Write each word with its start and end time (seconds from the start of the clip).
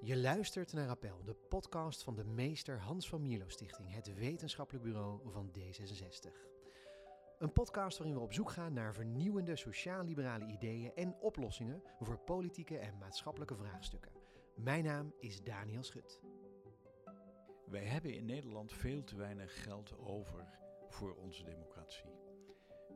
Je 0.00 0.16
luistert 0.16 0.72
naar 0.72 0.88
Appel, 0.88 1.24
de 1.24 1.34
podcast 1.34 2.02
van 2.02 2.14
de 2.14 2.24
meester 2.24 2.78
Hans 2.78 3.08
van 3.08 3.22
Mierlo 3.22 3.48
Stichting, 3.48 3.94
het 3.94 4.14
wetenschappelijk 4.14 4.84
bureau 4.84 5.20
van 5.30 5.50
D66. 5.58 6.32
Een 7.38 7.52
podcast 7.52 7.98
waarin 7.98 8.16
we 8.16 8.22
op 8.22 8.32
zoek 8.32 8.50
gaan 8.50 8.72
naar 8.72 8.94
vernieuwende 8.94 9.56
sociaal-liberale 9.56 10.46
ideeën 10.46 10.94
en 10.94 11.16
oplossingen 11.20 11.82
voor 12.00 12.18
politieke 12.18 12.78
en 12.78 12.98
maatschappelijke 12.98 13.56
vraagstukken. 13.56 14.12
Mijn 14.54 14.84
naam 14.84 15.14
is 15.18 15.42
Daniel 15.42 15.82
Schut. 15.82 16.20
Wij 17.66 17.84
hebben 17.84 18.14
in 18.14 18.24
Nederland 18.24 18.72
veel 18.72 19.04
te 19.04 19.16
weinig 19.16 19.62
geld 19.62 19.98
over 19.98 20.58
voor 20.88 21.14
onze 21.14 21.44
democratie. 21.44 22.10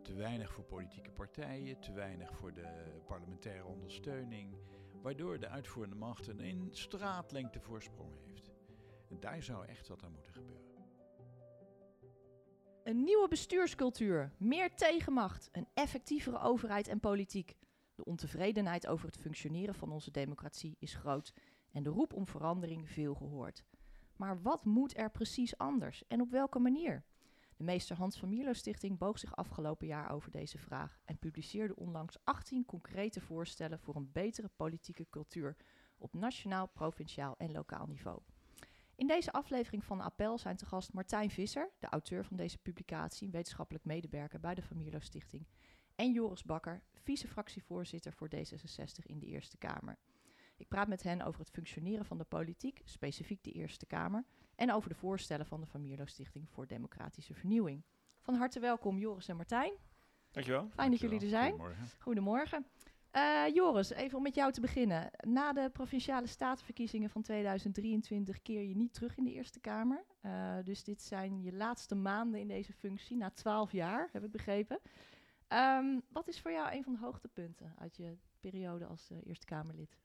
Te 0.03 0.15
weinig 0.15 0.53
voor 0.53 0.65
politieke 0.65 1.11
partijen, 1.11 1.81
te 1.81 1.93
weinig 1.93 2.35
voor 2.35 2.55
de 2.55 3.01
parlementaire 3.07 3.65
ondersteuning, 3.65 4.57
waardoor 5.03 5.39
de 5.39 5.49
uitvoerende 5.49 5.97
macht 5.97 6.27
een 6.27 6.41
in 6.41 6.69
straatlengte 6.71 7.61
voorsprong 7.61 8.13
heeft. 8.25 8.51
En 9.09 9.21
daar 9.21 9.43
zou 9.43 9.67
echt 9.67 9.89
wat 9.89 10.05
aan 10.05 10.13
moeten 10.13 10.33
gebeuren. 10.33 10.71
Een 12.85 13.05
nieuwe 13.05 13.29
bestuurscultuur, 13.29 14.33
meer 14.39 14.75
tegenmacht, 14.75 15.49
een 15.53 15.69
effectievere 15.75 16.39
overheid 16.39 16.89
en 16.89 17.01
politiek. 17.01 17.57
De 17.95 18.05
ontevredenheid 18.05 18.87
over 18.87 19.07
het 19.07 19.17
functioneren 19.17 19.75
van 19.75 19.93
onze 19.93 20.11
democratie 20.11 20.77
is 20.79 20.95
groot 20.95 21.33
en 21.73 21.83
de 21.83 21.91
roep 21.91 22.13
om 22.13 22.27
verandering 22.27 22.91
veel 22.91 23.15
gehoord. 23.15 23.65
Maar 24.17 24.43
wat 24.43 24.65
moet 24.65 24.97
er 24.97 25.11
precies 25.11 25.59
anders 25.59 26.07
en 26.09 26.21
op 26.21 26.31
welke 26.31 26.59
manier? 26.59 27.05
De 27.63 27.69
meester 27.69 27.97
Hans 27.97 28.19
van 28.19 28.29
Mierlo 28.29 28.53
Stichting 28.53 28.99
boog 28.99 29.19
zich 29.19 29.37
afgelopen 29.37 29.87
jaar 29.87 30.11
over 30.11 30.31
deze 30.31 30.59
vraag 30.59 30.99
en 31.05 31.19
publiceerde 31.19 31.77
onlangs 31.77 32.17
18 32.25 32.65
concrete 32.65 33.21
voorstellen 33.21 33.79
voor 33.79 33.97
een 33.97 34.13
betere 34.13 34.51
politieke 34.57 35.07
cultuur 35.11 35.57
op 35.99 36.15
nationaal, 36.15 36.67
provinciaal 36.67 37.35
en 37.37 37.53
lokaal 37.53 37.87
niveau. 37.87 38.21
In 38.95 39.07
deze 39.07 39.33
aflevering 39.33 39.85
van 39.85 40.01
Appel 40.01 40.39
zijn 40.39 40.57
te 40.57 40.67
gast 40.67 40.93
Martijn 40.93 41.31
Visser, 41.31 41.71
de 41.79 41.87
auteur 41.87 42.25
van 42.25 42.37
deze 42.37 42.59
publicatie, 42.59 43.31
wetenschappelijk 43.31 43.85
medewerker 43.85 44.41
bij 44.41 44.55
de 44.55 44.63
Van 44.63 44.77
Mierlo 44.77 45.01
Stichting, 45.01 45.47
en 45.95 46.13
Joris 46.13 46.43
Bakker, 46.43 46.83
vice-fractievoorzitter 46.93 48.13
voor 48.13 48.31
D66 48.37 49.07
in 49.07 49.19
de 49.19 49.27
Eerste 49.27 49.57
Kamer. 49.57 49.99
Ik 50.57 50.69
praat 50.69 50.89
met 50.89 51.03
hen 51.03 51.23
over 51.23 51.41
het 51.41 51.51
functioneren 51.51 52.05
van 52.05 52.19
de 52.19 52.25
politiek, 52.25 52.81
specifiek 52.85 53.45
de 53.45 53.53
Eerste 53.53 53.87
Kamer, 53.87 54.25
en 54.63 54.73
over 54.73 54.89
de 54.89 54.95
voorstellen 54.95 55.47
van 55.47 55.61
de 55.61 55.67
Van 55.67 55.81
Mierlo 55.81 56.05
Stichting 56.05 56.49
voor 56.49 56.67
Democratische 56.67 57.35
Vernieuwing. 57.35 57.83
Van 58.21 58.35
harte 58.35 58.61
welkom 58.61 58.99
Joris 58.99 59.29
en 59.29 59.37
Martijn. 59.37 59.73
Dankjewel. 60.31 60.69
Fijn 60.75 60.91
dat 60.91 61.01
jullie 61.01 61.21
er 61.21 61.29
zijn. 61.29 61.51
Goedemorgen. 61.51 61.89
Goedemorgen. 61.99 62.67
Eh, 63.11 63.55
Joris, 63.55 63.91
even 63.91 64.17
om 64.17 64.23
met 64.23 64.35
jou 64.35 64.53
te 64.53 64.61
beginnen. 64.61 65.11
Na 65.27 65.53
de 65.53 65.71
provinciale 65.73 66.27
statenverkiezingen 66.27 67.11
van 67.11 67.23
2023 67.23 68.43
keer 68.43 68.63
je 68.63 68.77
niet 68.77 68.95
terug 68.95 69.17
in 69.17 69.25
de 69.25 69.33
Eerste 69.33 69.61
Kamer. 69.61 70.05
Eh, 70.21 70.57
dus 70.65 70.85
dit 70.85 71.03
zijn 71.03 71.43
je 71.43 71.53
laatste 71.53 71.95
maanden 71.95 72.41
in 72.41 72.49
deze 72.49 72.73
functie, 72.73 73.17
na 73.17 73.31
twaalf 73.31 73.73
jaar, 73.73 74.09
heb 74.13 74.25
ik 74.25 74.31
begrepen. 74.31 74.81
Ehm, 75.49 76.01
wat 76.09 76.29
is 76.29 76.41
voor 76.41 76.53
jou 76.53 76.77
een 76.77 76.85
van 76.85 76.93
de 76.93 76.99
hoogtepunten 76.99 77.75
uit 77.79 77.97
je 77.97 78.17
periode 78.41 78.87
als 78.87 79.11
eh, 79.11 79.19
Eerste 79.27 79.47
Kamerlid? 79.47 79.97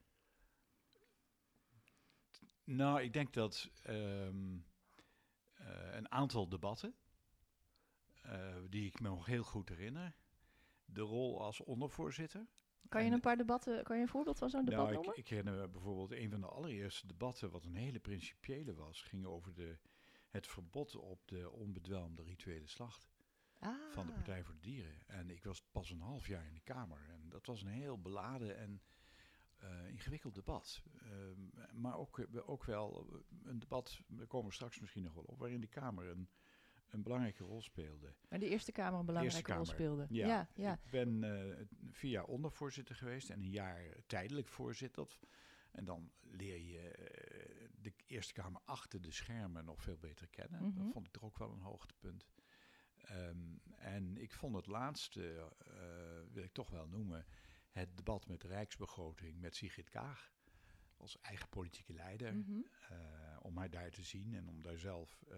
Nou, 2.67 3.01
ik 3.01 3.13
denk 3.13 3.33
dat 3.33 3.69
ehm, 3.83 4.57
eh, 5.53 5.95
een 5.95 6.11
aantal 6.11 6.49
debatten, 6.49 6.95
eh, 8.21 8.55
die 8.69 8.85
ik 8.85 8.99
me 8.99 9.09
nog 9.09 9.25
heel 9.25 9.43
goed 9.43 9.69
herinner, 9.69 10.15
de 10.85 11.01
rol 11.01 11.41
als 11.41 11.61
ondervoorzitter. 11.63 12.47
Kan 12.89 13.01
je 13.01 13.07
En- 13.07 13.13
een 13.13 13.19
paar 13.19 13.37
debatten, 13.37 13.83
kan 13.83 13.95
je 13.95 14.01
een 14.01 14.07
voorbeeld 14.07 14.37
van 14.37 14.49
zo'n 14.49 14.65
debat 14.65 14.79
Nou, 14.79 14.89
ik, 14.89 14.95
noemen? 14.95 15.17
ik 15.17 15.27
herinner 15.27 15.53
me 15.53 15.67
bijvoorbeeld 15.67 16.11
een 16.11 16.29
van 16.29 16.41
de 16.41 16.47
allereerste 16.47 17.07
debatten, 17.07 17.49
wat 17.51 17.65
een 17.65 17.75
hele 17.75 17.99
principiële 17.99 18.73
was, 18.73 19.01
ging 19.01 19.25
over 19.25 19.53
de, 19.53 19.77
het 20.29 20.47
verbod 20.47 20.95
op 20.95 21.27
de 21.27 21.51
onbedwelmde 21.51 22.23
rituele 22.23 22.67
slacht 22.67 23.07
van 23.89 24.05
de 24.05 24.11
Ah. 24.11 24.15
Partij 24.17 24.43
voor 24.43 24.53
de 24.53 24.59
Dieren. 24.61 25.07
En 25.07 25.29
ik 25.29 25.43
was 25.43 25.61
pas 25.71 25.89
een 25.89 25.99
half 26.01 26.27
jaar 26.27 26.45
in 26.47 26.53
de 26.53 26.61
Kamer 26.61 27.09
en 27.09 27.29
dat 27.29 27.45
was 27.45 27.61
een 27.61 27.67
heel 27.67 28.01
beladen 28.01 28.57
en 28.57 28.81
eh, 29.57 29.87
ingewikkeld 29.87 30.35
debat. 30.35 30.83
Ehm, 31.01 31.79
maar 31.81 31.97
ook, 31.97 32.27
ook 32.45 32.63
wel 32.63 33.07
een 33.43 33.59
debat, 33.59 34.01
we 34.07 34.25
komen 34.25 34.53
straks 34.53 34.79
misschien 34.79 35.03
nog 35.03 35.13
wel 35.13 35.23
op, 35.23 35.39
waarin 35.39 35.61
de 35.61 35.67
Kamer 35.67 36.07
een, 36.07 36.29
een 36.89 37.01
belangrijke 37.01 37.43
rol 37.43 37.61
speelde. 37.61 38.13
Maar 38.29 38.39
de 38.39 38.49
Eerste 38.49 38.71
Kamer 38.71 38.99
een 38.99 39.05
belangrijke 39.05 39.53
rol 39.53 39.65
speelde. 39.65 40.05
Ja, 40.09 40.27
ja, 40.27 40.49
ja. 40.53 40.73
ik 40.73 40.91
ben 40.91 41.23
eh, 41.23 41.65
vier 41.91 42.11
jaar 42.11 42.25
ondervoorzitter 42.25 42.95
geweest 42.95 43.29
en 43.29 43.39
een 43.39 43.49
jaar 43.49 43.95
tijdelijk 44.05 44.47
voorzitter. 44.47 45.17
En 45.71 45.85
dan 45.85 46.11
leer 46.21 46.61
je 46.61 46.89
eh, 46.89 47.67
de 47.81 47.93
Eerste 48.05 48.33
Kamer 48.33 48.61
achter 48.65 49.01
de 49.01 49.11
schermen 49.11 49.65
nog 49.65 49.81
veel 49.81 49.97
beter 49.97 50.27
kennen. 50.27 50.63
Mhm. 50.63 50.77
Dat 50.77 50.91
vond 50.91 51.05
ik 51.05 51.11
toch 51.11 51.23
ook 51.23 51.37
wel 51.37 51.51
een 51.51 51.61
hoogtepunt. 51.61 52.27
Ehm, 52.97 53.57
en 53.75 54.17
ik 54.17 54.33
vond 54.33 54.55
het 54.55 54.67
laatste, 54.67 55.51
eh, 55.57 56.33
wil 56.33 56.43
ik 56.43 56.53
toch 56.53 56.69
wel 56.69 56.87
noemen, 56.87 57.25
het 57.77 57.97
debat 57.97 58.27
met 58.27 58.41
de 58.41 58.47
Rijksbegroting 58.47 59.39
met 59.39 59.55
Sigrid 59.55 59.89
Kaag. 59.89 60.31
Als 60.97 61.21
eigen 61.21 61.49
politieke 61.49 61.93
leider. 61.93 62.35
Mhm. 62.35 62.61
Eh, 62.89 63.37
om 63.41 63.57
haar 63.57 63.69
daar 63.69 63.91
te 63.91 64.03
zien 64.03 64.35
en 64.35 64.49
om 64.49 64.61
daar 64.61 64.77
zelf 64.77 65.23
eh, 65.27 65.37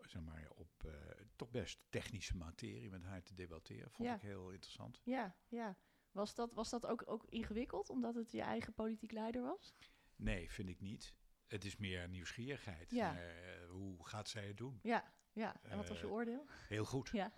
zeg 0.00 0.22
maar, 0.22 0.50
op 0.54 0.84
eh, 0.84 0.92
toch 1.36 1.50
best 1.50 1.80
technische 1.88 2.36
materie 2.36 2.90
met 2.90 3.02
haar 3.02 3.22
te 3.22 3.34
debatteren. 3.34 3.90
Vond 3.90 4.08
Ja. 4.08 4.14
ik 4.14 4.20
heel 4.20 4.50
interessant. 4.50 5.00
Ja, 5.04 5.36
ja. 5.48 5.76
Was 6.10 6.34
dat, 6.34 6.54
was 6.54 6.70
dat 6.70 6.86
ook, 6.86 7.02
ook 7.06 7.24
ingewikkeld, 7.28 7.90
omdat 7.90 8.14
het 8.14 8.30
je 8.32 8.40
eigen 8.42 8.74
politiek 8.74 9.12
leider 9.12 9.42
was? 9.42 9.74
Nee, 10.16 10.50
vind 10.50 10.68
ik 10.68 10.80
niet. 10.80 11.14
Het 11.46 11.64
is 11.64 11.76
meer 11.76 12.08
nieuwsgierigheid. 12.08 12.90
Ja. 12.90 13.14
naar, 13.14 13.68
hoe 13.68 14.06
gaat 14.06 14.28
zij 14.28 14.46
het 14.46 14.56
doen? 14.56 14.78
Ja, 14.82 15.12
ja. 15.32 15.60
En 15.62 15.76
wat 15.76 15.88
was 15.88 16.00
je 16.00 16.08
oordeel? 16.08 16.46
Heel 16.68 16.84
goed. 16.84 17.08
Ja. 17.08 17.32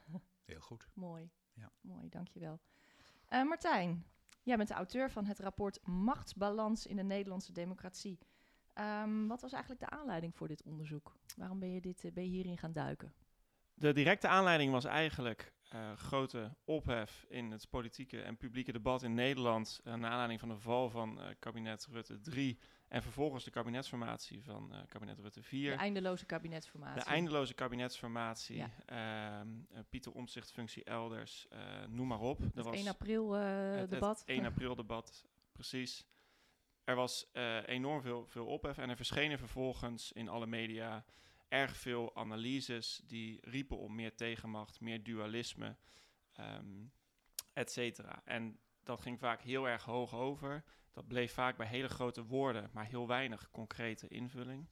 Heel 0.45 0.61
goed. 0.61 0.89
Mooi. 0.95 1.31
Ja. 1.53 1.73
Mooi, 1.81 2.09
dankjewel. 2.09 2.61
Eh 3.29 3.43
Martijn, 3.43 4.05
jij 4.43 4.57
bent 4.57 4.69
de 4.69 4.75
auteur 4.75 5.11
van 5.11 5.25
het 5.25 5.39
rapport 5.39 5.87
Machtsbalans 5.87 6.87
in 6.87 6.97
de 6.97 7.03
Nederlandse 7.03 7.53
Democratie. 7.53 8.19
Ehm, 8.73 9.27
wat 9.27 9.41
was 9.41 9.53
eigenlijk 9.53 9.83
de 9.83 9.91
aanleiding 9.91 10.37
voor 10.37 10.49
dit 10.49 10.63
onderzoek? 10.63 11.17
Waarom 11.37 11.59
ben 11.59 11.73
je, 11.73 11.81
dit, 11.81 12.05
eh, 12.05 12.13
ben 12.13 12.25
je 12.25 12.31
hierin 12.31 12.59
gaan 12.59 12.73
duiken? 12.73 13.13
De 13.75 13.93
directe 13.93 14.29
aanleiding 14.29 14.73
was 14.73 14.85
eigenlijk 14.85 15.53
eh, 15.69 15.93
grote 15.97 16.55
ophef 16.65 17.25
in 17.29 17.51
het 17.51 17.69
politieke 17.71 18.21
en 18.23 18.37
publieke 18.37 18.73
debat 18.73 19.03
in 19.03 19.15
Nederland. 19.15 19.81
Uh, 19.85 19.95
naar 19.95 20.11
aanleiding 20.11 20.41
van 20.41 20.49
de 20.49 20.59
val 20.59 20.91
van 20.91 21.21
eh, 21.21 21.27
kabinet 21.39 21.87
Rutte 21.91 22.21
3 22.21 22.59
en 22.89 23.03
vervolgens 23.03 23.45
de 23.45 23.51
kabinetsformatie 23.51 24.43
van 24.43 24.73
eh, 24.75 24.81
kabinet 24.89 25.19
Rutte 25.19 25.43
4. 25.43 25.71
De 25.71 25.77
eindeloze 25.77 26.27
kabinetsformatie. 26.27 27.03
De 27.03 27.09
eindeloze 27.09 27.55
kabinetsformatie, 27.55 28.57
Ja. 28.57 28.71
ehm, 28.87 29.49
eh, 29.71 29.81
Pieter 29.89 30.13
Omtzigt 30.13 30.53
functie 30.53 30.85
elders, 30.85 31.47
eh, 31.49 31.59
noem 31.89 32.07
maar 32.07 32.21
op. 32.21 32.39
Er 32.41 32.51
Het 32.55 32.65
was 32.65 32.77
1 32.77 32.89
april 32.89 33.37
eh, 33.37 33.75
het, 33.77 33.91
debat. 33.91 34.19
Het 34.19 34.29
1 34.29 34.45
april 34.45 34.75
debat, 34.75 35.25
precies. 35.53 36.07
Er 36.85 36.95
was 36.95 37.31
eh, 37.33 37.67
enorm 37.67 38.03
veel, 38.03 38.27
veel 38.27 38.47
ophef 38.47 38.79
en 38.79 38.91
er 38.91 38.97
verschenen 38.97 39.39
vervolgens 39.39 40.13
in 40.13 40.29
alle 40.29 40.47
media 40.47 41.05
erg 41.49 41.77
veel 41.77 42.17
analyses 42.17 43.01
die 43.05 43.39
riepen 43.41 43.79
om 43.79 43.95
meer 43.95 44.15
tegenmacht, 44.15 44.81
meer 44.81 45.03
dualisme, 45.03 45.77
ehm 46.33 46.87
et 47.53 47.73
cetera. 47.73 48.23
En 48.25 48.59
dat 48.83 49.01
ging 49.01 49.19
vaak 49.19 49.43
heel 49.43 49.69
erg 49.69 49.85
hoog 49.85 50.15
over. 50.15 50.65
Dat 50.93 51.09
bleef 51.09 51.33
vaak 51.33 51.57
bij 51.57 51.67
hele 51.67 51.89
grote 51.89 52.25
woorden, 52.25 52.71
maar 52.73 52.87
heel 52.87 53.07
weinig 53.07 53.51
concrete 53.51 54.09
invulling. 54.09 54.69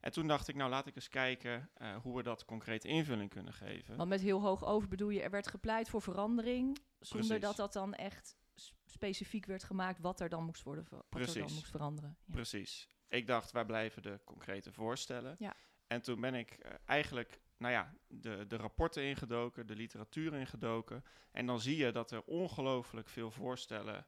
En 0.00 0.12
toen 0.12 0.26
dacht 0.26 0.48
ik, 0.48 0.54
nou 0.54 0.70
laat 0.70 0.86
ik 0.86 0.94
eens 0.96 1.08
kijken 1.08 1.70
eh, 1.74 1.96
hoe 1.96 2.16
we 2.16 2.22
dat 2.22 2.44
concrete 2.44 2.88
invulling 2.88 3.30
kunnen 3.30 3.52
geven. 3.52 3.96
Want 3.96 4.08
met 4.08 4.20
heel 4.20 4.40
hoog 4.40 4.64
over 4.64 4.88
bedoel 4.88 5.08
je, 5.08 5.22
er 5.22 5.30
werd 5.30 5.46
gepleit 5.46 5.88
voor 5.88 6.02
verandering, 6.02 6.78
zonder 7.00 7.26
Precies. 7.26 7.46
dat 7.46 7.56
dat 7.56 7.72
dan 7.72 7.94
echt 7.94 8.36
specifiek 8.84 9.46
werd 9.46 9.64
gemaakt 9.64 10.00
wat 10.00 10.20
er 10.20 10.28
dan 10.28 10.44
moest 10.44 10.62
worden, 10.62 10.84
wat 10.90 10.92
er 10.92 11.06
dan 11.10 11.20
Precies. 11.22 11.52
moest 11.54 11.70
veranderen. 11.70 12.16
Ja. 12.24 12.32
Precies. 12.32 12.88
Ik 13.08 13.26
dacht, 13.26 13.52
waar 13.52 13.66
blijven 13.66 14.02
de 14.02 14.20
concrete 14.24 14.72
voorstellen? 14.72 15.36
Ja. 15.38 15.54
En 15.86 16.02
toen 16.02 16.20
ben 16.20 16.34
ik 16.34 16.50
eh, 16.50 16.72
eigenlijk, 16.84 17.40
nou 17.56 17.72
ja, 17.72 17.94
de, 18.06 18.46
de 18.46 18.56
rapporten 18.56 19.02
ingedoken, 19.02 19.66
de 19.66 19.76
literatuur 19.76 20.34
ingedoken. 20.34 21.04
En 21.30 21.46
dan 21.46 21.60
zie 21.60 21.76
je 21.76 21.92
dat 21.92 22.10
er 22.10 22.22
ongelooflijk 22.22 23.08
veel 23.08 23.30
voorstellen 23.30 24.06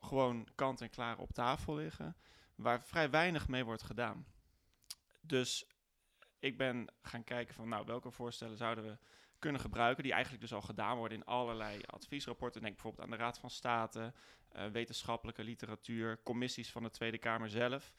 gewoon 0.00 0.48
kant 0.54 0.80
en 0.80 0.90
klaar 0.90 1.18
op 1.18 1.32
tafel 1.32 1.74
liggen, 1.74 2.16
waar 2.54 2.82
vrij 2.82 3.10
weinig 3.10 3.48
mee 3.48 3.64
wordt 3.64 3.82
gedaan. 3.82 4.26
Dus 5.20 5.66
ik 6.38 6.58
ben 6.58 6.92
gaan 7.02 7.24
kijken 7.24 7.54
van, 7.54 7.68
nou, 7.68 7.86
welke 7.86 8.10
voorstellen 8.10 8.56
zouden 8.56 8.84
we 8.84 8.98
kunnen 9.38 9.60
gebruiken, 9.60 10.02
die 10.02 10.12
eigenlijk 10.12 10.42
dus 10.42 10.52
al 10.52 10.62
gedaan 10.62 10.96
worden 10.96 11.18
in 11.18 11.24
allerlei 11.24 11.80
adviesrapporten. 11.86 12.60
Denk 12.60 12.74
bijvoorbeeld 12.74 13.04
aan 13.04 13.10
de 13.10 13.22
Raad 13.22 13.38
van 13.38 13.50
State, 13.50 14.12
eh, 14.48 14.66
wetenschappelijke 14.66 15.44
literatuur, 15.44 16.22
commissies 16.22 16.70
van 16.70 16.82
de 16.82 16.90
Tweede 16.90 17.18
Kamer 17.18 17.48
zelf, 17.48 17.92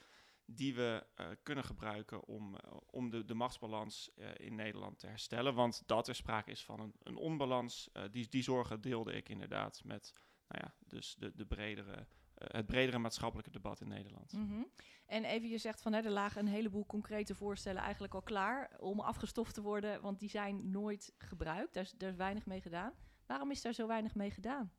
die 0.55 0.75
we 0.75 1.05
eh, 1.15 1.27
kunnen 1.43 1.63
gebruiken 1.63 2.25
om, 2.25 2.55
eh, 2.55 2.71
om 2.85 3.09
de, 3.09 3.25
de 3.25 3.33
machtsbalans 3.33 4.11
eh, 4.15 4.29
in 4.37 4.55
Nederland 4.55 4.99
te 4.99 5.07
herstellen. 5.07 5.53
Want 5.53 5.83
dat 5.85 6.07
er 6.07 6.15
sprake 6.15 6.51
is 6.51 6.63
van 6.63 6.79
een, 6.79 6.93
een 7.03 7.15
onbalans, 7.15 7.89
die, 8.11 8.27
die 8.29 8.43
zorgen 8.43 8.81
deelde 8.81 9.13
ik 9.13 9.29
inderdaad 9.29 9.81
met 9.83 10.13
nou 10.47 10.63
ja, 10.63 10.73
dus 10.87 11.15
de, 11.15 11.31
de 11.35 11.45
bredere, 11.45 12.07
het 12.33 12.65
bredere 12.65 12.97
maatschappelijke 12.97 13.51
debat 13.51 13.81
in 13.81 13.87
Nederland. 13.87 14.33
Mhm. 14.33 14.63
En 15.05 15.23
even, 15.23 15.49
je 15.49 15.57
zegt 15.57 15.81
van 15.81 15.93
hè, 15.93 16.01
er 16.01 16.11
lagen 16.11 16.41
een 16.41 16.53
heleboel 16.53 16.85
concrete 16.85 17.35
voorstellen 17.35 17.81
eigenlijk 17.81 18.13
al 18.13 18.21
klaar 18.21 18.79
om 18.79 18.99
afgestoft 18.99 19.53
te 19.53 19.61
worden, 19.61 20.01
want 20.01 20.19
die 20.19 20.29
zijn 20.29 20.71
nooit 20.71 21.13
gebruikt. 21.17 21.73
Daar 21.73 21.83
is, 21.83 21.91
daar 21.91 22.09
is 22.09 22.15
weinig 22.15 22.45
mee 22.45 22.61
gedaan. 22.61 22.93
Waarom 23.25 23.51
is 23.51 23.61
daar 23.61 23.73
zo 23.73 23.87
weinig 23.87 24.15
mee 24.15 24.31
gedaan? 24.31 24.71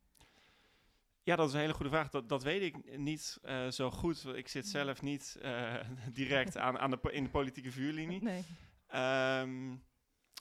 Ja, 1.25 1.37
dat 1.37 1.49
is 1.49 1.55
een 1.55 1.61
hele 1.61 1.75
goede 1.75 1.91
vraag. 1.91 2.09
Dat, 2.09 2.29
dat 2.29 2.43
weet 2.43 2.63
ik 2.63 2.99
niet 2.99 3.39
eh, 3.43 3.69
zo 3.69 3.91
goed. 3.91 4.25
Ik 4.35 4.49
zit 4.49 4.69
zelf 4.69 5.03
niet 5.03 5.39
eh, 5.43 5.75
direct 6.13 6.57
aan, 6.57 6.79
aan 6.79 6.91
de, 6.91 6.99
in 7.11 7.25
de 7.25 7.31
politieke 7.31 7.73
vuurlinie. 7.73 8.23
Nee. 8.23 8.45
Ehm, 8.87 9.77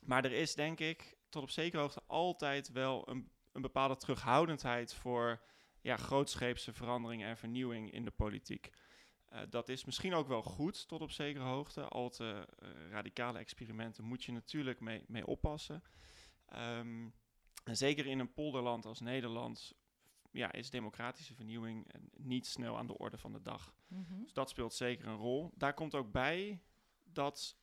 maar 0.03 0.25
er 0.25 0.31
is 0.31 0.55
denk 0.55 0.79
ik 0.79 1.17
tot 1.29 1.43
op 1.43 1.49
zekere 1.49 1.81
hoogte 1.81 2.01
altijd 2.07 2.71
wel 2.71 3.09
een, 3.09 3.31
een 3.51 3.61
bepaalde 3.61 3.95
terughoudendheid 3.95 4.93
voor 4.93 5.41
ja, 5.81 5.97
grootscheepse 5.97 6.73
verandering 6.73 7.23
en 7.23 7.37
vernieuwing 7.37 7.91
in 7.91 8.05
de 8.05 8.11
politiek. 8.11 8.69
Eh, 9.25 9.41
dat 9.49 9.69
is 9.69 9.85
misschien 9.85 10.13
ook 10.13 10.27
wel 10.27 10.43
goed 10.43 10.87
tot 10.87 11.01
op 11.01 11.11
zekere 11.11 11.45
hoogte. 11.45 11.83
Al 11.83 12.09
te 12.09 12.47
radicale 12.89 13.39
experimenten 13.39 14.03
moet 14.03 14.23
je 14.23 14.31
natuurlijk 14.31 14.79
mee, 14.79 15.03
mee 15.07 15.27
oppassen. 15.27 15.83
Ehm, 16.45 17.09
en 17.63 17.77
zeker 17.77 18.05
in 18.05 18.19
een 18.19 18.33
polderland 18.33 18.85
als 18.85 18.99
Nederland 18.99 19.79
ja, 20.31 20.51
is 20.51 20.69
democratische 20.69 21.33
vernieuwing 21.33 21.91
niet 22.17 22.45
snel 22.45 22.77
aan 22.77 22.87
de 22.87 22.97
orde 22.97 23.17
van 23.17 23.31
de 23.31 23.41
dag. 23.41 23.75
Mhm. 23.87 24.21
Dus 24.21 24.33
dat 24.33 24.49
speelt 24.49 24.73
zeker 24.73 25.07
een 25.07 25.17
rol. 25.17 25.51
Daar 25.55 25.73
komt 25.73 25.95
ook 25.95 26.11
bij 26.11 26.61
dat 27.03 27.57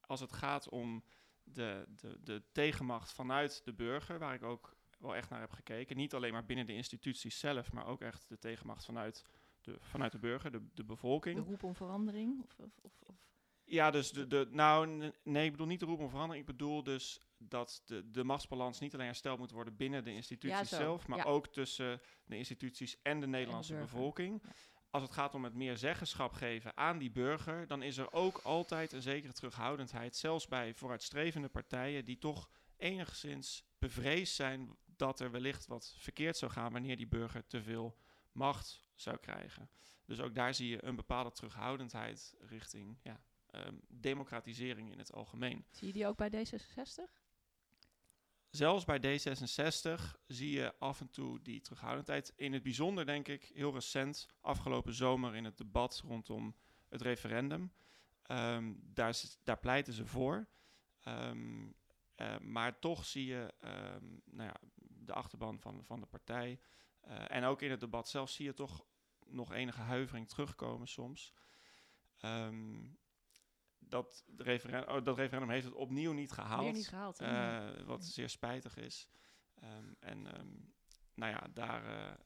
als 0.00 0.20
het 0.20 0.32
gaat 0.32 0.68
om 0.68 1.04
de, 1.44 1.86
de, 1.96 2.18
de 2.22 2.42
tegenmacht 2.52 3.12
vanuit 3.12 3.64
de 3.64 3.72
burger, 3.72 4.18
waar 4.18 4.34
ik 4.34 4.42
ook 4.42 4.76
wel 4.98 5.16
echt 5.16 5.30
naar 5.30 5.40
heb 5.40 5.52
gekeken, 5.52 5.96
niet 5.96 6.14
alleen 6.14 6.32
maar 6.32 6.44
binnen 6.44 6.66
de 6.66 6.74
instituties 6.74 7.38
zelf, 7.38 7.72
maar 7.72 7.86
ook 7.86 8.00
echt 8.00 8.28
de 8.28 8.38
tegenmacht 8.38 8.84
vanuit 8.84 9.24
de, 9.60 9.76
vanuit 9.80 10.12
de 10.12 10.18
burger, 10.18 10.50
de, 10.50 10.66
de 10.74 10.84
bevolking. 10.84 11.36
De 11.36 11.50
roep 11.50 11.62
om 11.62 11.74
verandering? 11.74 12.42
Of, 12.42 12.58
of, 12.58 12.78
of, 12.82 13.16
Ja, 13.64 13.90
dus 13.90 14.12
de, 14.12 14.26
de, 14.26 14.48
nou, 14.50 15.12
nee, 15.22 15.44
ik 15.44 15.50
bedoel 15.50 15.66
niet 15.66 15.80
de 15.80 15.86
roep 15.86 16.00
om 16.00 16.08
verandering. 16.08 16.48
Ik 16.48 16.56
bedoel 16.56 16.82
dus 16.82 17.20
dat 17.48 17.82
de, 17.84 18.10
de 18.10 18.24
machtsbalans 18.24 18.78
niet 18.78 18.94
alleen 18.94 19.06
hersteld 19.06 19.38
moet 19.38 19.50
worden 19.50 19.76
binnen 19.76 20.04
de 20.04 20.12
instituties 20.12 20.68
zelf, 20.68 21.06
maar 21.06 21.18
ja. 21.18 21.24
ook 21.24 21.46
tussen 21.46 22.00
de 22.24 22.36
instituties 22.36 23.02
en 23.02 23.20
de 23.20 23.26
Nederlandse 23.26 23.74
bevolking. 23.74 24.42
Als 24.90 25.02
het 25.02 25.12
gaat 25.12 25.34
om 25.34 25.44
het 25.44 25.54
meer 25.54 25.76
zeggenschap 25.76 26.32
geven 26.32 26.76
aan 26.76 26.98
die 26.98 27.10
burger, 27.10 27.66
dan 27.66 27.82
is 27.82 27.96
er 27.96 28.12
ook 28.12 28.38
altijd 28.38 28.92
een 28.92 29.02
zekere 29.02 29.32
terughoudendheid, 29.32 30.16
zelfs 30.16 30.46
bij 30.46 30.74
vooruitstrevende 30.74 31.48
partijen 31.48 32.04
die 32.04 32.18
toch 32.18 32.48
enigszins 32.76 33.64
bevreesd 33.78 34.34
zijn 34.34 34.76
dat 34.96 35.20
er 35.20 35.30
wellicht 35.30 35.66
wat 35.66 35.94
verkeerd 35.98 36.36
zou 36.36 36.50
gaan 36.52 36.72
wanneer 36.72 36.96
die 36.96 37.06
burger 37.06 37.46
te 37.46 37.62
veel 37.62 37.96
macht 38.32 38.84
zou 38.94 39.16
krijgen. 39.16 39.70
Dus 40.04 40.20
ook 40.20 40.34
daar 40.34 40.54
zie 40.54 40.68
je 40.68 40.84
een 40.84 40.96
bepaalde 40.96 41.32
terughoudendheid 41.32 42.34
richting 42.38 42.98
ja, 43.02 43.20
ehm, 43.46 43.74
democratisering 43.88 44.90
in 44.90 44.98
het 44.98 45.12
algemeen. 45.12 45.64
Zie 45.70 45.86
je 45.86 45.92
die 45.92 46.06
ook 46.06 46.16
bij 46.16 46.30
D66? 46.30 47.21
Zelfs 48.52 48.84
bij 48.84 48.98
D66 48.98 50.20
zie 50.26 50.50
je 50.50 50.74
af 50.78 51.00
en 51.00 51.10
toe 51.10 51.42
die 51.42 51.60
terughoudendheid. 51.60 52.32
In 52.36 52.52
het 52.52 52.62
bijzonder, 52.62 53.06
denk 53.06 53.28
ik, 53.28 53.50
heel 53.54 53.72
recent, 53.72 54.28
afgelopen 54.40 54.94
zomer 54.94 55.34
in 55.34 55.44
het 55.44 55.58
debat 55.58 56.02
rondom 56.06 56.56
het 56.88 57.00
referendum. 57.00 57.72
Ehm, 58.22 58.72
daar, 58.78 59.20
daar 59.42 59.58
pleiten 59.58 59.92
ze 59.92 60.06
voor. 60.06 60.48
Ehm, 61.00 61.70
eh, 62.14 62.38
maar 62.38 62.78
toch 62.78 63.04
zie 63.04 63.26
je 63.26 63.54
ehm, 63.60 64.04
nou 64.24 64.48
ja, 64.48 64.56
de 64.78 65.12
achterban 65.12 65.60
van, 65.60 65.84
van 65.84 66.00
de 66.00 66.06
partij. 66.06 66.60
eh, 67.00 67.24
en 67.28 67.44
ook 67.44 67.62
in 67.62 67.70
het 67.70 67.80
debat 67.80 68.08
zelf 68.08 68.30
zie 68.30 68.44
je 68.44 68.54
toch 68.54 68.84
nog 69.26 69.52
enige 69.52 69.80
huivering 69.80 70.28
terugkomen 70.28 70.88
soms. 70.88 71.32
Ehm, 72.18 72.84
dat, 73.92 74.24
de 74.26 74.42
referen- 74.42 74.88
oh, 74.88 75.04
dat 75.04 75.16
referendum 75.16 75.50
heeft 75.50 75.64
het 75.64 75.74
opnieuw 75.74 76.12
niet 76.12 76.30
gehaald. 76.32 76.62
Weer 76.62 76.72
niet 76.72 76.88
gehaald. 76.88 77.18
hè? 77.18 77.26
Eh, 77.26 77.84
wat 77.86 78.04
zeer 78.04 78.28
spijtig 78.28 78.76
is. 78.76 79.08
Ehm, 79.54 79.92
en 80.00 80.26
ehm, 80.26 80.48
nou 81.14 81.32
ja, 81.32 81.46
daar, 81.54 81.84
eh, 81.86 82.16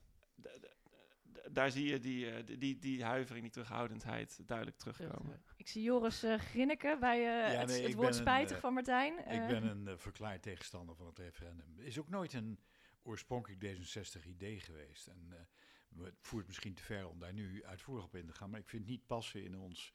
daar 1.51 1.71
zie 1.71 1.87
je 1.87 1.99
die, 1.99 2.31
eh, 2.31 2.45
die, 2.45 2.57
die, 2.57 2.77
die 2.79 3.03
huivering, 3.03 3.43
die 3.43 3.53
terughoudendheid 3.53 4.47
duidelijk 4.47 4.77
terugkomen. 4.77 5.43
Ik 5.55 5.67
zie 5.67 5.83
Joris 5.83 6.23
eh 6.23 6.39
grinniken 6.39 6.99
bij 6.99 7.17
eh, 7.17 7.53
Ja, 7.53 7.59
het, 7.59 7.69
nee, 7.69 7.83
het 7.83 7.93
woord 7.93 8.07
een, 8.07 8.13
spijtig 8.13 8.59
van 8.59 8.73
Martijn. 8.73 9.17
Ik 9.17 9.47
ben 9.47 9.63
een 9.63 9.99
verklaard 9.99 10.41
tegenstander 10.41 10.95
van 10.95 11.05
het 11.05 11.19
referendum. 11.19 11.79
is 11.79 11.99
ook 11.99 12.09
nooit 12.09 12.33
een 12.33 12.59
oorspronkelijk 13.03 13.77
D66-idee 13.77 14.59
geweest. 14.59 15.07
En 15.07 15.27
eh, 15.29 16.03
het 16.05 16.15
voert 16.21 16.47
misschien 16.47 16.73
te 16.73 16.83
ver 16.83 17.07
om 17.07 17.19
daar 17.19 17.33
nu 17.33 17.65
uitvoerig 17.65 18.03
op 18.05 18.15
in 18.15 18.25
te 18.25 18.33
gaan. 18.33 18.49
Maar 18.49 18.59
ik 18.59 18.69
vind 18.69 18.81
het 18.81 18.91
niet 18.91 19.05
passen 19.05 19.43
in 19.43 19.57
ons 19.57 19.93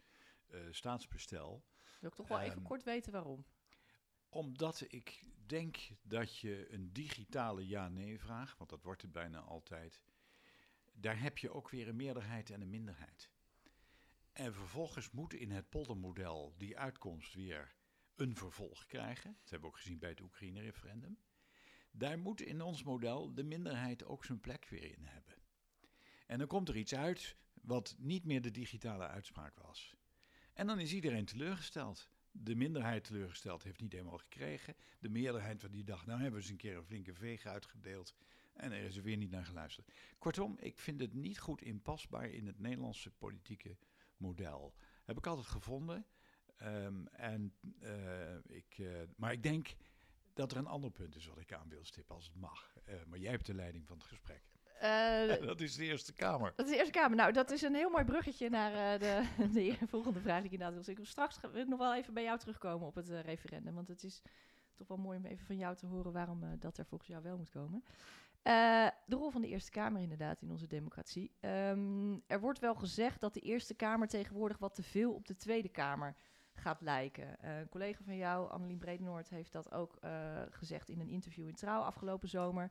staatsbestel. 0.70 1.64
wil 2.00 2.10
ik 2.10 2.16
toch 2.16 2.28
wel 2.28 2.40
even 2.40 2.56
ehm, 2.56 2.62
kort 2.62 2.82
weten 2.82 3.12
waarom. 3.12 3.46
Omdat 4.28 4.84
ik 4.88 5.24
denk 5.46 5.76
dat 6.02 6.38
je 6.38 6.72
een 6.72 6.92
digitale 6.92 7.66
ja-nee-vraag, 7.66 8.56
want 8.56 8.70
dat 8.70 8.82
wordt 8.82 9.02
het 9.02 9.12
bijna 9.12 9.40
altijd, 9.40 10.02
daar 10.92 11.20
heb 11.20 11.38
je 11.38 11.50
ook 11.50 11.70
weer 11.70 11.88
een 11.88 11.96
meerderheid 11.96 12.50
en 12.50 12.60
een 12.60 12.70
minderheid. 12.70 13.30
En 14.32 14.54
vervolgens 14.54 15.10
moet 15.10 15.34
in 15.34 15.50
het 15.50 15.68
poldermodel 15.68 16.54
die 16.56 16.78
uitkomst 16.78 17.34
weer 17.34 17.74
een 18.14 18.36
vervolg 18.36 18.86
krijgen. 18.86 19.36
Dat 19.40 19.50
hebben 19.50 19.68
we 19.68 19.74
ook 19.74 19.80
gezien 19.80 19.98
bij 19.98 20.08
het 20.08 20.20
Oekraïne-referendum. 20.20 21.18
Daar 21.90 22.18
moet 22.18 22.40
in 22.40 22.62
ons 22.62 22.82
model 22.82 23.34
de 23.34 23.42
minderheid 23.42 24.04
ook 24.04 24.24
zijn 24.24 24.40
plek 24.40 24.66
weer 24.68 24.98
in 24.98 25.04
hebben. 25.04 25.34
En 26.26 26.38
dan 26.38 26.46
komt 26.46 26.68
er 26.68 26.76
iets 26.76 26.94
uit 26.94 27.36
wat 27.62 27.94
niet 27.98 28.24
meer 28.24 28.42
de 28.42 28.50
digitale 28.50 29.06
uitspraak 29.06 29.58
was. 29.58 29.96
En 30.52 30.66
dan 30.66 30.80
is 30.80 30.92
iedereen 30.92 31.24
teleurgesteld. 31.24 32.08
De 32.30 32.54
minderheid 32.54 33.04
teleurgesteld 33.04 33.62
heeft 33.62 33.80
niet 33.80 33.92
helemaal 33.92 34.18
gekregen. 34.18 34.74
De 34.98 35.08
meerderheid 35.08 35.60
van 35.60 35.70
die 35.70 35.84
dacht, 35.84 36.06
nou 36.06 36.20
hebben 36.20 36.38
we 36.38 36.44
eens 36.44 36.52
een 36.52 36.58
keer 36.58 36.76
een 36.76 36.84
flinke 36.84 37.14
veeg 37.14 37.46
uitgedeeld. 37.46 38.14
En 38.52 38.72
er 38.72 38.84
is 38.84 38.96
er 38.96 39.02
weer 39.02 39.16
niet 39.16 39.30
naar 39.30 39.44
geluisterd. 39.44 39.88
Kortom, 40.18 40.56
ik 40.58 40.78
vind 40.78 41.00
het 41.00 41.12
niet 41.12 41.38
goed 41.38 41.62
inpasbaar 41.62 42.28
in 42.28 42.46
het 42.46 42.58
Nederlandse 42.58 43.10
politieke 43.10 43.76
model. 44.16 44.74
Heb 45.04 45.18
ik 45.18 45.26
altijd 45.26 45.46
gevonden. 45.46 46.06
Ehm, 46.56 47.06
en, 47.06 47.54
eh, 47.80 48.36
ik, 48.44 48.78
eh, 48.78 49.02
maar 49.16 49.32
ik 49.32 49.42
denk 49.42 49.74
dat 50.32 50.52
er 50.52 50.58
een 50.58 50.66
ander 50.66 50.90
punt 50.90 51.16
is 51.16 51.26
wat 51.26 51.38
ik 51.38 51.52
aan 51.52 51.68
wil 51.68 51.84
stippen 51.84 52.14
als 52.14 52.26
het 52.26 52.36
mag. 52.36 52.76
Eh, 52.84 52.94
maar 53.06 53.18
jij 53.18 53.30
hebt 53.30 53.46
de 53.46 53.54
leiding 53.54 53.86
van 53.86 53.96
het 53.96 54.06
gesprek. 54.06 54.51
Eh, 54.82 55.46
dat 55.46 55.60
is 55.60 55.74
de 55.76 55.84
Eerste 55.84 56.12
Kamer. 56.12 56.52
dat 56.56 56.66
is 56.66 56.72
de 56.72 56.78
Eerste 56.78 56.92
Kamer. 56.92 57.16
Nou, 57.16 57.32
dat 57.32 57.50
is 57.50 57.62
een 57.62 57.74
heel 57.74 57.90
mooi 57.90 58.04
bruggetje 58.04 58.50
naar 58.50 58.72
eh, 58.72 59.00
de, 59.00 59.22
de 59.80 59.86
volgende 59.86 60.20
vraag 60.20 60.36
die 60.36 60.46
ik 60.46 60.52
inderdaad 60.52 60.74
wil 60.74 60.82
stellen. 60.82 61.06
Straks 61.06 61.40
wil 61.40 61.60
ik 61.60 61.68
nog 61.68 61.78
wel 61.78 61.94
even 61.94 62.14
bij 62.14 62.22
jou 62.22 62.38
terugkomen 62.38 62.86
op 62.86 62.94
het 62.94 63.10
eh, 63.10 63.20
referendum. 63.20 63.74
Want 63.74 63.88
het 63.88 64.04
is 64.04 64.22
toch 64.74 64.88
wel 64.88 64.96
mooi 64.96 65.18
om 65.18 65.24
even 65.24 65.46
van 65.46 65.56
jou 65.56 65.76
te 65.76 65.86
horen 65.86 66.12
waarom 66.12 66.58
dat 66.58 66.78
er 66.78 66.86
volgens 66.86 67.10
jou 67.10 67.22
wel 67.22 67.36
moet 67.36 67.50
komen. 67.50 67.84
De 69.06 69.16
rol 69.16 69.30
van 69.30 69.40
de 69.40 69.48
Eerste 69.48 69.70
Kamer 69.70 70.02
inderdaad 70.02 70.42
in 70.42 70.50
onze 70.50 70.66
democratie. 70.66 71.30
Ehm, 71.40 72.18
er 72.26 72.40
wordt 72.40 72.58
wel 72.58 72.74
gezegd 72.74 73.20
dat 73.20 73.34
de 73.34 73.40
Eerste 73.40 73.74
Kamer 73.74 74.08
tegenwoordig 74.08 74.58
wat 74.58 74.74
te 74.74 74.82
veel 74.82 75.12
op 75.12 75.26
de 75.26 75.36
Tweede 75.36 75.68
Kamer 75.68 76.16
gaat 76.54 76.80
lijken. 76.80 77.46
Een 77.48 77.68
collega 77.68 78.04
van 78.04 78.16
jou, 78.16 78.50
Annelien 78.50 78.78
Bredenoord, 78.78 79.28
heeft 79.28 79.52
dat 79.52 79.72
ook 79.72 79.98
gezegd 80.50 80.88
in 80.88 81.00
een 81.00 81.08
interview 81.08 81.46
in 81.48 81.54
Trouw 81.54 81.80
afgelopen 81.80 82.28
zomer. 82.28 82.70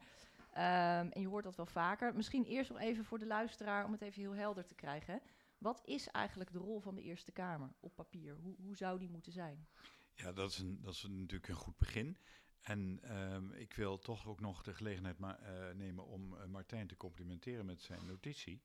Ehm, 0.51 1.07
en 1.07 1.21
je 1.21 1.27
hoort 1.27 1.43
dat 1.43 1.55
wel 1.55 1.65
vaker. 1.65 2.15
Misschien 2.15 2.43
eerst 2.43 2.69
nog 2.69 2.79
even 2.79 3.05
voor 3.05 3.19
de 3.19 3.25
luisteraar 3.25 3.85
om 3.85 3.91
het 3.91 4.01
even 4.01 4.21
heel 4.21 4.35
helder 4.35 4.65
te 4.65 4.75
krijgen. 4.75 5.21
Wat 5.57 5.81
is 5.85 6.07
eigenlijk 6.07 6.51
de 6.51 6.59
rol 6.59 6.79
van 6.79 6.95
de 6.95 7.01
Eerste 7.01 7.31
Kamer 7.31 7.73
op 7.79 7.95
papier? 7.95 8.35
Hoe, 8.35 8.55
hoe 8.59 8.75
zou 8.77 8.99
die 8.99 9.09
moeten 9.09 9.31
zijn? 9.31 9.67
Ja, 10.13 10.31
dat 10.31 10.49
is, 10.49 10.57
een, 10.57 10.81
dat 10.81 10.93
is 10.93 11.07
natuurlijk 11.09 11.47
een 11.47 11.55
goed 11.55 11.77
begin. 11.77 12.17
En 12.61 12.99
ehm, 13.01 13.51
ik 13.51 13.73
wil 13.73 13.99
toch 13.99 14.27
ook 14.27 14.39
nog 14.39 14.63
de 14.63 14.73
gelegenheid 14.73 15.17
eh, 15.19 15.69
nemen 15.75 16.05
om 16.05 16.37
eh, 16.37 16.45
Martijn 16.45 16.87
te 16.87 16.97
complimenteren 16.97 17.65
met 17.65 17.81
zijn 17.81 18.05
notitie. 18.05 18.61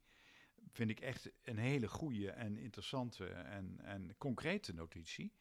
Vind 0.73 0.91
ik 0.91 1.01
echt 1.01 1.31
een 1.43 1.59
hele 1.59 1.89
goede 1.89 2.31
en 2.31 2.57
interessante 2.57 3.27
en, 3.27 3.81
en 3.81 4.15
concrete 4.19 4.75
notitie. 4.75 5.33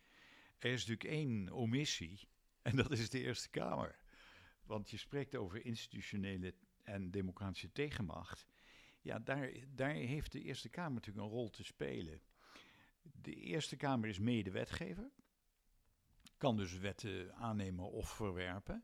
Er 0.58 0.72
is 0.72 0.86
natuurlijk 0.86 1.10
één 1.18 1.50
omissie 1.52 2.28
en 2.62 2.75
dat 2.75 2.92
is 2.92 3.10
de 3.10 3.22
Eerste 3.22 3.50
Kamer. 3.50 3.96
Want 4.65 4.89
je 4.89 4.98
spreekt 4.98 5.36
over 5.36 5.65
institutionele 5.65 6.53
en 6.84 7.12
democratische 7.12 7.72
tegenmacht. 7.72 8.45
Ja, 9.01 9.19
daar, 9.19 9.51
daar 9.69 9.93
heeft 9.93 10.31
de 10.31 10.41
Eerste 10.41 10.69
Kamer 10.69 10.93
natuurlijk 10.93 11.25
een 11.25 11.31
rol 11.31 11.50
te 11.50 11.63
spelen. 11.63 12.22
De 13.01 13.34
Eerste 13.34 13.75
Kamer 13.75 14.10
is 14.10 14.19
medewetgever 14.19 15.12
kan 16.38 16.57
dus 16.57 16.77
wetten 16.77 17.36
aannemen 17.36 17.91
of 17.91 18.10
verwerpen. 18.10 18.84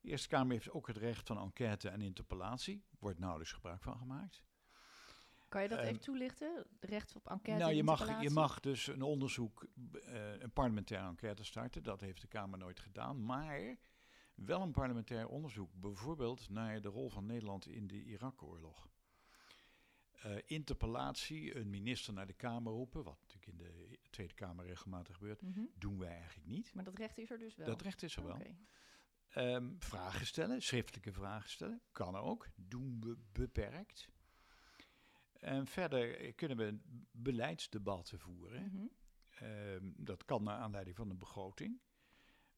De 0.00 0.08
Eerste 0.08 0.28
Kamer 0.28 0.52
heeft 0.52 0.70
ook 0.70 0.86
het 0.86 0.96
recht 0.96 1.26
van 1.26 1.38
enquête 1.38 1.88
en 1.88 2.00
interpellatie. 2.00 2.84
Wordt 2.98 3.18
nauwelijks 3.18 3.52
gebruik 3.52 3.82
van 3.82 3.96
gemaakt. 3.96 4.42
Kan 5.48 5.62
je 5.62 5.68
dat 5.68 5.78
Ehm, 5.78 5.88
even 5.88 6.00
toelichten? 6.00 6.66
De 6.80 6.86
recht 6.86 7.16
op 7.16 7.28
enquête 7.28 7.58
nou, 7.58 7.70
en 7.70 7.76
je 7.76 7.82
mag, 7.82 8.22
je 8.22 8.30
mag 8.30 8.60
dus 8.60 8.86
een 8.86 9.02
onderzoek, 9.02 9.66
eh, 9.92 10.40
een 10.40 10.52
parlementaire 10.52 11.08
enquête 11.08 11.44
starten. 11.44 11.82
Dat 11.82 12.00
heeft 12.00 12.20
de 12.20 12.26
Kamer 12.26 12.58
nooit 12.58 12.80
gedaan. 12.80 13.24
Maar 13.24 13.76
wel 14.44 14.60
een 14.62 14.72
parlementair 14.72 15.28
onderzoek, 15.28 15.70
bijvoorbeeld 15.74 16.48
naar 16.50 16.80
de 16.80 16.88
rol 16.88 17.08
van 17.10 17.26
Nederland 17.26 17.66
in 17.66 17.86
de 17.86 18.04
Irak-oorlog. 18.04 18.88
Uh, 20.26 20.36
interpellatie, 20.44 21.56
een 21.56 21.70
minister 21.70 22.12
naar 22.12 22.26
de 22.26 22.32
Kamer 22.32 22.72
roepen, 22.72 23.02
wat 23.02 23.18
natuurlijk 23.20 23.46
in 23.46 23.56
de 23.56 23.98
Tweede 24.10 24.34
Kamer 24.34 24.66
regelmatig 24.66 25.16
gebeurt, 25.16 25.42
Mhm. 25.42 25.60
doen 25.74 25.98
wij 25.98 26.16
eigenlijk 26.16 26.46
niet. 26.48 26.74
Maar 26.74 26.84
dat 26.84 26.98
recht 26.98 27.18
is 27.18 27.30
er 27.30 27.38
dus 27.38 27.56
wel. 27.56 27.66
Dat 27.66 27.82
recht 27.82 28.02
is 28.02 28.16
er 28.16 28.24
wel. 28.24 28.40
Ehm, 29.28 29.74
vragen 29.78 30.26
stellen, 30.26 30.62
schriftelijke 30.62 31.12
vragen 31.12 31.50
stellen, 31.50 31.82
kan 31.92 32.16
ook, 32.16 32.48
doen 32.56 33.00
we 33.00 33.16
beperkt. 33.32 34.08
En 35.32 35.66
verder 35.66 36.32
kunnen 36.34 36.56
we 36.56 36.78
beleidsdebatten 37.12 38.18
voeren. 38.18 38.64
Mhm. 38.64 38.86
Ehm, 39.30 39.90
dat 39.96 40.24
kan 40.24 40.42
naar 40.42 40.58
aanleiding 40.58 40.96
van 40.96 41.10
een 41.10 41.18
begroting. 41.18 41.80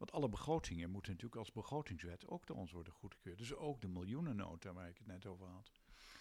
Want 0.01 0.13
alle 0.13 0.29
begrotingen 0.29 0.91
moeten 0.91 1.13
natuurlijk 1.13 1.41
als 1.41 1.53
begrotingswet 1.53 2.27
ook 2.27 2.47
door 2.47 2.57
ons 2.57 2.73
worden 2.73 2.93
goedgekeurd. 2.93 3.39
Dus 3.39 3.55
ook 3.55 3.81
de 3.81 3.89
miljoenennota 3.89 4.73
waar 4.73 4.89
ik 4.89 4.99
het 4.99 5.07
net 5.07 5.27
over 5.27 5.47
had. 5.47 5.73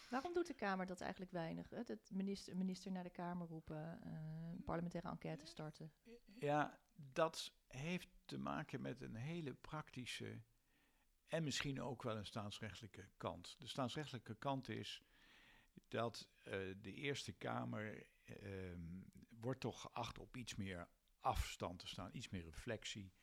Waarom 0.10 0.34
doet 0.34 0.48
de 0.48 0.54
Kamer 0.54 0.86
dat 0.86 1.02
eigenlijk 1.02 1.32
weinig? 1.32 1.68
Dat 1.68 2.10
minister, 2.12 2.58
minister 2.58 2.92
naar 2.92 3.04
de 3.04 3.10
Kamer 3.10 3.48
roepen, 3.48 4.02
eh, 4.02 4.12
een 4.52 4.64
parlementaire 4.64 5.10
enquête 5.10 5.46
starten. 5.46 5.92
Ja, 6.40 6.80
dat 6.96 7.54
heeft 7.68 8.10
te 8.26 8.38
maken 8.38 8.82
met 8.82 9.02
een 9.02 9.16
hele 9.16 9.54
praktische 9.54 10.42
en 11.28 11.44
misschien 11.44 11.82
ook 11.82 12.04
wel 12.04 12.18
een 12.18 12.26
staatsrechtelijke 12.26 13.10
kant. 13.18 13.56
De 13.60 13.68
staatsrechtelijke 13.68 14.36
kant 14.36 14.70
is 14.70 15.04
dat 15.88 16.30
eh, 16.42 16.54
de 16.82 16.94
Eerste 16.94 17.32
Kamer 17.32 18.06
ehm, 18.24 19.02
wordt 19.30 19.60
toch 19.60 19.82
geacht 19.82 20.20
op 20.20 20.38
iets 20.38 20.56
meer 20.56 20.90
afstand 21.20 21.80
te 21.80 21.88
staan, 21.88 22.10
iets 22.14 22.30
meer 22.30 22.44
reflectie 22.44 23.14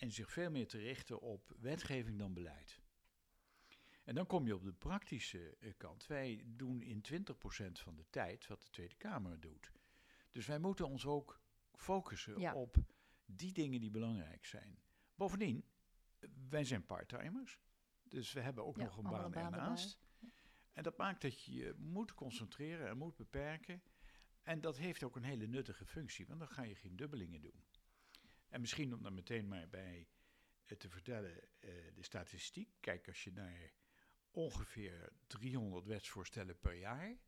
en 0.00 0.10
zich 0.10 0.32
veel 0.32 0.50
meer 0.50 0.68
te 0.68 0.78
richten 0.78 1.20
op 1.20 1.54
wetgeving 1.58 2.18
dan 2.18 2.34
beleid. 2.34 2.80
En 4.04 4.14
dan 4.14 4.26
kom 4.26 4.46
je 4.46 4.54
op 4.54 4.64
de 4.64 4.72
praktische 4.72 5.56
eh, 5.56 5.72
kant. 5.76 6.06
Wij 6.06 6.42
doen 6.46 6.82
in 6.82 7.02
20% 7.12 7.22
van 7.72 7.96
de 7.96 8.06
tijd 8.10 8.46
wat 8.46 8.62
de 8.62 8.70
Tweede 8.70 8.96
Kamer 8.96 9.40
doet. 9.40 9.72
Dus 10.30 10.46
wij 10.46 10.58
moeten 10.58 10.88
ons 10.88 11.06
ook 11.06 11.40
focussen 11.74 12.40
Ja. 12.40 12.54
op 12.54 12.76
die 13.24 13.52
dingen 13.52 13.80
die 13.80 13.90
belangrijk 13.90 14.44
zijn. 14.46 14.78
Bovendien, 15.14 15.64
wij 16.48 16.64
zijn 16.64 16.86
parttimers. 16.86 17.58
Dus 18.02 18.32
we 18.32 18.40
hebben 18.40 18.64
ook 18.64 18.76
Ja, 18.76 18.82
nog 18.84 18.96
een 18.96 19.02
baan 19.02 19.34
ernaast. 19.34 20.00
En 20.72 20.82
dat 20.82 20.96
maakt 20.96 21.22
dat 21.22 21.44
je 21.44 21.52
je 21.52 21.74
moet 21.78 22.14
concentreren 22.14 22.88
en 22.88 22.98
moet 22.98 23.16
beperken. 23.16 23.82
En 24.42 24.60
dat 24.60 24.76
heeft 24.76 25.02
ook 25.02 25.16
een 25.16 25.22
hele 25.22 25.46
nuttige 25.46 25.84
functie, 25.86 26.26
want 26.26 26.38
dan 26.38 26.48
ga 26.48 26.62
je 26.62 26.74
geen 26.74 26.96
dubbelingen 26.96 27.40
doen. 27.40 27.64
En 28.50 28.60
misschien 28.60 28.94
om 28.94 29.02
dan 29.02 29.14
meteen 29.14 29.48
maar 29.48 29.68
bij 29.68 30.08
eh, 30.66 30.76
te 30.76 30.88
vertellen, 30.88 31.40
eh, 31.60 31.70
de 31.94 32.02
statistiek. 32.02 32.70
Kijk, 32.80 33.08
als 33.08 33.24
je 33.24 33.32
naar 33.32 33.72
ongeveer 34.30 35.12
300 35.26 35.86
wetsvoorstellen 35.86 36.58
per 36.58 36.74
jaar. 36.74 37.18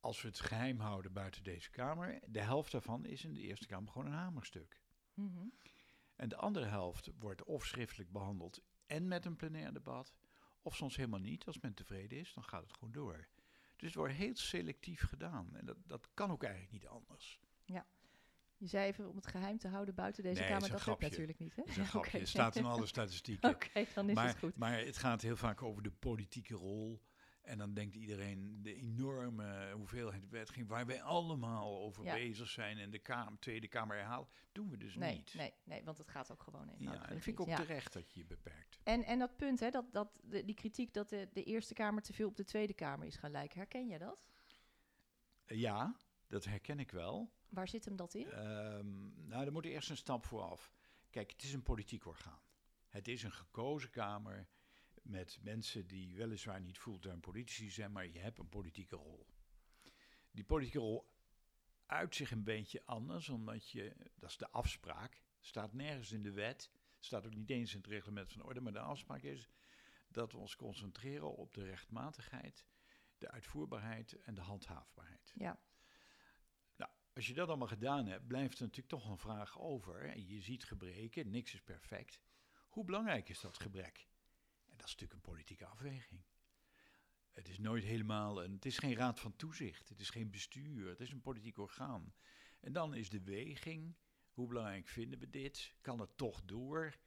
Als 0.00 0.22
we 0.22 0.28
het 0.28 0.40
geheim 0.40 0.80
houden 0.80 1.12
buiten 1.12 1.42
deze 1.42 1.70
Kamer, 1.70 2.20
de 2.26 2.40
helft 2.40 2.72
daarvan 2.72 3.04
is 3.04 3.24
in 3.24 3.34
de 3.34 3.40
Eerste 3.40 3.66
Kamer 3.66 3.92
gewoon 3.92 4.06
een 4.06 4.12
hamerstuk. 4.12 4.80
Mhm. 5.14 5.48
En 6.16 6.28
de 6.28 6.36
andere 6.36 6.66
helft 6.66 7.10
wordt 7.18 7.44
of 7.44 7.64
schriftelijk 7.64 8.12
behandeld 8.12 8.62
en 8.86 9.08
met 9.08 9.24
een 9.24 9.36
plenair 9.36 9.72
debat, 9.72 10.14
of 10.62 10.76
soms 10.76 10.96
helemaal 10.96 11.20
niet. 11.20 11.46
Als 11.46 11.60
men 11.60 11.74
tevreden 11.74 12.18
is, 12.18 12.34
dan 12.34 12.44
gaat 12.44 12.62
het 12.62 12.72
gewoon 12.72 12.92
door. 12.92 13.28
Dus 13.76 13.88
het 13.88 13.94
wordt 13.94 14.14
heel 14.14 14.36
selectief 14.36 15.02
gedaan. 15.02 15.56
En 15.56 15.64
dat, 15.64 15.76
dat 15.86 16.08
kan 16.14 16.30
ook 16.30 16.42
eigenlijk 16.42 16.72
niet 16.72 16.86
anders. 16.86 17.40
Je 18.58 18.66
zei 18.66 18.86
even 18.88 19.08
om 19.08 19.16
het 19.16 19.26
geheim 19.26 19.58
te 19.58 19.68
houden 19.68 19.94
buiten 19.94 20.22
deze 20.22 20.40
Nee, 20.40 20.48
Kamer. 20.50 20.70
Dat 20.70 20.80
grapje. 20.80 21.08
natuurlijk 21.08 21.38
niet, 21.38 21.54
hè? 21.56 21.62
Dat 21.62 21.70
is 21.70 21.76
een 21.76 21.86
grapje. 21.96 22.18
Het 22.18 22.28
staat 22.28 22.56
in 22.56 22.64
alle 22.64 22.86
statistieken. 22.86 23.50
Oké, 23.54 23.84
dan 23.94 24.08
is 24.08 24.14
maar, 24.14 24.26
het 24.28 24.38
goed. 24.38 24.56
maar 24.56 24.78
het 24.78 24.96
gaat 24.96 25.22
heel 25.22 25.36
vaak 25.36 25.62
over 25.62 25.82
de 25.82 25.90
politieke 25.90 26.54
rol. 26.54 27.02
En 27.42 27.58
dan 27.58 27.74
denkt 27.74 27.94
iedereen 27.94 28.62
de 28.62 28.74
enorme 28.74 29.70
hoeveelheid 29.72 30.28
wetgeving 30.28 30.68
waar 30.68 30.86
wij 30.86 31.02
allemaal 31.02 31.78
over 31.78 32.04
Ja. 32.04 32.14
bezig 32.14 32.48
zijn 32.48 32.78
en 32.78 32.90
de 32.90 32.98
Kamer, 32.98 33.38
Tweede 33.38 33.68
Kamer 33.68 33.96
herhaalt, 33.96 34.30
doen 34.52 34.70
we 34.70 34.76
dus 34.76 34.94
Nee, 34.94 35.16
niet. 35.16 35.34
nee, 35.34 35.52
nee, 35.64 35.84
want 35.84 35.98
het 35.98 36.08
gaat 36.08 36.32
ook 36.32 36.42
gewoon 36.42 36.66
Ja, 36.66 36.72
eenvoudig 36.72 37.08
en 37.08 37.14
dat 37.14 37.22
vind 37.22 37.36
ik 37.36 37.40
ook. 37.40 37.48
Ja. 37.48 37.56
terecht 37.56 37.92
dat 37.92 38.12
je 38.12 38.18
je 38.20 38.26
beperkt. 38.26 38.78
En, 38.82 39.04
en 39.04 39.18
dat 39.18 39.36
punt, 39.36 39.60
hè, 39.60 39.70
dat, 39.70 39.92
dat 39.92 40.08
de, 40.22 40.44
die 40.44 40.54
kritiek 40.54 40.92
dat 40.94 41.08
de, 41.08 41.28
de 41.32 41.42
Eerste 41.44 41.74
Kamer 41.74 42.02
te 42.02 42.12
veel 42.12 42.28
op 42.28 42.36
de 42.36 42.44
Tweede 42.44 42.74
Kamer 42.74 43.06
is 43.06 43.16
gaan 43.16 43.30
lijken. 43.30 43.58
Herken 43.58 43.86
jij 43.86 43.98
dat? 43.98 44.18
Ja, 45.46 45.96
dat 46.26 46.44
herken 46.44 46.78
ik 46.78 46.90
wel. 46.90 47.32
Waar 47.56 47.68
zit 47.68 47.84
hem 47.84 47.96
dat 47.96 48.14
in? 48.14 48.30
Ehm, 48.30 49.28
nou, 49.28 49.46
er 49.46 49.52
moet 49.52 49.64
eerst 49.64 49.90
een 49.90 49.96
stap 49.96 50.24
vooraf. 50.24 50.72
Kijk, 51.10 51.30
het 51.30 51.42
is 51.42 51.52
een 51.52 51.62
politiek 51.62 52.06
orgaan. 52.06 52.40
Het 52.88 53.08
is 53.08 53.22
een 53.22 53.32
gekozen 53.32 53.90
kamer 53.90 54.48
met 55.02 55.38
mensen 55.42 55.86
die 55.86 56.16
weliswaar 56.16 56.60
niet 56.60 56.78
fulltime 56.78 57.18
politici 57.18 57.70
zijn, 57.70 57.92
maar 57.92 58.06
je 58.06 58.18
hebt 58.18 58.38
een 58.38 58.48
politieke 58.48 58.96
rol. 58.96 59.26
Die 60.30 60.44
politieke 60.44 60.78
rol 60.78 61.12
uit 61.86 62.14
zich 62.14 62.30
een 62.30 62.44
beetje 62.44 62.82
anders, 62.84 63.28
omdat 63.28 63.70
je, 63.70 63.96
dat 64.14 64.30
is 64.30 64.36
de 64.36 64.50
afspraak, 64.50 65.22
staat 65.40 65.72
nergens 65.72 66.12
in 66.12 66.22
de 66.22 66.32
wet, 66.32 66.70
staat 66.98 67.26
ook 67.26 67.34
niet 67.34 67.50
eens 67.50 67.72
in 67.72 67.78
het 67.78 67.88
reglement 67.88 68.32
van 68.32 68.42
orde, 68.42 68.60
maar 68.60 68.72
de 68.72 68.78
afspraak 68.78 69.22
is 69.22 69.48
dat 70.08 70.32
we 70.32 70.38
ons 70.38 70.56
concentreren 70.56 71.36
op 71.36 71.54
de 71.54 71.64
rechtmatigheid, 71.64 72.66
de 73.18 73.30
uitvoerbaarheid 73.30 74.20
en 74.22 74.34
de 74.34 74.40
handhaafbaarheid. 74.40 75.32
Ja, 75.34 75.58
Als 77.16 77.26
je 77.26 77.34
dat 77.34 77.48
allemaal 77.48 77.68
gedaan 77.68 78.06
hebt, 78.06 78.26
blijft 78.26 78.58
er 78.58 78.62
natuurlijk 78.62 78.88
toch 78.88 79.08
een 79.10 79.18
vraag 79.18 79.60
over. 79.60 80.18
Je 80.18 80.40
ziet 80.40 80.64
gebreken, 80.64 81.30
niks 81.30 81.54
is 81.54 81.62
perfect. 81.62 82.20
Hoe 82.68 82.84
belangrijk 82.84 83.28
is 83.28 83.40
dat 83.40 83.60
gebrek? 83.60 84.08
En 84.64 84.76
dat 84.76 84.86
is 84.86 84.92
natuurlijk 84.92 85.12
een 85.12 85.32
politieke 85.32 85.66
afweging. 85.66 86.20
Het 87.32 87.48
is 87.48 87.58
nooit 87.58 87.84
helemaal 87.84 88.44
een. 88.44 88.52
Het 88.52 88.64
is 88.64 88.78
geen 88.78 88.94
raad 88.94 89.20
van 89.20 89.36
toezicht, 89.36 89.88
het 89.88 90.00
is 90.00 90.10
geen 90.10 90.30
bestuur, 90.30 90.88
het 90.88 91.00
is 91.00 91.10
een 91.10 91.20
politiek 91.20 91.58
orgaan. 91.58 92.14
En 92.60 92.72
dan 92.72 92.94
is 92.94 93.10
de 93.10 93.22
weging. 93.22 93.96
Hoe 94.30 94.48
belangrijk 94.48 94.88
vinden 94.88 95.18
we 95.18 95.30
dit? 95.30 95.74
Kan 95.80 96.00
het 96.00 96.16
toch 96.16 96.44
door? 96.44 96.98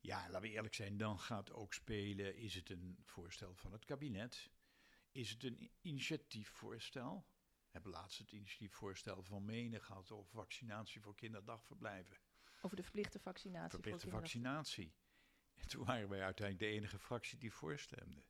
Ja, 0.00 0.20
laten 0.20 0.40
we 0.40 0.50
eerlijk 0.50 0.74
zijn, 0.74 0.96
dan 0.96 1.20
gaat 1.20 1.52
ook 1.52 1.74
spelen: 1.74 2.36
is 2.36 2.54
het 2.54 2.70
een 2.70 2.98
voorstel 3.02 3.54
van 3.54 3.72
het 3.72 3.84
kabinet? 3.84 4.50
Is 5.12 5.30
het 5.30 5.44
een 5.44 5.70
initiatiefvoorstel? 5.80 7.26
Hebben 7.76 7.94
laatst 7.94 8.18
het 8.18 8.32
initiatiefvoorstel 8.32 9.22
van 9.22 9.44
Menen 9.44 9.82
gehad 9.82 10.10
over 10.10 10.30
vaccinatie 10.30 11.00
voor 11.00 11.14
kinderdagverblijven. 11.14 12.16
over 12.60 12.76
de 12.76 12.82
verplichte 12.82 13.18
vaccinatie. 13.18 13.70
Verplichte 13.70 14.10
voor 14.10 14.18
vaccinatie. 14.18 14.94
En 15.54 15.68
toen 15.68 15.84
waren 15.84 16.08
wij 16.08 16.22
uiteindelijk 16.22 16.70
de 16.70 16.76
enige 16.78 16.98
fractie 16.98 17.38
die 17.38 17.52
voorstemde. 17.52 18.24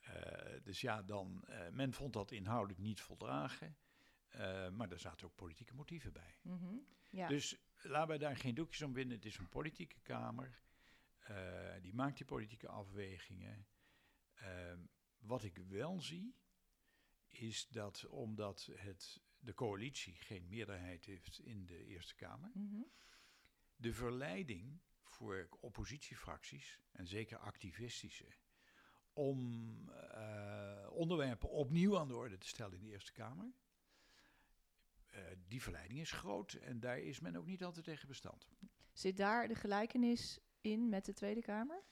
Eh, 0.00 0.62
dus 0.62 0.80
ja, 0.80 1.02
dan, 1.02 1.44
eh, 1.44 1.68
men 1.68 1.92
vond 1.92 2.12
dat 2.12 2.30
inhoudelijk 2.30 2.78
niet 2.78 3.00
voldragen. 3.00 3.76
eh, 4.28 4.68
maar 4.68 4.90
er 4.90 4.98
zaten 4.98 5.26
ook 5.26 5.34
politieke 5.34 5.74
motieven 5.74 6.12
bij. 6.12 6.38
Mhm. 6.42 6.76
Ja. 7.10 7.28
Dus 7.28 7.56
laten 7.82 8.08
wij 8.08 8.18
daar 8.18 8.36
geen 8.36 8.54
doekjes 8.54 8.82
om 8.82 8.92
winnen. 8.92 9.16
Het 9.16 9.24
is 9.24 9.38
een 9.38 9.48
politieke 9.48 10.00
kamer. 10.00 10.60
die 11.80 11.94
maakt 11.94 12.16
die 12.16 12.26
politieke 12.26 12.68
afwegingen. 12.68 13.66
Wat 15.18 15.44
ik 15.44 15.58
wel 15.58 16.00
zie, 16.00 16.41
is 17.32 17.68
dat 17.68 18.06
omdat 18.06 18.68
het, 18.74 19.20
de 19.38 19.54
coalitie 19.54 20.14
geen 20.14 20.48
meerderheid 20.48 21.04
heeft 21.04 21.38
in 21.38 21.66
de 21.66 21.84
Eerste 21.84 22.14
Kamer, 22.14 22.50
Mhm. 22.54 22.82
de 23.76 23.92
verleiding 23.92 24.80
voor 25.02 25.48
oppositiefracties, 25.60 26.78
en 26.92 27.06
zeker 27.06 27.38
activistische, 27.38 28.26
om 29.12 29.88
eh, 29.90 30.88
onderwerpen 30.90 31.48
opnieuw 31.48 31.98
aan 31.98 32.08
de 32.08 32.16
orde 32.16 32.38
te 32.38 32.46
stellen 32.48 32.74
in 32.74 32.84
de 32.84 32.90
Eerste 32.90 33.12
Kamer, 33.12 33.52
eh, 35.06 35.22
die 35.48 35.62
verleiding 35.62 36.00
is 36.00 36.12
groot 36.12 36.52
en 36.52 36.80
daar 36.80 36.98
is 36.98 37.20
men 37.20 37.36
ook 37.36 37.46
niet 37.46 37.64
altijd 37.64 37.84
tegen 37.84 38.08
bestand. 38.08 38.48
Zit 38.92 39.16
daar 39.16 39.48
de 39.48 39.54
gelijkenis 39.54 40.38
in 40.60 40.88
met 40.88 41.04
de 41.04 41.12
Tweede 41.12 41.42
Kamer? 41.42 41.82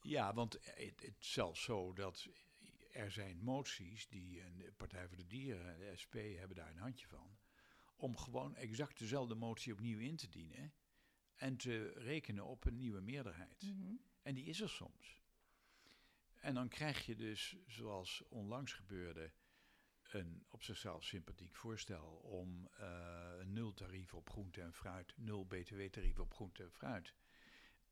Ja, 0.00 0.34
want 0.34 0.52
het, 0.52 1.02
het 1.02 1.16
is 1.18 1.32
zelfs 1.32 1.62
zo 1.62 1.92
dat 1.92 2.28
er 2.98 3.10
zijn 3.10 3.38
moties 3.38 4.08
die 4.08 4.44
een 4.44 4.56
de 4.56 4.72
Partij 4.72 5.08
voor 5.08 5.16
de 5.16 5.26
Dieren, 5.26 5.78
de 5.78 5.96
SP, 6.02 6.14
hebben 6.14 6.56
daar 6.56 6.70
een 6.70 6.78
handje 6.78 7.06
van, 7.06 7.38
om 7.96 8.16
gewoon 8.16 8.54
exact 8.54 8.98
dezelfde 8.98 9.34
motie 9.34 9.72
opnieuw 9.72 9.98
in 9.98 10.16
te 10.16 10.28
dienen 10.28 10.72
en 11.34 11.56
te 11.56 11.92
rekenen 11.92 12.44
op 12.44 12.64
een 12.64 12.76
nieuwe 12.76 13.00
meerderheid. 13.00 13.62
Mhm. 13.62 13.94
En 14.22 14.34
die 14.34 14.44
is 14.44 14.60
er 14.60 14.68
soms. 14.68 15.22
En 16.40 16.54
dan 16.54 16.68
krijg 16.68 17.06
je 17.06 17.16
dus, 17.16 17.56
zoals 17.66 18.22
onlangs 18.28 18.72
gebeurde, 18.72 19.32
een 20.02 20.44
op 20.48 20.62
zichzelf 20.62 21.04
sympathiek 21.04 21.56
voorstel 21.56 22.06
om 22.16 22.68
eh, 22.78 23.34
een 23.38 23.52
nultarief 23.52 24.14
op 24.14 24.30
groente 24.30 24.60
en 24.60 24.72
fruit, 24.72 25.12
nul 25.16 25.44
btw-tarief 25.46 26.18
op 26.18 26.34
groente 26.34 26.62
en 26.62 26.72
fruit 26.72 27.14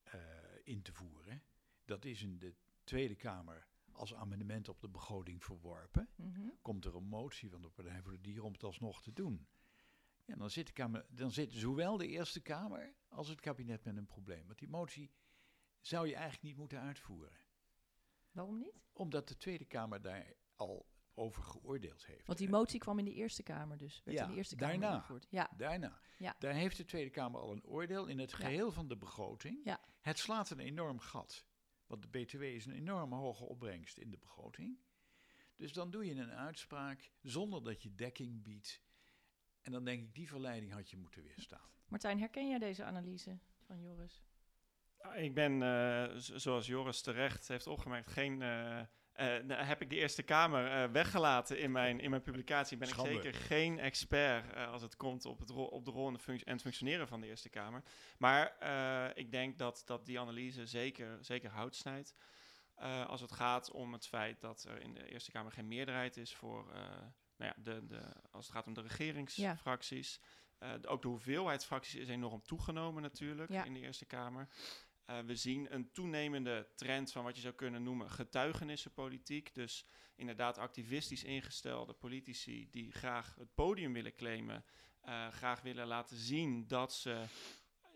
eh, 0.03 0.21
in 0.65 0.83
te 0.83 0.93
voeren. 0.93 1.43
Dat 1.85 2.05
is 2.05 2.23
in 2.23 2.39
de 2.39 2.55
Tweede 2.85 3.17
Kamer 3.17 3.67
als 3.97 4.15
amendement 4.15 4.69
op 4.69 4.81
de 4.81 4.89
begroting 4.89 5.45
verworpen. 5.45 6.09
Mhm. 6.17 6.49
Komt 6.63 6.85
er 6.85 6.95
een 6.95 7.05
motie 7.09 7.51
van 7.51 7.63
de 7.63 7.69
Partij 7.69 8.03
voor 8.03 8.13
de 8.13 8.21
Dieren 8.21 8.45
om 8.45 8.53
het 8.53 8.63
alsnog 8.63 9.03
te 9.03 9.13
doen. 9.13 9.47
Ja, 10.25 10.37
dan 10.37 10.51
zit, 10.51 10.67
de 10.67 10.73
kamer, 10.73 11.07
dan 11.11 11.31
zit 11.31 11.53
zowel 11.53 11.97
de 11.97 12.07
Eerste 12.07 12.41
Kamer 12.41 12.95
als 13.09 13.29
het 13.29 13.41
kabinet 13.41 13.85
met 13.85 13.97
een 13.97 14.07
probleem. 14.07 14.47
Want 14.47 14.59
die 14.59 14.69
motie 14.69 15.11
zou 15.81 16.07
je 16.07 16.15
eigenlijk 16.15 16.43
niet 16.45 16.57
moeten 16.57 16.81
uitvoeren. 16.81 17.37
Waarom 18.33 18.59
niet? 18.59 18.89
Omdat 18.93 19.29
de 19.29 19.37
Tweede 19.37 19.65
Kamer 19.65 20.03
daar 20.03 20.35
al 20.55 20.87
over 21.15 21.43
geoordeeld 21.43 22.07
heeft. 22.07 22.27
Want 22.27 22.39
die 22.39 22.49
motie 22.49 22.81
kwam 22.81 22.99
in 22.99 23.05
de 23.05 23.13
Eerste 23.15 23.43
Kamer 23.43 23.77
dus. 23.77 24.03
Werd 24.05 24.17
Ja, 24.19 24.25
in 24.25 24.31
de 24.31 24.37
Eerste 24.37 24.57
Kamer 24.57 24.79
daarna. 24.81 24.95
ingevoerd. 24.97 25.27
Ja, 25.31 25.51
Daarna. 25.57 25.99
Ja. 26.19 26.37
Daar 26.39 26.53
heeft 26.55 26.77
de 26.77 26.85
Tweede 26.85 27.11
Kamer 27.11 27.41
al 27.41 27.53
een 27.53 27.65
oordeel 27.65 28.07
in 28.07 28.19
het 28.19 28.31
Ja. 28.31 28.37
geheel 28.37 28.73
van 28.73 28.89
de 28.89 28.97
begroting. 28.97 29.61
Ja. 29.65 29.81
Het 30.01 30.19
slaat 30.19 30.51
een 30.51 30.61
enorm 30.61 30.99
gat. 30.99 31.47
Want 31.87 32.03
de 32.03 32.09
BTW 32.09 32.43
is 32.43 32.67
een 32.67 32.75
enorm 32.75 33.13
hoge 33.13 33.45
opbrengst 33.45 33.99
in 33.99 34.11
de 34.11 34.19
begroting. 34.19 34.79
Dus 35.57 35.73
dan 35.73 35.91
doe 35.91 36.07
je 36.07 36.15
een 36.15 36.33
uitspraak 36.33 37.11
zonder 37.23 37.65
dat 37.65 37.83
je 37.83 37.95
dekking 37.95 38.43
biedt. 38.43 38.83
En 39.63 39.73
dan 39.73 39.85
denk 39.85 40.03
ik, 40.03 40.15
die 40.15 40.29
verleiding 40.29 40.73
had 40.73 40.91
je 40.91 40.97
moeten 40.97 41.23
weerstaan. 41.23 41.71
Martijn, 41.89 42.19
herken 42.19 42.49
jij 42.49 42.59
deze 42.59 42.85
analyse 42.85 43.39
van 43.63 43.81
Joris? 43.81 44.23
Ik 45.15 45.35
ben, 45.35 45.63
eh, 45.63 46.17
zoals 46.17 46.67
Joris 46.67 47.01
terecht 47.01 47.49
heeft 47.49 47.67
opgemerkt, 47.67 48.11
geen, 48.11 48.43
eh, 48.43 48.83
eh, 49.17 49.43
nou, 49.45 49.63
heb 49.63 49.81
ik 49.83 49.91
de 49.91 49.97
Eerste 49.97 50.23
Kamer 50.23 50.67
eh, 50.67 50.91
weggelaten 50.91 51.59
in 51.59 51.73
mijn, 51.73 52.01
in 52.01 52.11
mijn 52.11 52.23
publicatie. 52.23 52.77
Ben 52.77 52.89
Schande. 52.89 53.11
ik 53.11 53.23
zeker 53.23 53.41
geen 53.41 53.79
expert 53.79 54.53
eh, 54.53 54.73
als 54.73 54.83
het 54.83 54.97
komt 54.97 55.25
op, 55.25 55.39
het 55.39 55.51
rol, 55.51 55.67
op 55.67 55.85
de 55.85 55.91
rol 55.91 56.07
en, 56.07 56.13
de 56.13 56.19
func- 56.19 56.41
en 56.43 56.53
het 56.53 56.63
functioneren 56.63 57.09
van 57.09 57.21
de 57.21 57.27
Eerste 57.27 57.49
Kamer. 57.49 57.83
Maar 58.19 58.57
eh, 58.59 59.11
ik 59.15 59.31
denk 59.31 59.59
dat, 59.59 59.83
dat 59.87 60.07
die 60.07 60.21
analyse 60.21 60.67
zeker, 60.67 61.19
zeker 61.21 61.51
hout 61.51 61.75
snijdt. 61.77 62.15
Eh, 62.75 63.07
als 63.07 63.21
het 63.21 63.33
gaat 63.33 63.71
om 63.71 63.93
het 63.93 64.07
feit 64.07 64.41
dat 64.41 64.65
er 64.69 64.81
in 64.81 64.95
de 64.95 65.09
Eerste 65.11 65.31
Kamer 65.31 65.53
geen 65.53 65.69
meerderheid 65.69 66.17
is 66.17 66.35
voor, 66.35 66.73
eh, 66.73 66.81
nou 67.37 67.53
ja, 67.55 67.55
de, 67.57 67.87
de, 67.87 68.01
als 68.31 68.45
het 68.47 68.55
gaat 68.55 68.67
om 68.67 68.75
de 68.75 68.81
regeringsfracties. 68.83 70.21
Eh, 70.59 70.71
de- 70.81 70.89
ook 70.89 71.03
de 71.03 71.09
hoeveelheid 71.09 71.65
fracties 71.65 71.95
is 71.95 72.09
enorm 72.09 72.43
toegenomen 72.43 73.03
natuurlijk 73.03 73.51
Ja. 73.51 73.65
in 73.65 73.73
de 73.75 73.81
Eerste 73.81 74.05
Kamer. 74.05 74.49
Eh, 75.07 75.19
we 75.19 75.37
zien 75.37 75.75
een 75.75 75.93
toenemende 75.93 76.69
trend 76.75 77.13
van 77.13 77.25
wat 77.25 77.35
je 77.35 77.41
zou 77.41 77.55
kunnen 77.55 77.83
noemen 77.83 78.11
getuigenissenpolitiek. 78.11 79.55
Dus 79.55 79.85
inderdaad 80.15 80.59
activistisch 80.59 81.25
ingestelde 81.25 81.93
politici 81.93 82.69
die 82.71 82.93
graag 82.93 83.35
het 83.39 83.55
podium 83.55 83.93
willen 83.93 84.15
claimen. 84.15 84.65
eh, 85.01 85.29
graag 85.29 85.63
willen 85.63 85.87
laten 85.87 86.17
zien 86.17 86.67
dat 86.67 86.95
ze 86.95 87.25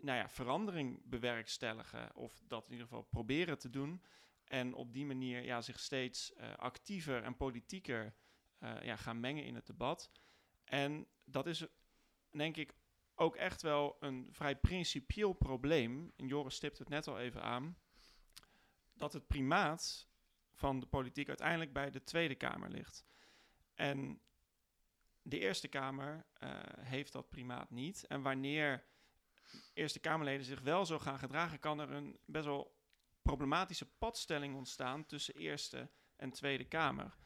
nou 0.01 0.19
ja, 0.19 0.29
verandering 0.29 1.01
bewerkstelligen. 1.05 2.17
Of 2.17 2.43
dat 2.47 2.65
in 2.65 2.73
ieder 2.73 2.87
geval 2.87 3.03
proberen 3.03 3.59
te 3.59 3.71
doen. 3.71 4.03
En 4.45 4.75
op 4.75 4.93
die 4.93 5.07
manier 5.07 5.45
ja, 5.45 5.61
zich 5.61 5.81
steeds 5.81 6.33
eh, 6.33 6.55
actiever 6.55 7.23
en 7.23 7.37
politieker 7.37 8.15
ja, 8.83 8.97
gaan 8.97 9.21
mengen 9.21 9.45
in 9.45 9.55
het 9.55 9.67
debat. 9.67 10.11
En 10.65 11.07
dat 11.25 11.47
is 11.47 11.67
denk 12.31 12.57
ik 12.57 12.75
ook 13.21 13.37
echt 13.37 13.63
wel 13.63 13.97
een 14.01 14.29
vrij 14.31 14.57
principieel 14.57 15.33
probleem. 15.33 16.13
En 16.17 16.27
Joris 16.27 16.55
stipt 16.55 16.79
het 16.79 16.89
net 16.89 17.09
al 17.09 17.19
even 17.19 17.43
aan. 17.43 17.79
Dat 18.95 19.13
het 19.13 19.27
primaat 19.27 20.09
van 20.55 20.81
de 20.81 20.87
politiek 20.87 21.29
uiteindelijk 21.29 21.73
bij 21.73 21.91
de 21.91 22.05
Tweede 22.05 22.35
Kamer 22.35 22.71
ligt. 22.71 23.05
En 23.75 24.21
de 25.23 25.39
Eerste 25.39 25.69
Kamer 25.69 26.27
eh, 26.33 26.51
heeft 26.81 27.13
dat 27.13 27.29
primaat 27.29 27.71
niet. 27.71 28.07
En 28.07 28.23
wanneer 28.23 28.85
Eerste 29.73 30.01
Kamerleden 30.01 30.47
zich 30.47 30.61
wel 30.61 30.87
zo 30.87 30.99
gaan 30.99 31.19
gedragen, 31.19 31.59
kan 31.59 31.81
er 31.81 31.91
een 31.91 32.19
best 32.25 32.45
wel 32.45 32.79
problematische 33.23 33.87
padstelling 33.99 34.57
ontstaan 34.57 35.07
tussen 35.07 35.35
Eerste 35.35 35.91
en 36.17 36.31
Tweede 36.31 36.65
Kamer. 36.65 37.17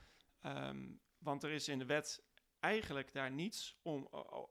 Ehm, 0.40 0.92
want 1.18 1.42
er 1.42 1.50
is 1.50 1.68
in 1.68 1.78
de 1.78 1.86
wet 1.86 2.24
eigenlijk 2.64 3.12
daar 3.12 3.30
niets 3.30 3.78
om, 3.82 4.08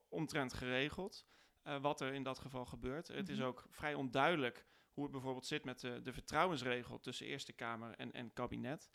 omtrent 0.10 0.54
geregeld. 0.54 1.26
eh, 1.64 1.82
wat 1.82 2.02
er 2.02 2.14
in 2.14 2.24
dat 2.24 2.40
geval 2.40 2.66
gebeurt. 2.66 3.08
Het 3.08 3.30
is 3.30 3.38
Mhm. 3.38 3.48
ook 3.48 3.66
vrij 3.70 3.94
onduidelijk 3.94 4.66
hoe 4.94 5.04
het 5.04 5.12
bijvoorbeeld 5.12 5.46
zit 5.46 5.64
met 5.64 5.80
de, 5.80 6.02
de 6.02 6.14
vertrouwensregel 6.14 7.00
tussen 7.00 7.26
Eerste 7.26 7.54
Kamer 7.54 7.96
en, 7.96 8.12
en 8.12 8.34
kabinet. 8.34 8.90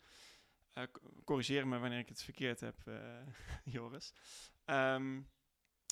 C- 0.73 0.99
corrigeer 1.23 1.67
me 1.67 1.77
wanneer 1.79 1.99
ik 1.99 2.09
het 2.09 2.21
verkeerd 2.23 2.59
heb, 2.59 2.87
eh, 2.87 3.27
Joris. 3.75 4.13
Ehm, 4.65 5.21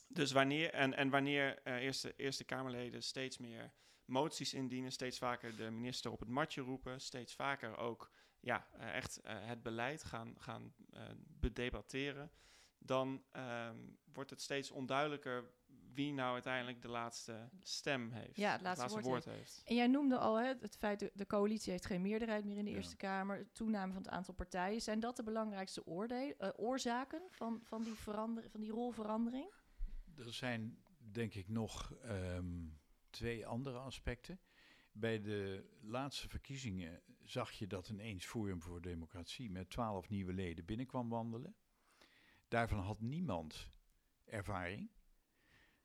dus 0.07 0.31
wanneer, 0.31 0.73
en, 0.73 0.93
en 0.93 1.09
wanneer 1.09 1.61
eerste, 1.63 2.13
eerste 2.15 2.43
Kamerleden 2.43 3.03
steeds 3.03 3.37
meer 3.37 3.73
moties 4.05 4.53
indienen, 4.53 4.91
steeds 4.91 5.17
vaker 5.17 5.55
de 5.55 5.69
minister 5.71 6.11
op 6.11 6.19
het 6.19 6.29
matje 6.29 6.61
roepen, 6.61 7.01
steeds 7.01 7.33
vaker 7.35 7.77
ook 7.77 8.11
ja, 8.39 8.67
echt 8.77 9.19
het 9.27 9.63
beleid 9.63 10.03
gaan, 10.03 10.35
gaan 10.37 10.73
bedebatteren, 11.17 12.31
dan 12.79 13.23
ehm, 13.31 13.75
wordt 14.13 14.29
het 14.29 14.41
steeds 14.41 14.71
onduidelijker 14.71 15.51
wie 15.97 16.13
nou 16.13 16.33
uiteindelijk 16.33 16.81
de 16.81 16.87
laatste 16.87 17.49
stem 17.59 18.11
heeft. 18.11 18.37
Ja, 18.37 18.51
het 18.51 18.61
laatste 18.61 19.01
woord 19.01 19.25
heeft. 19.25 19.61
En 19.65 19.75
jij 19.75 19.87
noemde 19.87 20.17
al 20.17 20.35
hè, 20.39 20.53
het 20.59 20.77
feit 20.77 20.99
dat 20.99 21.09
de 21.13 21.25
coalitie 21.25 21.71
heeft 21.71 21.85
geen 21.85 22.01
meerderheid 22.01 22.45
meer 22.45 22.57
in 22.57 22.65
de 22.65 22.71
Ja. 22.71 22.77
Eerste 22.77 22.95
Kamer. 22.95 23.51
Toename 23.51 23.93
van 23.93 24.01
het 24.01 24.11
aantal 24.11 24.33
partijen. 24.33 24.81
Zijn 24.81 24.99
dat 24.99 25.15
de 25.15 25.23
belangrijkste 25.23 25.85
oordeel, 25.85 26.33
eh, 26.37 26.49
oorzaken 26.55 27.21
van, 27.29 27.59
van, 27.63 27.83
die 27.83 27.95
van 27.95 28.61
die 28.61 28.71
rolverandering? 28.71 29.53
Er 30.17 30.33
zijn 30.33 30.77
denk 31.11 31.33
ik 31.33 31.47
nog 31.49 31.93
ehm, 32.01 32.67
twee 33.09 33.47
andere 33.47 33.77
aspecten. 33.77 34.39
Bij 34.91 35.21
de 35.21 35.69
laatste 35.81 36.29
verkiezingen 36.29 37.01
zag 37.23 37.51
je 37.51 37.67
dat 37.67 37.89
ineens 37.89 38.25
Forum 38.25 38.61
voor 38.61 38.81
Democratie 38.81 39.51
met 39.51 39.69
twaalf 39.69 40.09
nieuwe 40.09 40.33
leden 40.33 40.65
binnenkwam 40.65 41.09
wandelen. 41.09 41.55
Daarvan 42.47 42.79
had 42.79 43.01
niemand 43.01 43.71
ervaring. 44.25 44.91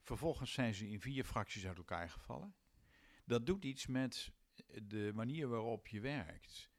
Vervolgens 0.01 0.53
zijn 0.53 0.75
ze 0.75 0.89
in 0.89 1.01
vier 1.01 1.25
fracties 1.25 1.67
uit 1.67 1.77
elkaar 1.77 2.11
gevallen. 2.11 2.55
Dat 3.25 3.47
doet 3.47 3.65
iets 3.65 3.87
met 3.87 4.33
de 4.83 5.11
manier 5.15 5.49
waarop 5.49 5.87
je 5.87 6.01
werkt. 6.01 6.71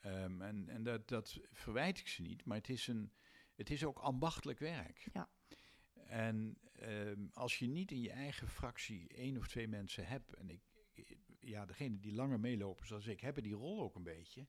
Ehm, 0.00 0.42
en 0.42 0.68
en 0.68 0.82
dat, 0.82 1.08
dat 1.08 1.40
verwijt 1.52 1.98
ik 1.98 2.08
ze 2.08 2.22
niet, 2.22 2.44
maar 2.44 2.56
het 2.56 2.68
is, 2.68 2.86
een, 2.86 3.12
het 3.54 3.70
is 3.70 3.84
ook 3.84 3.98
ambachtelijk 3.98 4.58
werk. 4.58 5.08
Ja. 5.12 5.30
En 6.06 6.58
ehm, 6.72 7.26
als 7.32 7.58
je 7.58 7.66
niet 7.66 7.90
in 7.90 8.00
je 8.00 8.10
eigen 8.10 8.48
fractie 8.48 9.08
één 9.08 9.36
of 9.36 9.48
twee 9.48 9.68
mensen 9.68 10.06
hebt, 10.06 10.34
en 10.34 10.50
ik, 10.50 10.62
ja, 11.40 11.66
degene 11.66 12.00
die 12.00 12.14
langer 12.14 12.40
meelopen 12.40 12.86
zoals 12.86 13.06
ik, 13.06 13.20
hebben 13.20 13.42
die 13.42 13.54
rol 13.54 13.82
ook 13.82 13.94
een 13.94 14.02
beetje. 14.02 14.46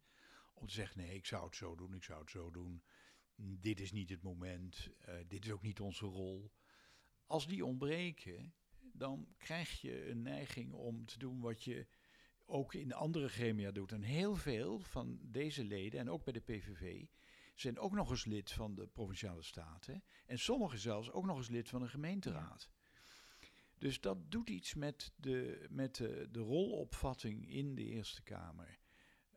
Om 0.54 0.68
te 0.68 0.74
zeggen, 0.74 0.98
nee, 0.98 1.16
ik 1.16 1.26
zou 1.26 1.46
het 1.46 1.56
zo 1.56 1.76
doen, 1.76 1.94
ik 1.94 2.04
zou 2.04 2.20
het 2.20 2.30
zo 2.30 2.52
doen. 2.52 2.84
Dit 3.44 3.80
is 3.80 3.92
niet 3.92 4.10
het 4.10 4.22
moment, 4.22 4.90
eh, 5.00 5.16
dit 5.28 5.46
is 5.46 5.52
ook 5.52 5.62
niet 5.62 5.80
onze 5.80 6.06
rol. 6.06 6.52
Als 7.26 7.48
die 7.48 7.66
ontbreken, 7.66 8.54
dan 8.94 9.28
krijg 9.38 9.82
je 9.82 10.10
een 10.10 10.22
neiging 10.22 10.74
om 10.74 11.06
te 11.06 11.18
doen 11.18 11.40
wat 11.40 11.64
je 11.64 11.88
ook 12.46 12.74
in 12.74 12.94
andere 12.94 13.30
gremia 13.30 13.72
doet. 13.72 13.92
En 13.92 14.02
heel 14.02 14.36
veel 14.36 14.80
van 14.80 15.20
deze 15.22 15.64
leden, 15.64 16.00
en 16.00 16.10
ook 16.10 16.24
bij 16.24 16.34
de 16.34 16.40
PVV, 16.40 17.06
zijn 17.56 17.80
ook 17.80 17.94
nog 17.94 18.10
eens 18.10 18.26
lid 18.26 18.52
van 18.52 18.76
de 18.76 18.88
Provinciale 18.88 19.44
Staten. 19.44 20.04
En 20.26 20.40
sommigen 20.40 20.80
zelfs 20.80 21.12
ook 21.12 21.26
nog 21.26 21.38
eens 21.38 21.50
lid 21.50 21.70
van 21.70 21.82
een 21.82 21.90
gemeenteraad. 21.90 22.70
Dus 23.78 24.02
dat 24.02 24.32
doet 24.32 24.50
iets 24.50 24.74
met 24.74 25.14
de, 25.16 25.68
met 25.70 25.96
de, 25.96 26.28
de 26.32 26.40
rolopvatting 26.40 27.50
in 27.50 27.76
de 27.76 27.84
Eerste 27.84 28.24
Kamer. 28.24 28.80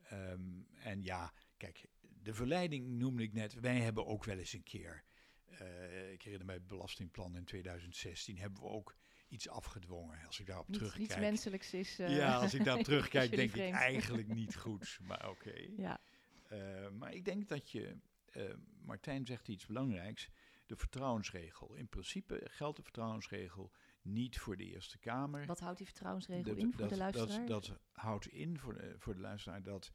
Ehm, 0.02 0.62
en 0.74 1.02
ja, 1.02 1.32
kijk, 1.56 1.88
de 2.24 2.34
verleiding 2.34 2.88
noemde 2.88 3.22
ik 3.22 3.32
net. 3.32 3.54
Wij 3.60 3.80
hebben 3.80 4.06
ook 4.06 4.24
wel 4.24 4.38
eens 4.38 4.52
een 4.52 4.62
keer. 4.62 5.04
eh, 5.44 6.12
ik 6.12 6.22
herinner 6.22 6.46
mij 6.46 6.54
het 6.54 6.66
belastingplan 6.66 7.36
in 7.36 7.44
2016. 7.44 8.38
Hebben 8.38 8.62
we 8.62 8.68
ook 8.68 8.96
iets 9.28 9.48
afgedwongen. 9.48 10.26
Als 10.26 10.40
ik 10.40 10.46
daarop 10.46 10.68
Niet, 10.68 10.76
terugkijk. 10.76 11.08
niets 11.08 11.18
menselijks 11.20 11.74
is. 11.74 11.98
eh, 11.98 12.16
ja, 12.16 12.36
als 12.36 12.54
ik 12.54 12.64
daarop 12.64 12.80
is 12.82 12.88
terugkijk, 12.92 13.30
denk 13.36 13.54
ik 13.54 13.72
eigenlijk 13.72 14.28
niet 14.40 14.56
goed. 14.56 14.98
Maar 15.02 15.28
oké. 15.30 15.54
Ja, 15.76 16.00
Eh, 16.48 16.88
maar 16.90 17.12
ik 17.14 17.24
denk 17.24 17.48
dat 17.48 17.70
je, 17.70 17.96
eh, 18.30 18.54
Martijn 18.82 19.26
zegt 19.26 19.48
iets 19.48 19.66
belangrijks, 19.66 20.28
de 20.66 20.76
vertrouwensregel. 20.76 21.74
In 21.74 21.88
principe 21.88 22.46
geldt 22.50 22.76
de 22.76 22.82
vertrouwensregel 22.82 23.72
niet 24.02 24.38
voor 24.38 24.56
de 24.56 24.64
Eerste 24.64 24.98
Kamer. 24.98 25.46
wat 25.46 25.60
houdt 25.60 25.76
die 25.78 25.86
vertrouwensregel 25.86 26.44
Dat- 26.44 26.56
in 26.56 26.70
voor 26.72 26.80
dat, 26.80 26.88
de 26.90 26.96
luisteraar? 26.96 27.46
Dat, 27.46 27.66
dat 27.66 27.78
houdt 27.92 28.26
in 28.26 28.58
voor 28.58 28.74
de, 28.74 28.94
voor 28.98 29.14
de 29.14 29.20
luisteraar 29.20 29.62
dat 29.62 29.92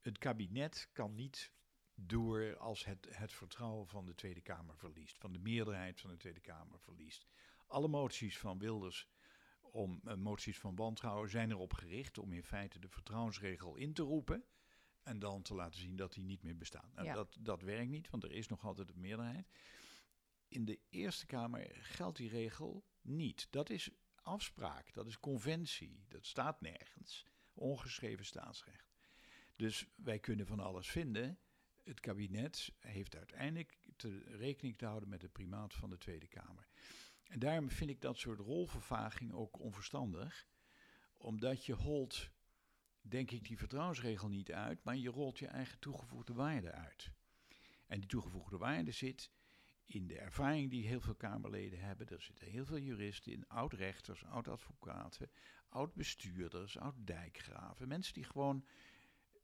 het 0.00 0.18
kabinet 0.18 0.88
kan 0.92 1.14
niet 1.14 1.52
door 1.94 2.56
als 2.56 2.84
het, 2.84 3.06
het 3.10 3.32
vertrouwen 3.32 3.86
van 3.88 4.06
de 4.06 4.14
Tweede 4.14 4.40
Kamer 4.40 4.76
verliest, 4.76 5.18
van 5.18 5.32
de 5.32 5.38
meerderheid 5.38 6.00
van 6.00 6.10
de 6.10 6.16
Tweede 6.16 6.40
Kamer 6.40 6.80
verliest. 6.80 7.26
Alle 7.66 7.88
moties 7.88 8.38
van 8.38 8.58
Wilders 8.58 9.08
om 9.60 10.00
eh, 10.04 10.14
moties 10.14 10.58
van 10.58 10.74
wantrouwen 10.76 11.30
zijn 11.30 11.50
erop 11.50 11.72
gericht 11.72 12.18
om 12.18 12.32
in 12.32 12.44
feite 12.44 12.78
de 12.78 12.88
vertrouwensregel 12.88 13.76
in 13.76 13.92
te 13.92 14.02
roepen 14.02 14.44
en 15.02 15.18
dan 15.18 15.42
te 15.42 15.54
laten 15.54 15.80
zien 15.80 15.96
dat 15.96 16.12
die 16.12 16.24
niet 16.24 16.42
meer 16.42 16.56
bestaat. 16.56 16.94
Nou, 16.94 17.06
Ja. 17.06 17.14
dat, 17.14 17.36
dat 17.40 17.62
werkt 17.62 17.90
niet, 17.90 18.10
want 18.10 18.24
er 18.24 18.32
is 18.32 18.48
nog 18.48 18.64
altijd 18.64 18.90
een 18.90 19.00
meerderheid. 19.00 19.48
In 20.48 20.64
de 20.64 20.80
Eerste 20.90 21.26
Kamer 21.26 21.70
geldt 21.80 22.16
die 22.16 22.28
regel 22.28 22.84
niet. 23.00 23.46
Dat 23.50 23.70
is 23.70 23.90
afspraak, 24.14 24.92
dat 24.92 25.06
is 25.06 25.20
conventie, 25.20 26.04
dat 26.08 26.26
staat 26.26 26.60
nergens. 26.60 27.26
Ongeschreven 27.54 28.24
staatsrecht. 28.24 28.92
Dus 29.56 29.86
wij 29.96 30.18
kunnen 30.18 30.46
van 30.46 30.60
alles 30.60 30.90
vinden. 30.90 31.38
Het 31.82 32.00
kabinet 32.00 32.72
heeft 32.78 33.16
uiteindelijk 33.16 33.78
te 33.96 34.18
rekening 34.18 34.76
te 34.76 34.86
houden 34.86 35.08
met 35.08 35.22
het 35.22 35.32
primaat 35.32 35.74
van 35.74 35.90
de 35.90 35.98
Tweede 35.98 36.26
Kamer. 36.26 36.68
En 37.24 37.38
daarom 37.38 37.70
vind 37.70 37.90
ik 37.90 38.00
dat 38.00 38.18
soort 38.18 38.38
rolvervaging 38.38 39.32
ook 39.32 39.58
onverstandig, 39.58 40.46
omdat 41.16 41.64
je 41.64 41.72
holt 41.72 42.30
denk 43.00 43.30
ik 43.30 43.44
die 43.44 43.58
vertrouwensregel 43.58 44.28
niet 44.28 44.52
uit, 44.52 44.84
maar 44.84 44.96
je 44.96 45.10
rolt 45.10 45.38
je 45.38 45.46
eigen 45.46 45.78
toegevoegde 45.78 46.32
waarde 46.32 46.72
uit. 46.72 47.10
En 47.86 48.00
die 48.00 48.08
toegevoegde 48.08 48.56
waarde 48.56 48.90
zit 48.90 49.30
in 49.84 50.06
de 50.06 50.18
ervaring 50.18 50.70
die 50.70 50.86
heel 50.86 51.00
veel 51.00 51.14
Kamerleden 51.14 51.80
hebben. 51.80 52.08
Er 52.08 52.22
zitten 52.22 52.46
heel 52.46 52.64
veel 52.64 52.78
juristen 52.78 53.32
in, 53.32 53.48
oud-rechters, 53.48 54.24
oud-advocaten, 54.24 55.30
oud-bestuurders, 55.68 56.78
oud-dijkgraven. 56.78 57.88
Mensen 57.88 58.14
die 58.14 58.24
gewoon 58.24 58.66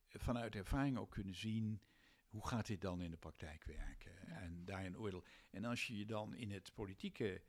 vanuit 0.08 0.54
ervaring 0.54 0.98
ook 0.98 1.10
kunnen 1.10 1.34
zien 1.34 1.80
hoe 2.28 2.46
gaat 2.46 2.66
dit 2.66 2.80
dan 2.80 3.00
in 3.00 3.10
de 3.10 3.16
praktijk 3.16 3.64
werken 3.64 4.28
en 4.28 4.64
daar 4.64 4.84
een 4.84 4.98
oordeel. 4.98 5.24
En 5.50 5.64
als 5.64 5.86
je 5.86 5.96
je 5.96 6.06
dan 6.06 6.34
in 6.34 6.50
het 6.50 6.74
politieke 6.74 7.42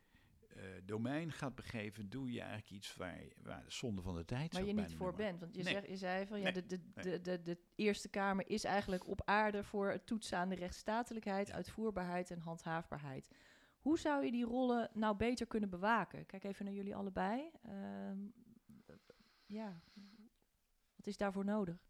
uh, 0.57 0.63
domein 0.83 1.31
gaat 1.31 1.55
begeven, 1.55 2.09
doe 2.09 2.31
je 2.31 2.39
eigenlijk 2.39 2.71
iets 2.71 2.95
waar, 2.95 3.23
waar 3.41 3.63
de 3.63 3.71
zonde 3.71 4.01
van 4.01 4.15
de 4.15 4.25
tijd 4.25 4.53
Waar 4.53 4.65
je 4.65 4.73
niet 4.73 4.95
voor 4.95 5.15
bent. 5.15 5.39
Want 5.39 5.55
je, 5.55 5.63
zeg, 5.63 5.87
je 5.87 5.97
zei 5.97 6.27
van 6.27 6.39
ja, 6.39 6.51
de, 6.51 6.65
de, 6.65 6.79
de, 6.93 7.21
de, 7.21 7.41
de 7.41 7.57
Eerste 7.75 8.09
Kamer 8.09 8.49
is 8.49 8.63
eigenlijk 8.63 9.07
op 9.07 9.21
aarde 9.25 9.63
voor 9.63 9.91
het 9.91 10.05
toetsen 10.05 10.37
aan 10.37 10.49
de 10.49 10.55
rechtsstatelijkheid, 10.55 11.51
uitvoerbaarheid 11.51 12.31
en 12.31 12.39
handhaafbaarheid. 12.39 13.29
Hoe 13.79 13.99
zou 13.99 14.25
je 14.25 14.31
die 14.31 14.45
rollen 14.45 14.89
nou 14.93 15.15
beter 15.15 15.47
kunnen 15.47 15.69
bewaken? 15.69 16.25
Kijk 16.25 16.43
even 16.43 16.65
naar 16.65 16.73
jullie 16.73 16.95
allebei. 16.95 17.51
Uh, 17.65 18.11
ja, 19.45 19.81
wat 20.95 21.07
is 21.07 21.17
daarvoor 21.17 21.45
nodig? 21.45 21.87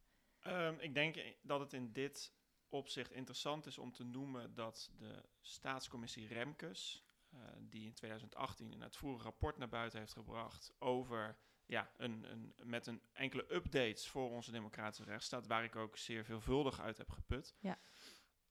Um, 0.47 0.79
ik 0.79 0.93
denk 0.93 1.35
dat 1.41 1.59
het 1.59 1.73
in 1.73 1.91
dit 1.91 2.33
opzicht 2.69 3.11
interessant 3.11 3.65
is 3.65 3.77
om 3.77 3.91
te 3.91 4.03
noemen 4.03 4.53
dat 4.53 4.91
de 4.97 5.23
staatscommissie 5.41 6.27
Remkes, 6.27 7.03
uh, 7.33 7.39
die 7.59 7.85
in 7.85 7.93
2018 7.93 8.71
een 8.71 8.83
uitvoerig 8.83 9.23
rapport 9.23 9.57
naar 9.57 9.69
buiten 9.69 9.99
heeft 9.99 10.13
gebracht 10.13 10.73
over 10.79 11.37
ja, 11.65 11.91
een, 11.97 12.31
een, 12.31 12.53
met 12.63 12.87
een 12.87 13.01
enkele 13.11 13.53
updates 13.53 14.07
voor 14.07 14.29
onze 14.29 14.51
democratische 14.51 15.03
rechtsstaat, 15.03 15.47
waar 15.47 15.63
ik 15.63 15.75
ook 15.75 15.97
zeer 15.97 16.25
veelvuldig 16.25 16.79
uit 16.79 16.97
heb 16.97 17.09
geput, 17.09 17.55
ja. 17.59 17.79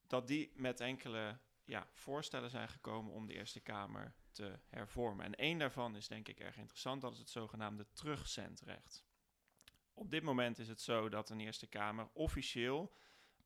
dat 0.07 0.27
die 0.27 0.53
met 0.55 0.81
enkele 0.81 1.39
ja, 1.65 1.89
voorstellen 1.93 2.51
zijn 2.51 2.69
gekomen 2.69 3.13
om 3.13 3.27
de 3.27 3.35
Eerste 3.35 3.61
Kamer 3.61 4.15
te 4.33 4.59
hervormen. 4.69 5.25
En 5.25 5.35
één 5.35 5.59
daarvan 5.59 5.97
is 5.97 6.09
denk 6.09 6.29
ik 6.29 6.41
erg 6.41 6.57
interessant, 6.57 7.01
dat 7.01 7.13
is 7.13 7.19
het 7.19 7.31
zogenaamde 7.31 7.87
terugzendrecht. 7.93 9.05
Op 9.95 10.11
dit 10.11 10.23
moment 10.23 10.59
is 10.59 10.69
het 10.69 10.81
zo 10.81 11.09
dat 11.09 11.31
een 11.31 11.41
Eerste 11.41 11.67
Kamer 11.67 12.09
officieel 12.13 12.93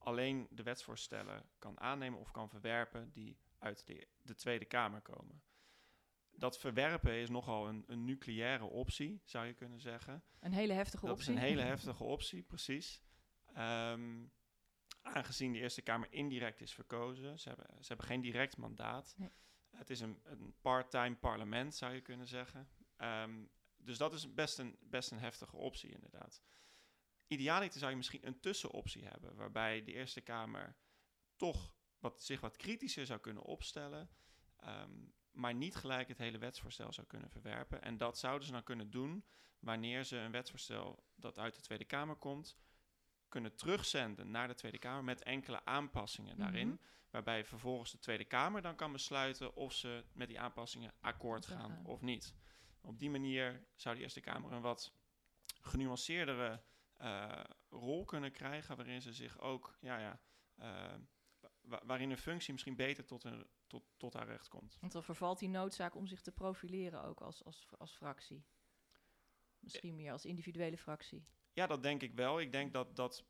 alleen 0.04 0.46
de 0.50 0.62
wetsvoorstellen 0.62 1.48
kan 1.58 1.80
aannemen 1.80 2.18
of 2.18 2.30
kan 2.30 2.48
verwerpen 2.48 3.10
die 3.12 3.38
uit 3.58 3.86
de, 3.86 4.08
de 4.22 4.34
Tweede 4.34 4.64
Kamer 4.64 5.00
komen. 5.00 5.42
Dat 6.30 6.58
verwerpen 6.58 7.12
is 7.12 7.28
nogal 7.28 7.68
een, 7.68 7.84
een, 7.86 8.04
nucleaire 8.04 8.64
optie, 8.64 9.20
zou 9.24 9.46
je 9.46 9.54
kunnen 9.54 9.80
zeggen. 9.80 10.24
Een 10.40 10.52
hele 10.52 10.72
heftige 10.72 11.06
dat 11.06 11.14
optie. 11.14 11.34
Dat 11.34 11.36
is 11.36 11.42
een 11.42 11.48
hele 11.48 11.68
heftige 11.72 12.04
optie, 12.04 12.42
precies. 12.42 13.02
Um, 13.58 14.32
aangezien 15.02 15.52
de 15.52 15.58
Eerste 15.58 15.82
Kamer 15.82 16.12
indirect 16.12 16.60
is 16.60 16.74
verkozen, 16.74 17.38
ze 17.38 17.48
hebben, 17.48 17.66
ze 17.80 17.88
hebben 17.88 18.06
geen 18.06 18.20
direct 18.20 18.56
mandaat. 18.56 19.14
Nee. 19.18 19.30
Het 19.70 19.90
is 19.90 20.00
een, 20.00 20.20
een 20.24 20.54
part-time 20.60 21.16
parlement, 21.16 21.74
zou 21.74 21.94
je 21.94 22.00
kunnen 22.00 22.26
zeggen. 22.26 22.68
Um, 22.98 23.50
dus 23.76 23.98
dat 23.98 24.12
is 24.12 24.34
best 24.34 24.58
een, 24.58 24.76
best 24.80 25.10
een 25.10 25.18
heftige 25.18 25.56
optie, 25.56 25.90
inderdaad. 25.90 26.42
Idealiter 27.26 27.78
zou 27.78 27.90
je 27.90 27.96
misschien 27.96 28.26
een 28.26 28.40
tussenoptie 28.40 29.04
hebben, 29.04 29.34
waarbij 29.34 29.84
de 29.84 29.92
Eerste 29.92 30.20
Kamer 30.20 30.76
toch 31.36 31.74
wat, 31.98 32.22
zich 32.22 32.40
wat 32.40 32.56
kritischer 32.56 33.06
zou 33.06 33.20
kunnen 33.20 33.42
opstellen, 33.42 34.10
um, 34.64 35.12
maar 35.30 35.54
niet 35.54 35.74
gelijk 35.74 36.08
het 36.08 36.18
hele 36.18 36.38
wetsvoorstel 36.38 36.92
zou 36.92 37.06
kunnen 37.06 37.30
verwerpen. 37.30 37.82
En 37.82 37.96
dat 37.96 38.18
zouden 38.18 38.46
ze 38.46 38.52
dan 38.52 38.62
kunnen 38.62 38.90
doen 38.90 39.24
wanneer 39.58 40.04
ze 40.04 40.16
een 40.16 40.30
wetsvoorstel 40.30 41.04
dat 41.14 41.38
uit 41.38 41.54
de 41.54 41.60
Tweede 41.60 41.84
Kamer 41.84 42.16
komt, 42.16 42.56
kunnen 43.28 43.56
terugzenden 43.56 44.30
naar 44.30 44.48
de 44.48 44.54
Tweede 44.54 44.78
Kamer 44.78 45.04
met 45.04 45.22
enkele 45.22 45.64
aanpassingen 45.64 46.36
daarin. 46.36 46.68
Mhm. 46.68 46.76
Waarbij 47.10 47.44
vervolgens 47.44 47.90
de 47.90 47.98
Tweede 47.98 48.24
Kamer 48.24 48.62
dan 48.62 48.76
kan 48.76 48.92
besluiten 48.92 49.54
of 49.54 49.72
ze 49.72 50.04
met 50.12 50.28
die 50.28 50.40
aanpassingen 50.40 50.94
akkoord 51.00 51.46
gaan 51.46 51.70
gaan. 51.70 51.86
of 51.86 52.00
niet. 52.00 52.34
Op 52.80 52.98
die 52.98 53.10
manier 53.10 53.66
zou 53.74 53.96
de 53.96 54.02
Eerste 54.02 54.20
Kamer 54.20 54.52
een 54.52 54.60
wat 54.60 54.92
genuanceerdere 55.60 56.62
uh, 57.02 57.44
rol 57.68 58.04
kunnen 58.04 58.32
krijgen, 58.32 58.76
waarin 58.76 59.02
ze 59.02 59.12
zich 59.12 59.38
ook, 59.38 59.76
ja, 59.80 59.98
ja, 59.98 60.20
uh, 60.58 60.94
wa 61.60 61.82
waarin 61.84 62.10
een 62.10 62.18
functie 62.18 62.52
misschien 62.52 62.76
beter 62.76 63.04
tot, 63.04 63.24
een, 63.24 63.46
tot, 63.66 63.84
tot 63.96 64.14
haar 64.14 64.26
recht 64.26 64.48
komt. 64.48 64.76
Want 64.80 64.92
dan 64.92 65.02
vervalt 65.02 65.38
die 65.38 65.48
noodzaak 65.48 65.94
om 65.94 66.06
zich 66.06 66.20
te 66.20 66.32
profileren 66.32 67.02
ook 67.02 67.20
als, 67.20 67.44
als, 67.44 67.66
als 67.78 67.96
fractie. 67.96 68.44
Misschien 69.58 69.94
meer 69.94 70.12
als 70.12 70.24
individuele 70.24 70.78
fractie. 70.78 71.24
Ja, 71.52 71.66
dat 71.66 71.82
denk 71.82 72.02
ik 72.02 72.14
wel. 72.14 72.40
Ik 72.40 72.52
denk 72.52 72.72
dat, 72.72 72.96
dat, 72.96 73.24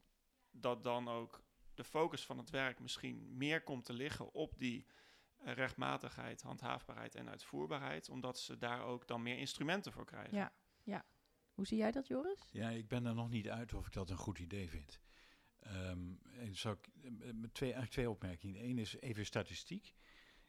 dat 0.50 0.82
dan 0.82 1.08
ook 1.08 1.44
de 1.74 1.84
focus 1.84 2.24
van 2.24 2.38
het 2.38 2.50
werk 2.50 2.80
misschien 2.80 3.36
meer 3.36 3.62
komt 3.62 3.84
te 3.84 3.92
liggen 3.92 4.32
op 4.32 4.58
die 4.58 4.86
uh, 5.38 5.52
rechtmatigheid, 5.52 6.42
handhaafbaarheid 6.42 7.14
en 7.14 7.28
uitvoerbaarheid, 7.28 8.08
omdat 8.08 8.38
ze 8.38 8.58
daar 8.58 8.82
ook 8.82 9.06
dan 9.06 9.22
meer 9.22 9.38
instrumenten 9.38 9.92
voor 9.92 10.04
krijgen. 10.04 10.36
Ja. 10.36 10.52
Hoe 11.52 11.66
zie 11.66 11.78
jij 11.78 11.90
dat, 11.90 12.06
Joris? 12.06 12.48
Ja, 12.52 12.70
ik 12.70 12.88
ben 12.88 13.06
er 13.06 13.14
nog 13.14 13.30
niet 13.30 13.48
uit 13.48 13.74
of 13.74 13.86
ik 13.86 13.92
dat 13.92 14.10
een 14.10 14.16
goed 14.16 14.38
idee 14.38 14.68
vind. 14.68 15.00
Um, 15.66 16.18
en 16.22 16.56
zou 16.56 16.76
ik, 16.76 17.10
met 17.34 17.54
twee, 17.54 17.72
eigenlijk 17.72 17.90
twee 17.92 18.10
opmerkingen. 18.10 18.64
Eén 18.64 18.78
is 18.78 18.96
even 18.96 19.26
statistiek. 19.26 19.94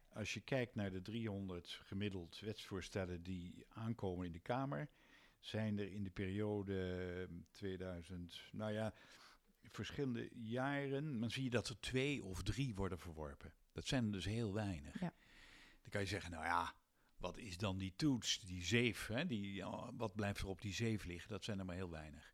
Als 0.09 0.33
je 0.33 0.41
kijkt 0.41 0.75
naar 0.75 0.91
de 0.91 1.01
300 1.01 1.79
gemiddeld 1.83 2.39
wetsvoorstellen 2.39 3.23
die 3.23 3.65
aankomen 3.69 4.25
in 4.25 4.31
de 4.31 4.39
Kamer, 4.39 4.89
zijn 5.39 5.79
er 5.79 5.91
in 5.91 6.03
de 6.03 6.09
periode 6.09 7.29
2000, 7.51 8.41
nou 8.51 8.71
ja, 8.71 8.93
verschillende 9.71 10.29
jaren, 10.33 11.19
dan 11.19 11.31
zie 11.31 11.43
je 11.43 11.49
dat 11.49 11.69
er 11.69 11.79
twee 11.79 12.23
of 12.23 12.43
drie 12.43 12.75
worden 12.75 12.99
verworpen. 12.99 13.53
Dat 13.71 13.87
zijn 13.87 14.05
er 14.05 14.11
dus 14.11 14.25
heel 14.25 14.53
weinig. 14.53 14.99
Ja. 14.99 15.13
Dan 15.81 15.89
kan 15.89 16.01
je 16.01 16.07
zeggen, 16.07 16.31
nou 16.31 16.43
ja, 16.43 16.73
wat 17.23 17.37
is 17.37 17.57
dan 17.57 17.77
die 17.77 17.93
toets, 17.95 18.39
die 18.39 18.63
zeef, 18.63 19.07
hè, 19.07 19.25
die, 19.25 19.63
wat 19.95 20.15
blijft 20.15 20.39
er 20.39 20.47
op 20.47 20.61
die 20.61 20.73
zeef 20.73 21.05
liggen? 21.05 21.29
Dat 21.29 21.43
zijn 21.43 21.59
er 21.59 21.65
maar 21.65 21.75
heel 21.75 21.89
weinig. 21.89 22.33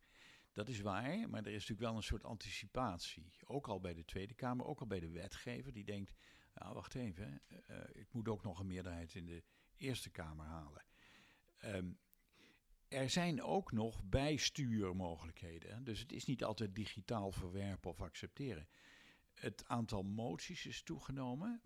Dat 0.52 0.68
is 0.68 0.80
waar, 0.80 1.30
maar 1.30 1.40
er 1.40 1.46
is 1.46 1.52
natuurlijk 1.52 1.80
wel 1.80 1.96
een 1.96 2.02
soort 2.02 2.24
anticipatie. 2.24 3.32
Ook 3.44 3.68
al 3.68 3.80
bij 3.80 3.94
de 3.94 4.04
Tweede 4.04 4.34
Kamer, 4.34 4.66
ook 4.66 4.80
al 4.80 4.86
bij 4.86 5.00
de 5.00 5.10
wetgever, 5.10 5.72
die 5.72 5.84
denkt, 5.84 6.14
nou 6.54 6.74
wacht 6.74 6.94
even, 6.94 7.42
uh, 7.70 7.76
ik 7.92 8.12
moet 8.12 8.28
ook 8.28 8.42
nog 8.42 8.58
een 8.58 8.66
meerderheid 8.66 9.14
in 9.14 9.26
de 9.26 9.42
Eerste 9.76 10.10
Kamer 10.10 10.46
halen. 10.46 10.84
Um, 11.64 11.98
er 12.88 13.10
zijn 13.10 13.42
ook 13.42 13.72
nog 13.72 14.02
bijstuurmogelijkheden. 14.04 15.84
Dus 15.84 16.00
het 16.00 16.12
is 16.12 16.24
niet 16.24 16.44
altijd 16.44 16.74
digitaal 16.74 17.32
verwerpen 17.32 17.90
of 17.90 18.00
accepteren. 18.00 18.68
Het 19.32 19.64
aantal 19.66 20.02
moties 20.02 20.66
is 20.66 20.82
toegenomen. 20.82 21.60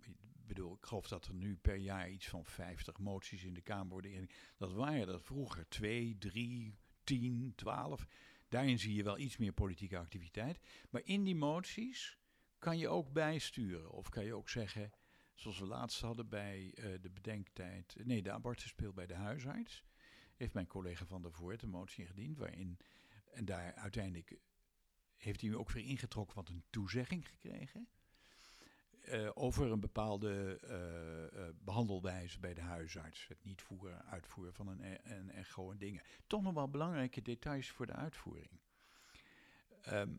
Bedoel, 0.47 0.75
ik 0.75 0.87
geloof 0.87 1.09
dat 1.09 1.27
er 1.27 1.35
nu 1.35 1.57
per 1.57 1.77
jaar 1.77 2.11
iets 2.11 2.29
van 2.29 2.45
50 2.45 2.99
moties 2.99 3.45
in 3.45 3.55
de 3.55 3.61
Kamer 3.61 3.93
worden 3.93 4.11
ingediend. 4.11 4.39
Dat 4.57 4.73
waren 4.73 5.09
er 5.09 5.21
vroeger 5.21 5.69
2, 5.69 6.19
3, 6.19 6.79
10, 7.05 7.53
12. 7.57 8.07
Daarin 8.49 8.79
zie 8.79 8.95
je 8.95 9.03
wel 9.03 9.19
iets 9.19 9.37
meer 9.37 9.53
politieke 9.53 9.99
activiteit. 9.99 10.59
Maar 10.91 11.03
in 11.05 11.25
die 11.25 11.37
moties 11.37 12.19
kan 12.59 12.79
je 12.79 12.89
ook 12.89 13.13
bijsturen. 13.13 13.91
Of 13.91 14.09
kan 14.09 14.25
je 14.25 14.35
ook 14.35 14.49
zeggen, 14.49 14.91
zoals 15.35 15.59
we 15.59 15.67
laatst 15.67 16.01
hadden 16.01 16.29
bij 16.29 16.65
uh, 16.65 16.85
de 17.01 17.11
bedenktijd... 17.11 17.97
Nee, 18.05 18.23
de 18.23 18.31
abortuspeel 18.31 18.93
bij 18.93 19.07
de 19.07 19.15
huisarts 19.15 19.85
heeft 20.35 20.55
mijn 20.55 20.67
collega 20.67 21.07
Van 21.07 21.23
der 21.23 21.33
Voort 21.33 21.63
een 21.63 21.69
motie 21.69 22.03
ingediend 22.03 22.39
waarin, 22.39 22.79
en 23.33 23.45
daar 23.45 23.75
uiteindelijk 23.75 24.39
heeft 25.17 25.41
hij 25.41 25.55
ook 25.55 25.71
weer 25.71 25.85
ingetrokken, 25.85 26.35
want 26.35 26.49
een 26.49 26.65
toezegging 26.71 27.29
gekregen. 27.29 27.89
Uh, 29.13 29.31
over 29.35 29.71
een 29.71 29.81
bepaalde 29.81 30.61
uh, 30.65 31.41
uh, 31.41 31.49
behandelwijze 31.61 32.41
bij 32.41 32.55
de 32.55 32.61
huisarts. 32.61 33.29
Het 33.29 33.45
niet 33.45 33.63
voeren, 33.63 34.05
uitvoeren 34.05 34.55
van 34.55 34.69
een, 34.69 35.13
een 35.13 35.31
echo 35.31 35.71
en 35.71 35.79
dingen. 35.79 36.03
Toch 36.27 36.43
nog 36.43 36.55
wel 36.55 36.69
belangrijke 36.69 37.23
details 37.23 37.71
voor 37.71 37.87
de 37.87 37.93
uitvoering. 37.93 38.61
Um, 39.89 40.19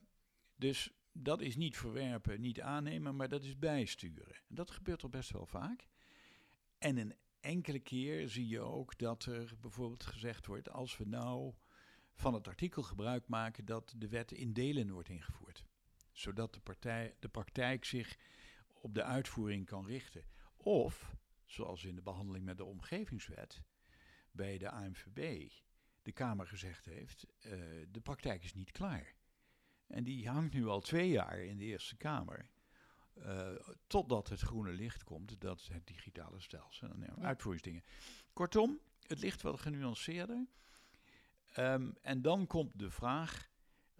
dus 0.56 0.92
dat 1.12 1.42
is 1.42 1.56
niet 1.56 1.78
verwerpen, 1.78 2.42
niet 2.42 2.62
aannemen, 2.62 3.16
maar 3.16 3.30
dat 3.30 3.44
is 3.44 3.60
bijsturen. 3.60 4.36
En 4.48 4.56
dat 4.56 4.72
gebeurt 4.72 5.04
al 5.04 5.10
best 5.10 5.32
wel 5.32 5.46
vaak. 5.46 5.88
En 6.78 6.98
een 6.98 7.16
enkele 7.40 7.80
keer 7.80 8.30
zie 8.30 8.48
je 8.48 8.60
ook 8.60 8.98
dat 8.98 9.26
er 9.26 9.54
bijvoorbeeld 9.62 10.04
gezegd 10.04 10.46
wordt: 10.46 10.70
als 10.70 10.98
we 10.98 11.06
nou 11.06 11.54
van 12.14 12.34
het 12.34 12.48
artikel 12.48 12.84
gebruik 12.84 13.28
maken 13.28 13.66
dat 13.66 13.94
de 13.98 14.08
wet 14.08 14.32
in 14.32 14.54
delen 14.54 14.92
wordt 14.92 15.10
ingevoerd, 15.10 15.66
zodat 16.12 16.54
de, 16.54 16.60
partij, 16.60 17.16
de 17.20 17.28
praktijk 17.28 17.86
zich 17.86 18.18
op 18.86 18.94
de 18.94 19.04
uitvoering 19.04 19.66
kan 19.66 19.86
richten. 19.86 20.24
Of, 20.58 21.16
zoals 21.46 21.84
in 21.86 21.96
de 21.96 22.02
behandeling 22.02 22.46
met 22.46 22.58
de 22.58 22.64
omgevingswet 22.64 23.62
bij 24.32 24.58
de 24.58 24.70
AMVB, 24.70 25.50
de 26.02 26.12
Kamer 26.12 26.48
gezegd 26.48 26.86
heeft: 26.86 27.26
uh, 27.40 27.52
de 27.92 28.02
praktijk 28.02 28.44
is 28.44 28.54
niet 28.54 28.72
klaar. 28.72 29.16
En 29.88 30.04
die 30.04 30.30
hangt 30.30 30.54
nu 30.54 30.68
al 30.68 30.82
twee 30.82 31.10
jaar 31.10 31.40
in 31.40 31.58
de 31.58 31.64
Eerste 31.64 31.96
Kamer. 31.96 32.50
Uh, 33.18 33.50
totdat 33.88 34.30
het 34.30 34.42
groene 34.42 34.72
licht 34.72 35.04
komt, 35.04 35.42
dat 35.42 35.68
het 35.72 35.88
digitale 35.88 36.40
stelsel 36.40 36.90
en 36.90 37.00
ja, 37.00 37.16
uitvoeringsdingen. 37.22 37.84
Kortom, 38.34 38.80
het 39.08 39.20
ligt 39.20 39.42
wat 39.42 39.60
genuanceerder. 39.60 40.48
Um, 41.58 41.96
en 42.02 42.22
dan 42.22 42.48
komt 42.48 42.80
de 42.80 42.92
vraag: 42.92 43.50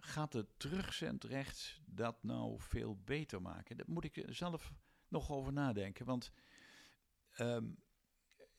gaat 0.06 0.32
het 0.32 0.48
terugzendrecht 0.56 1.80
dat 1.84 2.22
nou 2.22 2.60
veel 2.60 3.00
beter 3.04 3.42
maken? 3.42 3.76
Daar 3.76 3.86
moet 3.88 4.04
ik 4.04 4.24
zelf 4.28 4.72
nog 5.08 5.30
over 5.30 5.52
nadenken. 5.52 6.06
Want 6.06 6.32
ehm, 7.30 7.66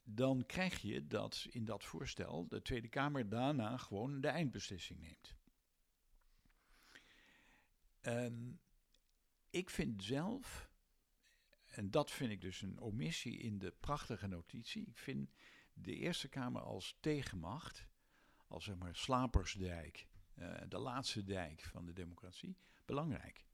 dan 0.04 0.46
krijg 0.46 0.82
je 0.82 1.08
dat 1.08 1.48
in 1.50 1.66
dat 1.66 1.84
voorstel 1.84 2.48
de 2.48 2.62
Tweede 2.62 2.88
Kamer 2.88 3.30
daarna 3.30 3.78
gewoon 3.78 4.22
de 4.22 4.28
eindbeslissing 4.28 5.00
neemt. 5.00 5.36
Ehm, 8.02 8.52
ik 9.50 9.70
vind 9.70 10.04
zelf, 10.04 10.70
en 11.66 11.92
dat 11.92 12.12
vind 12.12 12.32
ik 12.32 12.42
dus 12.42 12.62
een 12.62 12.80
omissie 12.80 13.38
in 13.38 13.58
de 13.60 13.72
prachtige 13.72 14.28
notitie, 14.28 14.86
ik 14.86 14.98
vind 14.98 15.30
de 15.74 15.96
Eerste 15.96 16.28
Kamer 16.28 16.62
als 16.62 16.98
tegenmacht, 17.00 17.88
als 18.48 18.64
zeg 18.64 18.76
maar 18.76 18.96
slapersdijk, 18.96 20.08
de 20.68 20.78
laatste 20.78 21.24
dijk 21.24 21.62
van 21.62 21.86
de 21.86 21.94
democratie, 21.94 22.58
belangrijk. 22.86 23.46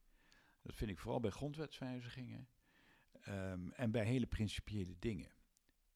Dat 0.62 0.74
vind 0.74 0.90
ik 0.90 0.98
vooral 0.98 1.20
bij 1.20 1.30
grondwetswijzigingen 1.30 2.48
um, 3.28 3.72
en 3.72 3.90
bij 3.90 4.04
hele 4.04 4.26
principiële 4.26 4.98
dingen. 4.98 5.32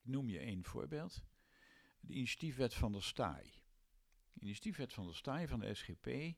Ik 0.03 0.09
noem 0.09 0.29
je 0.29 0.39
één 0.39 0.65
voorbeeld. 0.65 1.23
De 2.01 2.13
initiatiefwet 2.13 2.75
van 2.75 2.93
de 2.93 3.01
Staaij. 3.01 3.53
De 4.33 4.41
initiatiefwet 4.41 4.93
van 4.93 5.07
de 5.07 5.13
Staaij 5.13 5.49
van 5.49 5.61
de 5.61 5.75
SGP, 5.75 6.37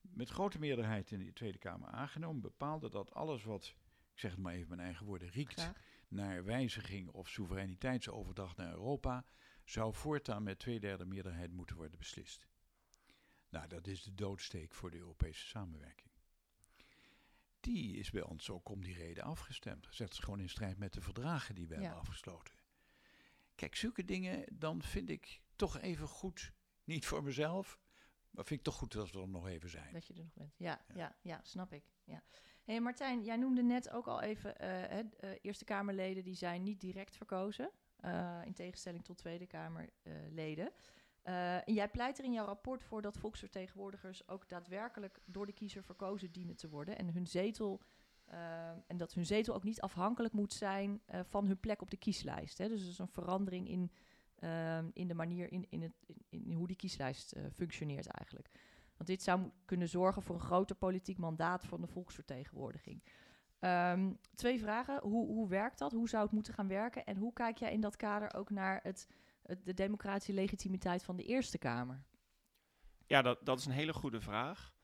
met 0.00 0.28
grote 0.28 0.58
meerderheid 0.58 1.10
in 1.10 1.18
de 1.18 1.32
Tweede 1.32 1.58
Kamer 1.58 1.88
aangenomen, 1.88 2.42
bepaalde 2.42 2.90
dat 2.90 3.12
alles 3.12 3.44
wat, 3.44 3.74
ik 4.12 4.18
zeg 4.18 4.30
het 4.30 4.40
maar 4.40 4.54
even 4.54 4.68
mijn 4.68 4.80
eigen 4.80 5.06
woorden, 5.06 5.28
riekt 5.28 5.72
naar 6.08 6.44
wijziging 6.44 7.08
of 7.08 7.28
soevereiniteitsoverdracht 7.28 8.56
naar 8.56 8.70
Europa, 8.70 9.24
zou 9.64 9.94
voortaan 9.94 10.42
met 10.42 10.58
twee 10.58 10.80
derde 10.80 11.04
meerderheid 11.04 11.52
moeten 11.52 11.76
worden 11.76 11.98
beslist. 11.98 12.48
Nou, 13.52 13.68
dat 13.68 13.86
is 13.86 14.02
de 14.02 14.14
doodsteek 14.14 14.74
voor 14.74 14.90
de 14.90 14.98
Europese 14.98 15.46
samenwerking. 15.46 16.10
Die 17.60 17.96
is 17.96 18.10
bij 18.10 18.22
ons 18.22 18.50
ook 18.50 18.68
om 18.68 18.82
die 18.82 18.94
reden 18.94 19.24
afgestemd. 19.24 19.98
Dat 19.98 20.10
is 20.10 20.18
gewoon 20.18 20.40
in 20.40 20.48
strijd 20.48 20.78
met 20.78 20.92
de 20.92 21.00
verdragen 21.00 21.54
die 21.54 21.68
we 21.68 21.74
hebben 21.74 21.98
afgesloten. 21.98 22.54
Kijk, 23.54 23.74
zulke 23.74 24.04
dingen, 24.04 24.44
dan 24.52 24.82
vind 24.82 25.08
ik 25.08 25.40
toch 25.56 25.78
even 25.78 26.08
goed, 26.08 26.52
niet 26.84 27.06
voor 27.06 27.22
mezelf, 27.22 27.78
maar 28.30 28.44
vind 28.44 28.60
ik 28.60 28.66
toch 28.66 28.74
goed 28.74 28.92
dat 28.92 29.10
we 29.10 29.20
er 29.20 29.28
nog 29.28 29.46
even 29.46 29.70
zijn. 29.70 29.92
Dat 29.92 30.06
je 30.06 30.12
er 30.12 30.22
nog 30.22 30.32
bent. 30.32 30.54
Ja, 30.56 30.84
ja. 30.94 31.16
ja, 31.20 31.40
snap 31.42 31.72
ik. 31.72 31.84
Ja. 32.04 32.22
Hey 32.62 32.80
Martijn, 32.80 33.22
jij 33.22 33.36
noemde 33.36 33.62
net 33.62 33.90
ook 33.90 34.06
al 34.06 34.22
even 34.22 34.54
uh, 34.64 35.30
Eerste 35.40 35.64
Kamerleden 35.64 36.24
die 36.24 36.34
zijn 36.34 36.62
niet 36.62 36.80
direct 36.80 37.16
verkozen, 37.16 37.70
uh, 38.00 38.40
in 38.44 38.54
tegenstelling 38.54 39.04
tot 39.04 39.18
Tweede 39.18 39.46
Kamerleden. 39.46 40.72
En 41.22 41.74
jij 41.74 41.88
pleit 41.88 42.18
er 42.18 42.24
in 42.24 42.32
jouw 42.32 42.46
rapport 42.46 42.82
voor 42.82 43.02
dat 43.02 43.18
volksvertegenwoordigers 43.18 44.28
ook 44.28 44.48
daadwerkelijk 44.48 45.20
door 45.24 45.46
de 45.46 45.52
kiezer 45.52 45.82
verkozen 45.82 46.32
dienen 46.32 46.56
te 46.56 46.68
worden 46.68 46.98
en 46.98 47.12
hun 47.12 47.26
zetel 47.26 47.82
uh, 48.32 48.68
en 48.86 48.96
dat 48.96 49.14
hun 49.14 49.26
zetel 49.26 49.54
ook 49.54 49.64
niet 49.64 49.80
afhankelijk 49.80 50.34
moet 50.34 50.52
zijn 50.52 51.02
uh, 51.14 51.20
van 51.24 51.46
hun 51.46 51.60
plek 51.60 51.82
op 51.82 51.90
de 51.90 51.96
kieslijst. 51.96 52.58
Hè. 52.58 52.68
Dus 52.68 52.80
dat 52.80 52.90
is 52.90 52.98
een 52.98 53.08
verandering 53.08 53.68
in, 53.68 53.90
in 54.92 55.08
de 55.08 55.14
manier 55.14 55.52
in, 55.52 55.66
in, 55.68 55.82
het, 55.82 55.92
in, 56.28 56.52
hoe 56.52 56.66
die 56.66 56.76
kieslijst 56.76 57.36
functioneert 57.52 58.06
eigenlijk. 58.06 58.50
Want 58.96 59.08
dit 59.08 59.22
zou 59.22 59.50
kunnen 59.64 59.88
zorgen 59.88 60.22
voor 60.22 60.34
een 60.34 60.40
groter 60.40 60.76
politiek 60.76 61.18
mandaat 61.18 61.64
van 61.64 61.80
de 61.80 61.86
volksvertegenwoordiging. 61.86 63.02
Um, 63.60 64.18
twee 64.34 64.60
vragen. 64.60 65.00
Hoe, 65.02 65.26
hoe 65.26 65.48
werkt 65.48 65.78
dat? 65.78 65.92
Hoe 65.92 66.08
zou 66.08 66.22
het 66.22 66.32
moeten 66.32 66.54
gaan 66.54 66.68
werken? 66.68 67.04
En 67.04 67.16
hoe 67.16 67.32
kijk 67.32 67.56
jij 67.56 67.72
in 67.72 67.80
dat 67.80 67.96
kader 67.96 68.34
ook 68.34 68.50
naar 68.50 68.80
het 68.82 69.08
de 69.42 69.74
democratische 69.74 70.32
legitimiteit 70.32 71.02
van 71.02 71.16
de 71.16 71.24
Eerste 71.24 71.58
Kamer? 71.58 72.04
Ja, 73.06 73.22
dat, 73.22 73.38
dat 73.46 73.58
is 73.58 73.66
een 73.66 73.72
hele 73.72 73.92
goede 73.92 74.20
vraag. 74.20 74.74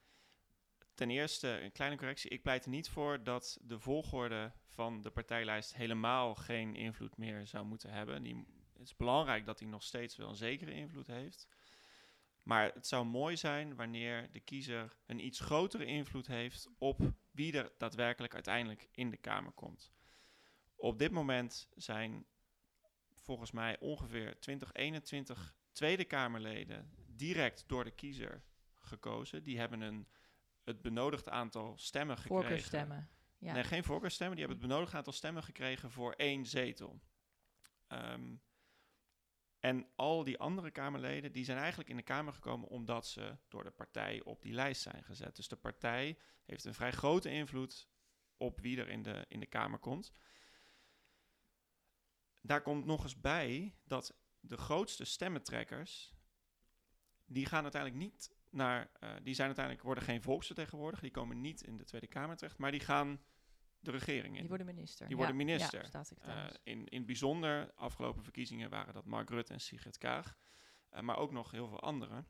Ten 0.93 1.09
eerste, 1.09 1.47
een 1.47 1.71
kleine 1.71 1.97
correctie. 1.97 2.29
Ik 2.29 2.41
pleit 2.41 2.63
er 2.63 2.69
niet 2.69 2.89
voor 2.89 3.23
dat 3.23 3.57
de 3.61 3.79
volgorde 3.79 4.51
van 4.65 5.01
de 5.01 5.09
partijlijst 5.09 5.75
helemaal 5.75 6.35
geen 6.35 6.75
invloed 6.75 7.17
meer 7.17 7.47
zou 7.47 7.65
moeten 7.65 7.89
hebben. 7.89 8.23
Die, 8.23 8.45
het 8.73 8.87
is 8.87 8.95
belangrijk 8.95 9.45
dat 9.45 9.57
die 9.57 9.67
nog 9.67 9.83
steeds 9.83 10.15
wel 10.15 10.29
een 10.29 10.35
zekere 10.35 10.71
invloed 10.71 11.07
heeft. 11.07 11.47
Maar 12.43 12.71
het 12.73 12.87
zou 12.87 13.05
mooi 13.05 13.37
zijn 13.37 13.75
wanneer 13.75 14.31
de 14.31 14.39
kiezer 14.39 14.97
een 15.05 15.25
iets 15.25 15.39
grotere 15.39 15.85
invloed 15.85 16.27
heeft 16.27 16.69
op 16.77 16.99
wie 17.31 17.53
er 17.53 17.71
daadwerkelijk 17.77 18.33
uiteindelijk 18.33 18.89
in 18.91 19.09
de 19.09 19.17
Kamer 19.17 19.51
komt. 19.51 19.91
Op 20.75 20.99
dit 20.99 21.11
moment 21.11 21.67
zijn 21.75 22.25
volgens 23.29 23.51
mij 23.51 23.79
ongeveer 23.79 24.39
2021 24.39 25.55
Tweede 25.71 26.05
Kamerleden 26.05 26.93
direct 27.07 27.63
door 27.67 27.83
de 27.83 27.91
kiezer 27.91 28.43
gekozen. 28.79 29.43
Die 29.43 29.59
hebben 29.59 29.81
een, 29.81 30.07
het 30.63 30.81
benodigde 30.81 31.29
aantal 31.29 31.77
stemmen 31.77 32.17
gekregen. 32.17 32.41
Voorkeurstemmen. 32.41 33.09
Ja. 33.37 33.53
Nee, 33.53 33.63
geen 33.63 33.83
voorkeurstemmen. 33.83 34.37
Die 34.37 34.45
hebben 34.45 34.61
het 34.61 34.71
benodigde 34.71 34.97
aantal 34.97 35.13
stemmen 35.13 35.43
gekregen 35.43 35.91
voor 35.91 36.11
één 36.11 36.45
zetel. 36.45 37.01
Um, 37.87 38.41
en 39.59 39.87
al 39.95 40.23
die 40.23 40.39
andere 40.39 40.71
Kamerleden, 40.71 41.31
die 41.31 41.45
zijn 41.45 41.57
eigenlijk 41.57 41.89
in 41.89 41.97
de 41.97 42.03
Kamer 42.03 42.33
gekomen 42.33 42.69
omdat 42.69 43.07
ze 43.07 43.37
door 43.47 43.63
de 43.63 43.71
partij 43.71 44.23
op 44.23 44.41
die 44.41 44.53
lijst 44.53 44.81
zijn 44.81 45.03
gezet. 45.03 45.35
Dus 45.35 45.47
de 45.47 45.55
partij 45.55 46.17
heeft 46.45 46.65
een 46.65 46.73
vrij 46.73 46.91
grote 46.91 47.29
invloed 47.29 47.89
op 48.37 48.59
wie 48.59 48.79
er 48.79 48.89
in 48.89 49.03
de, 49.03 49.25
in 49.27 49.39
de 49.39 49.45
Kamer 49.45 49.79
komt 49.79 50.11
daar 52.41 52.61
komt 52.61 52.85
nog 52.85 53.03
eens 53.03 53.19
bij 53.19 53.75
dat 53.83 54.15
de 54.39 54.57
grootste 54.57 55.05
stemmentrekkers, 55.05 56.13
die 57.25 57.45
gaan 57.45 57.63
uiteindelijk 57.63 58.03
niet 58.03 58.31
naar, 58.49 58.91
uh, 59.03 59.09
die 59.23 59.33
zijn 59.33 59.47
uiteindelijk, 59.47 59.85
worden 59.85 60.03
geen 60.03 60.21
volksvertegenwoordiger, 60.21 61.03
die 61.03 61.13
komen 61.13 61.41
niet 61.41 61.61
in 61.61 61.77
de 61.77 61.83
Tweede 61.83 62.07
Kamer 62.07 62.37
terecht, 62.37 62.57
maar 62.57 62.71
die 62.71 62.79
gaan 62.79 63.21
de 63.79 63.91
regering 63.91 64.33
in. 64.33 64.39
Die 64.39 64.47
worden 64.47 64.65
minister. 64.65 65.07
Die 65.07 65.17
worden 65.17 65.35
minister. 65.35 65.89
Ja, 65.91 66.03
uh, 66.25 66.53
in, 66.63 66.87
in 66.87 66.97
het 66.97 67.05
bijzonder, 67.05 67.73
afgelopen 67.73 68.23
verkiezingen 68.23 68.69
waren 68.69 68.93
dat 68.93 69.05
Mark 69.05 69.29
Rutte 69.29 69.53
en 69.53 69.61
Sigrid 69.61 69.97
Kaag, 69.97 70.37
uh, 70.93 70.99
maar 70.99 71.17
ook 71.17 71.31
nog 71.31 71.51
heel 71.51 71.67
veel 71.67 71.79
anderen. 71.79 72.27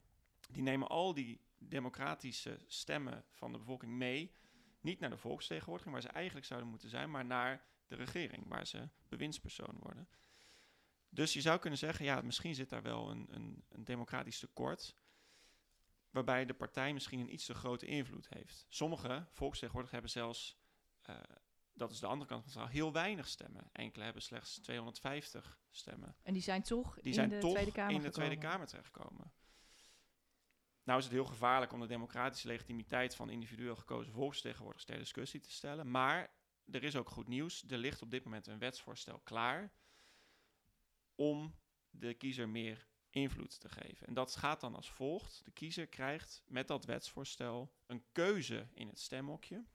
Die 0.50 0.64
nemen 0.64 0.88
al 0.88 1.14
die 1.14 1.42
democratische 1.58 2.60
stemmen 2.68 3.26
van 3.30 3.52
de 3.52 3.58
bevolking 3.58 3.92
mee, 3.92 4.32
niet 4.82 5.00
naar 5.00 5.10
de 5.10 5.18
volksvertegenwoordiging, 5.18 5.94
waar 5.94 6.04
ze 6.04 6.10
eigenlijk 6.10 6.46
zouden 6.46 6.70
moeten 6.70 6.90
zijn, 6.90 7.12
maar 7.12 7.26
naar 7.26 7.66
de 7.90 7.96
regering, 7.96 8.48
waar 8.48 8.68
ze 8.68 8.90
bewindspersoon 9.08 9.78
worden. 9.80 10.10
Dus 11.10 11.34
je 11.34 11.42
zou 11.42 11.60
kunnen 11.60 11.80
zeggen, 11.80 12.06
ja, 12.06 12.22
misschien 12.22 12.56
zit 12.56 12.70
daar 12.70 12.82
wel 12.82 13.10
een, 13.10 13.28
een, 13.30 13.64
een 13.70 13.84
democratisch 13.84 14.40
tekort, 14.40 14.96
waarbij 16.10 16.46
de 16.46 16.54
partij 16.54 16.94
misschien 16.94 17.20
een 17.20 17.34
iets 17.34 17.46
te 17.46 17.54
grote 17.54 17.86
invloed 17.86 18.30
heeft. 18.30 18.66
Sommige 18.70 19.26
volksvertegenwoordigers 19.32 19.92
hebben 19.92 20.12
zelfs, 20.12 20.58
uh, 21.10 21.16
dat 21.74 21.92
is 21.92 22.00
de 22.00 22.08
andere 22.08 22.30
kant 22.30 22.42
van 22.42 22.52
het 22.52 22.60
verhaal, 22.60 22.84
heel 22.84 22.94
weinig 22.94 23.28
stemmen. 23.28 23.70
Enkele 23.72 24.04
hebben 24.04 24.22
slechts 24.22 24.60
250 24.60 25.60
stemmen. 25.70 26.16
En 26.24 26.34
die 26.34 26.42
zijn 26.42 26.64
toch 26.64 26.96
die 26.96 27.04
in 27.04 27.14
zijn 27.14 27.30
de 27.30 27.38
toch 27.38 27.54
Tweede 27.54 27.72
Kamer 27.72 27.96
in 27.96 28.02
de 28.02 28.10
Tweede 28.10 28.38
Kamer 28.38 28.68
terechtgekomen. 28.68 29.32
Nou 30.84 31.00
is 31.02 31.08
het 31.08 31.14
heel 31.14 31.26
gevaarlijk 31.26 31.74
om 31.74 31.80
de 31.80 31.88
democratische 31.88 32.48
legitimiteit 32.48 33.16
van 33.16 33.30
individueel 33.30 33.76
gekozen 33.76 34.14
volksvertegenwoordigers 34.14 34.86
ter 34.86 34.98
discussie 34.98 35.40
te 35.40 35.52
stellen. 35.52 35.92
Maar 35.92 36.30
er 36.72 36.84
is 36.84 36.96
ook 36.96 37.10
goed 37.10 37.28
nieuws. 37.28 37.64
Er 37.68 37.78
ligt 37.78 38.02
op 38.02 38.12
dit 38.12 38.24
moment 38.24 38.48
een 38.48 38.60
wetsvoorstel 38.60 39.20
klaar 39.20 39.72
om 41.16 41.56
de 41.90 42.14
kiezer 42.14 42.50
meer 42.50 42.88
invloed 43.10 43.60
te 43.60 43.70
geven. 43.70 44.08
En 44.08 44.14
dat 44.14 44.36
gaat 44.36 44.62
dan 44.62 44.76
als 44.76 44.92
volgt. 44.92 45.42
De 45.46 45.52
kiezer 45.52 45.88
krijgt 45.88 46.44
met 46.48 46.68
dat 46.68 46.86
wetsvoorstel 46.86 47.74
een 47.86 48.04
keuze 48.12 48.68
in 48.74 48.88
het 48.88 49.00
stemhokje 49.00 49.66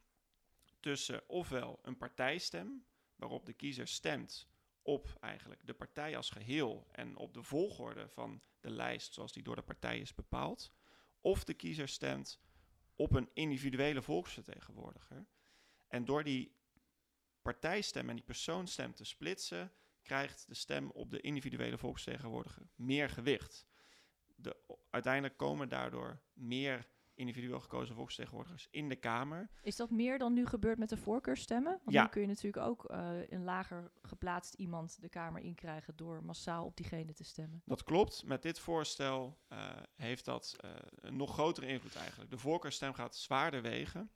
tussen 0.79 1.29
ofwel 1.29 1.79
een 1.81 1.97
partijstem, 1.97 2.85
waarop 3.15 3.45
de 3.45 3.53
kiezer 3.53 3.87
stemt 3.87 4.47
op 4.81 5.17
eigenlijk 5.19 5.65
de 5.65 5.73
partij 5.73 6.17
als 6.17 6.29
geheel 6.29 6.87
en 6.91 7.17
op 7.17 7.33
de 7.33 7.43
volgorde 7.43 8.09
van 8.09 8.41
de 8.59 8.69
lijst 8.69 9.13
zoals 9.13 9.33
die 9.33 9.43
door 9.43 9.55
de 9.55 9.61
partij 9.61 9.99
is 9.99 10.13
bepaald, 10.13 10.73
of 11.21 11.43
de 11.43 11.53
kiezer 11.53 11.87
stemt 11.87 12.39
op 12.95 13.13
een 13.13 13.29
individuele 13.33 14.01
volksvertegenwoordiger. 14.01 15.25
En 15.87 16.05
door 16.05 16.23
die 16.23 16.55
partijstem 17.45 18.09
en 18.09 18.15
die 18.15 18.25
persoonstem 18.25 18.93
te 18.93 19.05
splitsen, 19.05 19.71
krijgt 20.03 20.47
de 20.47 20.53
stem 20.55 20.89
op 20.89 21.11
de 21.11 21.21
individuele 21.21 21.77
volksvertegenwoordiger 21.77 22.67
meer 22.75 23.09
gewicht. 23.09 23.65
De, 24.35 24.55
uiteindelijk 24.89 25.37
komen 25.37 25.69
daardoor 25.69 26.19
meer 26.33 26.87
individueel 27.13 27.59
gekozen 27.59 27.95
volksvertegenwoordigers 27.95 28.67
in 28.71 28.89
de 28.89 28.95
Kamer. 28.95 29.49
Is 29.61 29.75
dat 29.75 29.89
meer 29.89 30.17
dan 30.17 30.33
nu 30.33 30.45
gebeurt 30.45 30.77
met 30.77 30.89
de 30.89 30.97
voorkeurstemmen? 30.97 31.71
Want 31.71 31.95
ja. 31.95 32.03
nu 32.03 32.09
kun 32.09 32.21
je 32.21 32.27
natuurlijk 32.27 32.65
ook 32.65 32.91
uh, 32.91 33.29
een 33.29 33.43
lager 33.43 33.91
geplaatst 34.01 34.53
iemand 34.53 35.01
de 35.01 35.09
Kamer 35.09 35.41
inkrijgen 35.41 35.95
door 35.95 36.23
massaal 36.23 36.65
op 36.65 36.77
diegene 36.77 37.13
te 37.13 37.23
stemmen. 37.23 37.61
Dat 37.65 37.83
klopt. 37.83 38.23
Met 38.25 38.41
dit 38.41 38.59
voorstel 38.59 39.37
uh, 39.49 39.69
heeft 39.95 40.25
dat 40.25 40.55
uh, 40.65 40.71
een 40.95 41.15
nog 41.15 41.33
grotere 41.33 41.67
invloed 41.67 41.95
eigenlijk. 41.95 42.29
De 42.29 42.37
voorkeurstem 42.37 42.93
gaat 42.93 43.15
zwaarder 43.15 43.61
wegen. 43.61 44.09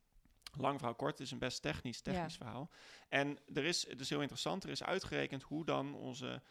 Lang 0.59 0.77
verhaal 0.77 0.95
kort, 0.95 1.11
het 1.11 1.27
is 1.27 1.31
een 1.31 1.39
best 1.39 1.61
technisch, 1.61 2.01
technisch 2.01 2.37
ja. 2.37 2.45
verhaal. 2.45 2.69
En 3.07 3.37
er 3.53 3.65
is, 3.65 3.87
het 3.87 3.99
is 3.99 4.09
heel 4.09 4.21
interessant, 4.21 4.63
er 4.63 4.69
is 4.69 4.83
uitgerekend 4.83 5.43
hoe 5.43 5.65
dan 5.65 5.95
onze 5.95 6.41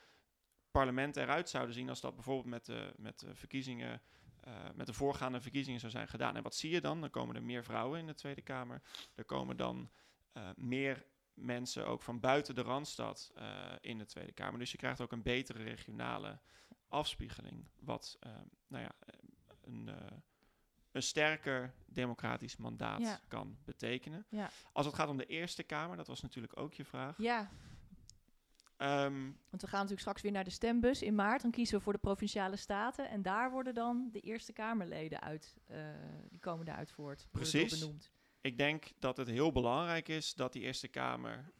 parlementen 0.70 1.22
eruit 1.22 1.48
zouden 1.48 1.74
zien 1.74 1.88
als 1.88 2.00
dat 2.00 2.14
bijvoorbeeld 2.14 2.46
met 2.46 2.66
de, 2.66 2.94
met 2.96 3.20
de 3.20 3.34
verkiezingen 3.34 4.02
eh, 4.48 4.54
met 4.74 4.86
de 4.86 4.92
voorgaande 4.92 5.40
verkiezingen 5.40 5.80
zou 5.80 5.92
zijn 5.92 6.08
gedaan. 6.08 6.36
En 6.36 6.42
wat 6.42 6.54
zie 6.54 6.70
je 6.70 6.80
dan? 6.80 7.00
Dan 7.00 7.10
komen 7.10 7.36
er 7.36 7.42
meer 7.42 7.64
vrouwen 7.64 7.98
in 8.00 8.06
de 8.06 8.14
Tweede 8.14 8.42
Kamer. 8.42 8.82
Er 9.14 9.24
komen 9.24 9.56
dan 9.56 9.90
eh, 10.32 10.48
meer 10.56 11.06
mensen 11.34 11.86
ook 11.86 12.02
van 12.02 12.20
buiten 12.20 12.54
de 12.54 12.62
Randstad 12.62 13.30
eh, 13.34 13.72
in 13.80 13.98
de 13.98 14.06
Tweede 14.06 14.32
Kamer. 14.32 14.58
Dus 14.58 14.70
je 14.70 14.76
krijgt 14.76 15.00
ook 15.00 15.12
een 15.12 15.22
betere 15.22 15.62
regionale 15.62 16.40
afspiegeling. 16.88 17.68
Wat 17.80 18.18
nou 18.66 18.82
ja, 18.84 18.92
een, 19.60 19.90
een 20.98 21.04
sterker 21.04 21.74
democratisch 21.86 22.56
mandaat 22.56 23.00
Ja. 23.00 23.20
kan 23.28 23.56
betekenen. 23.64 24.26
Ja. 24.28 24.50
Als 24.72 24.86
het 24.86 24.94
gaat 24.94 25.08
om 25.08 25.16
de 25.16 25.26
Eerste 25.26 25.62
Kamer, 25.62 25.96
dat 25.96 26.06
was 26.06 26.20
natuurlijk 26.20 26.58
ook 26.58 26.74
je 26.74 26.84
vraag. 26.84 27.14
Ja, 27.18 27.50
Ehm, 28.76 29.22
want 29.50 29.62
we 29.62 29.66
gaan 29.68 29.72
natuurlijk 29.80 30.00
straks 30.00 30.22
weer 30.22 30.32
naar 30.32 30.44
de 30.44 30.50
stembus 30.50 31.02
in 31.02 31.14
maart. 31.14 31.42
Dan 31.42 31.50
kiezen 31.50 31.76
we 31.76 31.82
voor 31.82 31.92
de 31.92 31.98
provinciale 31.98 32.56
staten. 32.56 33.10
En 33.10 33.22
daar 33.22 33.50
worden 33.50 33.74
dan 33.74 34.08
de 34.12 34.20
Eerste 34.20 34.52
Kamerleden 34.52 35.20
uit. 35.20 35.56
eh, 35.66 35.78
die 36.28 36.38
komen 36.40 36.64
daaruit 36.66 36.90
voort. 36.90 37.26
Precies. 37.30 37.78
benoemd. 37.80 38.10
ik 38.40 38.58
denk 38.58 38.92
dat 38.98 39.16
het 39.16 39.28
heel 39.28 39.52
belangrijk 39.52 40.08
is 40.08 40.34
dat 40.34 40.52
die 40.52 40.62
Eerste 40.62 40.88
Kamer 40.88 41.52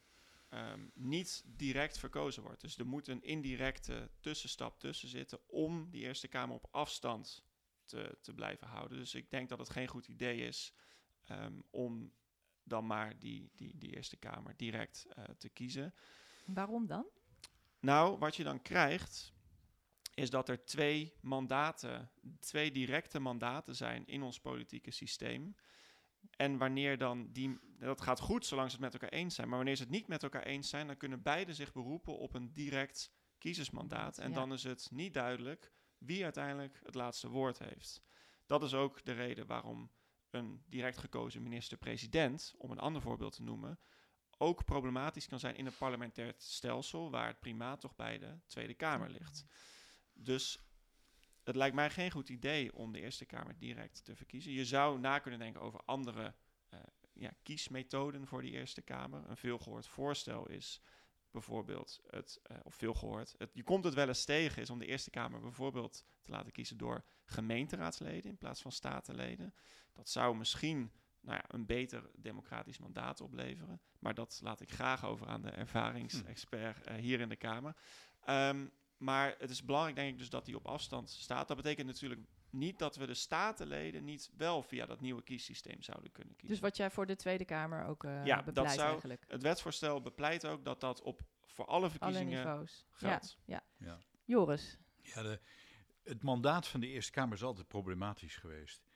ehm, 0.49 0.81
niet 0.95 1.43
direct 1.47 1.99
verkozen 1.99 2.43
wordt. 2.43 2.61
Dus 2.61 2.79
er 2.79 2.87
moet 2.87 3.09
een 3.09 3.23
indirecte 3.23 4.11
tussenstap 4.21 4.81
tussen 4.81 5.09
zitten 5.09 5.39
om 5.47 5.91
die 5.91 6.03
Eerste 6.03 6.29
Kamer 6.29 6.55
op 6.55 6.67
afstand 6.71 7.45
te, 7.89 8.19
te 8.23 8.35
blijven 8.35 8.67
houden. 8.67 8.99
Dus 8.99 9.15
ik 9.15 9.31
denk 9.31 9.49
dat 9.49 9.59
het 9.59 9.71
geen 9.71 9.89
goed 9.89 10.07
idee 10.09 10.41
is 10.47 10.73
ehm, 11.25 11.61
om 11.71 12.13
dan 12.63 12.87
maar 12.87 13.19
die, 13.19 13.51
die, 13.55 13.79
die 13.79 13.95
Eerste 13.97 14.17
Kamer 14.17 14.57
direct 14.57 15.07
eh, 15.09 15.25
te 15.25 15.49
kiezen. 15.49 15.95
Waarom 16.45 16.87
dan? 16.87 17.07
Nou, 17.81 18.19
wat 18.19 18.37
je 18.37 18.45
dan 18.45 18.63
krijgt, 18.63 19.33
is 20.15 20.31
dat 20.31 20.49
er 20.49 20.65
twee 20.65 21.15
mandaten, 21.21 22.11
twee 22.41 22.71
directe 22.73 23.19
mandaten 23.21 23.77
zijn 23.77 24.07
in 24.07 24.23
ons 24.23 24.41
politieke 24.41 24.91
systeem. 24.91 25.55
En 26.37 26.59
wanneer 26.59 26.99
dan 26.99 27.33
die, 27.33 27.59
dat 27.79 28.01
gaat 28.01 28.21
goed 28.21 28.47
zolang 28.47 28.71
ze 28.71 28.77
het 28.77 28.85
met 28.85 28.93
elkaar 28.93 29.19
eens 29.19 29.35
zijn, 29.35 29.49
maar 29.49 29.57
wanneer 29.57 29.77
ze 29.77 29.83
het 29.83 29.91
niet 29.91 30.07
met 30.07 30.23
elkaar 30.23 30.43
eens 30.43 30.69
zijn, 30.69 30.87
dan 30.87 30.97
kunnen 30.97 31.23
beide 31.23 31.55
zich 31.55 31.73
beroepen 31.73 32.19
op 32.19 32.35
een 32.35 32.53
direct 32.53 33.11
kiezersmandaat. 33.39 34.19
En 34.19 34.29
Ja. 34.29 34.35
dan 34.35 34.53
is 34.53 34.63
het 34.65 34.89
niet 34.91 35.15
duidelijk 35.15 35.73
wie 35.99 36.25
uiteindelijk 36.25 36.81
het 36.85 36.95
laatste 36.95 37.29
woord 37.29 37.59
heeft. 37.59 38.03
Dat 38.47 38.63
is 38.63 38.75
ook 38.75 39.05
de 39.05 39.13
reden 39.13 39.47
waarom 39.47 39.91
een 40.31 40.63
direct 40.67 40.99
gekozen 40.99 41.43
minister-president, 41.43 42.55
om 42.59 42.71
een 42.71 42.79
ander 42.79 43.03
voorbeeld 43.03 43.33
te 43.33 43.43
noemen, 43.43 43.79
ook 44.39 44.65
problematisch 44.65 45.27
kan 45.27 45.39
zijn 45.39 45.57
in 45.57 45.67
een 45.67 45.77
parlementair 45.77 46.35
stelsel 46.37 47.11
waar 47.11 47.27
het 47.27 47.41
primaat 47.41 47.81
toch 47.81 47.97
bij 47.97 48.19
de 48.19 48.39
Tweede 48.47 48.75
Kamer 48.75 49.11
ligt. 49.11 49.45
Dus 50.13 50.59
het 51.43 51.57
lijkt 51.57 51.75
mij 51.75 51.91
geen 51.91 52.11
goed 52.11 52.29
idee 52.29 52.75
om 52.75 52.93
de 52.93 53.01
Eerste 53.01 53.25
Kamer 53.25 53.59
direct 53.59 54.05
te 54.05 54.17
verkiezen. 54.17 54.53
Je 54.53 54.65
zou 54.65 54.99
na 54.99 55.19
kunnen 55.19 55.41
denken 55.41 55.61
over 55.61 55.81
andere 55.85 56.35
eh, 56.69 56.81
ja, 57.13 57.31
kiesmethoden 57.43 58.27
voor 58.27 58.43
die 58.43 58.53
Eerste 58.53 58.83
Kamer. 58.83 59.29
Een 59.29 59.37
veelgehoord 59.37 59.87
voorstel 59.87 60.49
is 60.49 60.81
bijvoorbeeld 61.31 62.01
het, 62.07 62.41
eh, 62.43 62.57
of 62.63 62.75
veel 62.75 62.95
gehoord, 62.95 63.35
het, 63.39 63.51
je 63.53 63.63
komt 63.63 63.85
het 63.85 63.95
wel 63.95 64.09
eens 64.09 64.25
tegen, 64.25 64.63
is 64.63 64.71
om 64.71 64.79
de 64.79 64.87
Eerste 64.87 65.11
Kamer 65.11 65.41
bijvoorbeeld 65.41 66.05
te 66.23 66.31
laten 66.31 66.53
kiezen 66.53 66.77
door 66.77 67.05
gemeenteraadsleden 67.25 68.31
in 68.31 68.39
plaats 68.39 68.63
van 68.63 68.73
statenleden. 68.73 69.55
Dat 69.93 70.09
zou 70.09 70.37
misschien 70.37 70.93
nou 71.21 71.37
ja, 71.37 71.45
een 71.55 71.67
beter 71.67 72.11
democratisch 72.17 72.79
mandaat 72.79 73.21
opleveren. 73.21 73.81
Maar 73.99 74.15
dat 74.15 74.41
laat 74.43 74.61
ik 74.61 74.71
graag 74.71 75.05
over 75.05 75.27
aan 75.27 75.43
de 75.43 75.51
ervaringsexpert 75.51 76.87
eh, 76.87 76.97
hier 76.97 77.21
in 77.21 77.29
de 77.29 77.37
Kamer. 77.37 77.77
Ehm, 78.21 78.67
maar 78.97 79.35
het 79.39 79.51
is 79.51 79.65
belangrijk, 79.65 79.97
denk 79.97 80.13
ik, 80.13 80.19
dus 80.19 80.31
dat 80.31 80.45
die 80.45 80.57
op 80.57 80.67
afstand 80.67 81.11
staat. 81.11 81.49
Dat 81.49 81.57
betekent 81.57 81.87
natuurlijk 81.87 82.21
niet 82.51 82.79
dat 82.79 82.97
we 82.97 83.07
de 83.07 83.15
statenleden 83.15 84.05
niet 84.05 84.31
wel 84.37 84.63
via 84.63 84.87
dat 84.87 85.01
nieuwe 85.01 85.23
kiessysteem 85.23 85.83
zouden 85.83 86.13
kunnen 86.13 86.35
kiezen. 86.37 86.49
Dus 86.55 86.61
wat 86.65 86.77
jij 86.77 86.91
voor 86.91 87.07
de 87.07 87.17
Tweede 87.17 87.45
Kamer 87.45 87.85
ook 87.87 88.05
eh 88.05 88.25
Ja, 88.25 88.43
dat 88.43 88.71
zou- 88.71 88.91
eigenlijk. 88.91 89.25
Het 89.29 89.43
wetsvoorstel 89.43 90.01
bepleit 90.03 90.47
ook 90.47 90.65
dat 90.65 90.81
dat 90.81 91.03
op, 91.03 91.21
voor 91.47 91.65
alle 91.67 91.77
Alle 91.81 91.91
verkiezingen 91.91 92.37
niveaus. 92.37 92.87
geldt. 92.91 93.39
Ja, 93.45 93.63
ja. 93.77 93.87
Ja. 93.87 93.99
Joris. 94.25 94.79
Ja, 95.03 95.23
de, 95.23 95.41
het 96.03 96.23
mandaat 96.23 96.67
van 96.69 96.81
de 96.81 96.87
Eerste 96.87 97.13
Kamer 97.13 97.35
is 97.37 97.43
altijd 97.43 97.69
problematisch 97.69 98.37
geweest. 98.37 98.87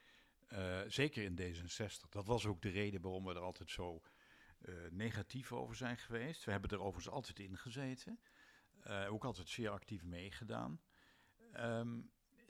Eh, 0.47 0.79
zeker 0.87 1.23
in 1.23 1.35
D66. 1.35 2.09
Dat 2.09 2.25
was 2.25 2.45
ook 2.45 2.61
de 2.61 2.69
reden 2.69 3.01
waarom 3.01 3.25
we 3.25 3.33
er 3.33 3.39
altijd 3.39 3.69
zo 3.69 4.01
eh, 4.61 4.73
negatief 4.91 5.51
over 5.51 5.75
zijn 5.75 5.97
geweest. 5.97 6.43
We 6.45 6.51
hebben 6.51 6.69
er 6.69 6.79
overigens 6.79 7.09
altijd 7.15 7.39
in 7.39 7.57
gezeten. 7.57 8.19
Eh, 8.83 9.13
ook 9.13 9.25
altijd 9.25 9.49
zeer 9.49 9.69
actief 9.69 10.03
meegedaan. 10.03 10.81
Ehm, 11.51 11.99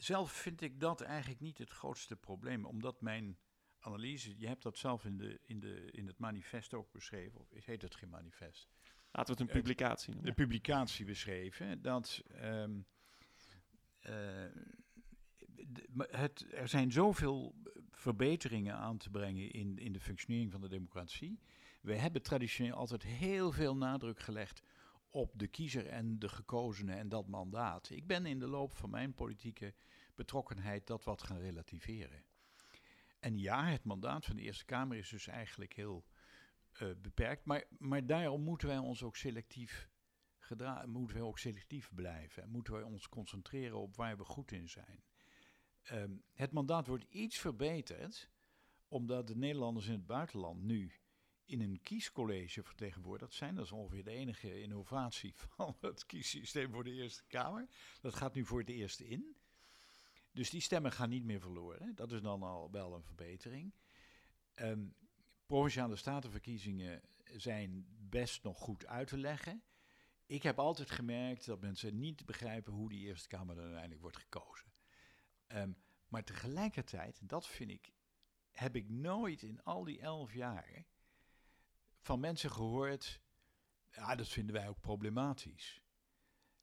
zelf 0.04 0.32
vind 0.32 0.62
ik 0.62 0.80
dat 0.80 1.02
eigenlijk 1.02 1.40
niet 1.40 1.58
het 1.58 1.70
grootste 1.70 2.16
probleem, 2.16 2.66
omdat 2.66 3.02
mijn 3.02 3.38
analyse, 3.80 4.34
je 4.40 4.48
hebt 4.48 4.64
dat 4.64 4.78
zelf 4.78 5.06
in, 5.06 5.18
de, 5.18 5.40
in, 5.44 5.60
de, 5.60 5.92
in 5.92 6.08
het 6.08 6.18
manifest 6.18 6.74
ook 6.74 6.92
beschreven, 6.92 7.40
of 7.40 7.48
heet 7.66 7.82
het 7.82 7.96
geen 7.96 8.10
manifest? 8.10 8.70
Laten 9.12 9.36
we 9.36 9.42
het 9.42 9.50
een 9.50 9.56
Het- 9.56 9.64
publicatie 9.66 10.10
de 10.10 10.16
noemen. 10.16 10.34
publicatie 10.34 11.06
beschreven 11.06 11.82
dat 11.82 12.24
ehm, 12.28 12.80
eh, 14.00 14.12
de- 15.68 16.08
het, 16.12 16.46
er 16.54 16.68
zijn 16.68 16.92
zoveel 16.92 17.56
verbeteringen 17.92 18.76
aan 18.76 18.98
te 18.98 19.10
brengen 19.10 19.52
in, 19.52 19.78
in 19.78 19.92
de 19.92 20.00
functionering 20.00 20.52
van 20.52 20.62
de 20.62 20.70
democratie. 20.70 21.40
We 21.82 21.96
hebben 21.96 22.22
traditioneel 22.22 22.76
altijd 22.76 23.04
heel 23.04 23.52
veel 23.52 23.76
nadruk 23.78 24.20
gelegd 24.20 24.62
op 25.10 25.32
de 25.40 25.48
kiezer 25.48 25.88
en 25.88 26.20
de 26.20 26.30
gekozenen 26.30 26.98
en 26.98 27.10
dat 27.10 27.28
mandaat. 27.28 27.90
Ik 27.90 28.08
ben 28.08 28.26
in 28.26 28.40
de 28.40 28.48
loop 28.48 28.74
van 28.76 28.90
mijn 28.90 29.14
politieke 29.14 29.74
betrokkenheid 30.16 30.88
dat 30.88 31.04
wat 31.04 31.24
gaan 31.24 31.40
relativeren. 31.40 32.24
En 33.20 33.38
ja, 33.38 33.66
het 33.66 33.84
mandaat 33.84 34.26
van 34.26 34.36
de 34.36 34.42
Eerste 34.42 34.66
Kamer 34.66 34.98
is 34.98 35.10
dus 35.10 35.28
eigenlijk 35.28 35.74
heel 35.74 36.06
eh, 36.72 36.88
beperkt. 37.02 37.46
Maar, 37.46 37.64
maar 37.78 38.06
daarom 38.06 38.42
moeten 38.42 38.68
wij 38.68 38.78
ons 38.78 39.04
ook 39.04 39.16
selectief 39.16 39.90
gedra- 40.40 40.86
moeten 40.86 41.18
wij 41.18 41.26
ook 41.26 41.40
selectief 41.40 41.92
blijven. 41.94 42.44
En 42.44 42.50
moeten 42.50 42.74
wij 42.74 42.84
ons 42.84 43.10
concentreren 43.10 43.78
op 43.78 43.96
waar 43.96 44.18
we 44.18 44.24
goed 44.24 44.52
in 44.52 44.70
zijn. 44.70 45.04
Ehm, 45.84 46.12
het 46.34 46.52
mandaat 46.52 46.88
wordt 46.88 47.06
iets 47.10 47.40
verbeterd, 47.40 48.30
omdat 48.88 49.28
de 49.28 49.36
Nederlanders 49.36 49.88
in 49.88 49.94
het 49.94 50.06
buitenland 50.06 50.62
nu 50.62 50.94
in 51.46 51.62
een 51.62 51.82
kiescollege 51.82 52.64
vertegenwoordigd 52.64 53.34
zijn. 53.34 53.56
Dat 53.56 53.66
is 53.66 53.72
ongeveer 53.72 54.04
de 54.04 54.12
enige 54.12 54.62
innovatie 54.62 55.34
van 55.56 55.78
het 55.80 56.06
kiessysteem 56.06 56.72
voor 56.72 56.84
de 56.84 56.92
Eerste 56.92 57.24
Kamer. 57.28 57.68
Dat 58.02 58.16
gaat 58.16 58.34
nu 58.34 58.46
voor 58.46 58.60
het 58.60 58.70
eerst 58.70 59.00
in. 59.00 59.36
Dus 60.34 60.50
die 60.50 60.62
stemmen 60.62 60.92
gaan 60.92 61.10
niet 61.10 61.24
meer 61.24 61.40
verloren. 61.40 61.96
Dat 61.96 62.12
is 62.12 62.22
dan 62.22 62.44
al 62.44 62.72
wel 62.72 62.96
een 62.96 63.04
verbetering. 63.04 63.74
Ehm, 64.54 64.86
provinciale 65.46 65.96
statenverkiezingen 65.96 67.02
zijn 67.24 67.86
best 68.10 68.44
nog 68.44 68.60
goed 68.60 68.86
uit 68.86 69.08
te 69.08 69.18
leggen. 69.18 69.64
Ik 70.26 70.44
heb 70.44 70.60
altijd 70.60 70.92
gemerkt 70.92 71.46
dat 71.46 71.62
mensen 71.62 72.00
niet 72.00 72.26
begrijpen 72.26 72.74
hoe 72.74 72.90
die 72.90 73.06
Eerste 73.06 73.28
Kamer 73.28 73.56
dan 73.56 73.64
uiteindelijk 73.64 74.02
wordt 74.02 74.18
gekozen. 74.18 74.74
Ehm, 75.48 75.72
maar 76.08 76.24
tegelijkertijd, 76.24 77.30
dat 77.30 77.48
vind 77.48 77.70
ik, 77.70 77.94
heb 78.52 78.76
ik 78.76 78.90
nooit 78.90 79.42
in 79.42 79.64
al 79.64 79.84
die 79.84 80.00
elf 80.00 80.34
jaar 80.34 80.86
van 82.00 82.20
mensen 82.20 82.52
gehoord, 82.52 83.22
ja, 83.90 84.16
dat 84.16 84.28
vinden 84.28 84.56
wij 84.56 84.68
ook 84.68 84.80
problematisch. 84.80 85.84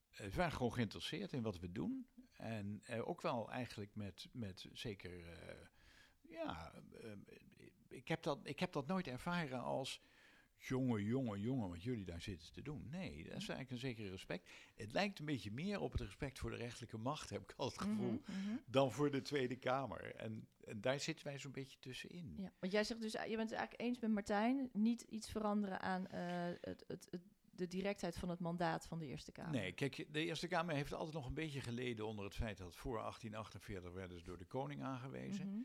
Eh, 0.09 0.29
ze 0.29 0.35
waren 0.35 0.51
gewoon 0.51 0.73
geïnteresseerd 0.73 1.33
in 1.33 1.41
wat 1.41 1.59
we 1.59 1.71
doen. 1.71 2.07
En 2.41 2.81
eh, 2.85 3.07
ook 3.07 3.21
wel 3.21 3.51
eigenlijk 3.51 3.95
met, 3.95 4.27
met 4.31 4.65
zeker, 4.73 5.29
eh, 5.29 5.55
ja, 6.21 6.73
eh, 7.01 7.11
ik, 7.87 8.07
heb 8.07 8.23
dat, 8.23 8.39
ik 8.43 8.59
heb 8.59 8.71
dat 8.71 8.87
nooit 8.87 9.07
ervaren 9.07 9.61
als 9.61 10.01
jongen, 10.57 11.03
jongen, 11.03 11.39
jongen, 11.39 11.69
wat 11.69 11.83
jullie 11.83 12.05
daar 12.05 12.21
zitten 12.21 12.53
te 12.53 12.61
doen. 12.61 12.87
Nee, 12.89 13.15
dat 13.15 13.25
is 13.25 13.31
eigenlijk 13.31 13.71
een 13.71 13.77
zekere 13.77 14.09
respect. 14.09 14.49
Het 14.75 14.91
lijkt 14.91 15.19
een 15.19 15.25
beetje 15.25 15.51
meer 15.51 15.79
op 15.79 15.91
het 15.91 16.01
respect 16.01 16.39
voor 16.39 16.49
de 16.49 16.55
rechterlijke 16.55 16.97
macht, 16.97 17.29
heb 17.29 17.41
ik 17.41 17.53
al 17.57 17.67
het 17.67 17.77
gevoel, 17.77 18.21
Mhm, 18.25 18.41
mhm. 18.41 18.55
dan 18.65 18.91
voor 18.91 19.11
de 19.11 19.21
Tweede 19.21 19.55
Kamer. 19.55 20.15
En, 20.15 20.47
en 20.63 20.81
daar 20.81 20.99
zitten 20.99 21.25
wij 21.25 21.39
zo'n 21.39 21.51
beetje 21.51 21.79
tussenin. 21.79 22.35
Ja, 22.37 22.51
want 22.59 22.71
jij 22.71 22.83
zegt 22.83 23.01
dus, 23.01 23.11
je 23.11 23.35
bent 23.35 23.49
het 23.49 23.59
eigenlijk 23.59 23.81
eens 23.81 23.99
met 23.99 24.11
Martijn, 24.11 24.69
niet 24.73 25.01
iets 25.01 25.29
veranderen 25.29 25.81
aan 25.81 26.05
het, 26.09 26.83
het, 26.87 27.07
het, 27.11 27.21
de 27.61 27.67
directheid 27.67 28.17
van 28.17 28.29
het 28.29 28.39
mandaat 28.39 28.87
van 28.87 28.99
de 28.99 29.05
Eerste 29.05 29.31
Kamer. 29.31 29.51
Nee, 29.51 29.71
kijk, 29.71 30.07
de 30.11 30.25
Eerste 30.25 30.47
Kamer 30.47 30.75
heeft 30.75 30.93
altijd 30.93 31.13
nog 31.13 31.25
een 31.25 31.33
beetje 31.33 31.61
geleden 31.61 32.07
onder 32.07 32.25
het 32.25 32.35
feit 32.35 32.57
dat 32.57 32.75
voor 32.75 32.97
1848 32.97 33.91
werden 33.91 34.17
ze 34.17 34.23
door 34.23 34.37
de 34.37 34.45
koning 34.45 34.83
aangewezen. 34.83 35.47
Mhm. 35.47 35.61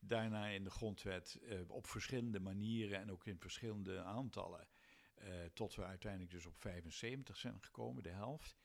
Daarna 0.00 0.46
in 0.46 0.64
de 0.64 0.70
grondwet 0.70 1.38
eh, 1.42 1.58
op 1.70 1.86
verschillende 1.86 2.40
manieren 2.40 3.00
en 3.00 3.10
ook 3.10 3.26
in 3.26 3.38
verschillende 3.38 4.02
aantallen. 4.02 4.68
eh, 5.14 5.28
tot 5.54 5.74
we 5.74 5.84
uiteindelijk 5.84 6.30
dus 6.32 6.46
op 6.46 6.58
75 6.58 7.36
zijn 7.36 7.62
gekomen, 7.62 8.02
de 8.02 8.08
helft. 8.10 8.56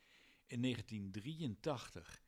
In 0.45 0.61
1983 0.61 2.23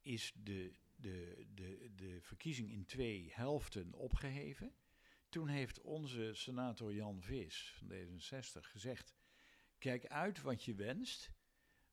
is 0.00 0.32
de, 0.36 0.74
de, 0.96 1.46
de, 1.54 1.90
de 1.94 2.18
verkiezing 2.20 2.70
in 2.70 2.84
twee 2.86 3.30
helften 3.32 3.92
opgeheven. 3.94 4.74
Toen 5.28 5.48
heeft 5.48 5.80
onze 5.80 6.30
senator 6.34 6.94
Jan 6.94 7.22
Vis 7.22 7.74
van 7.76 7.88
D66 7.92 8.60
gezegd: 8.60 9.14
Kijk 9.80 10.06
uit 10.06 10.40
wat 10.40 10.64
je 10.64 10.74
wenst. 10.74 11.32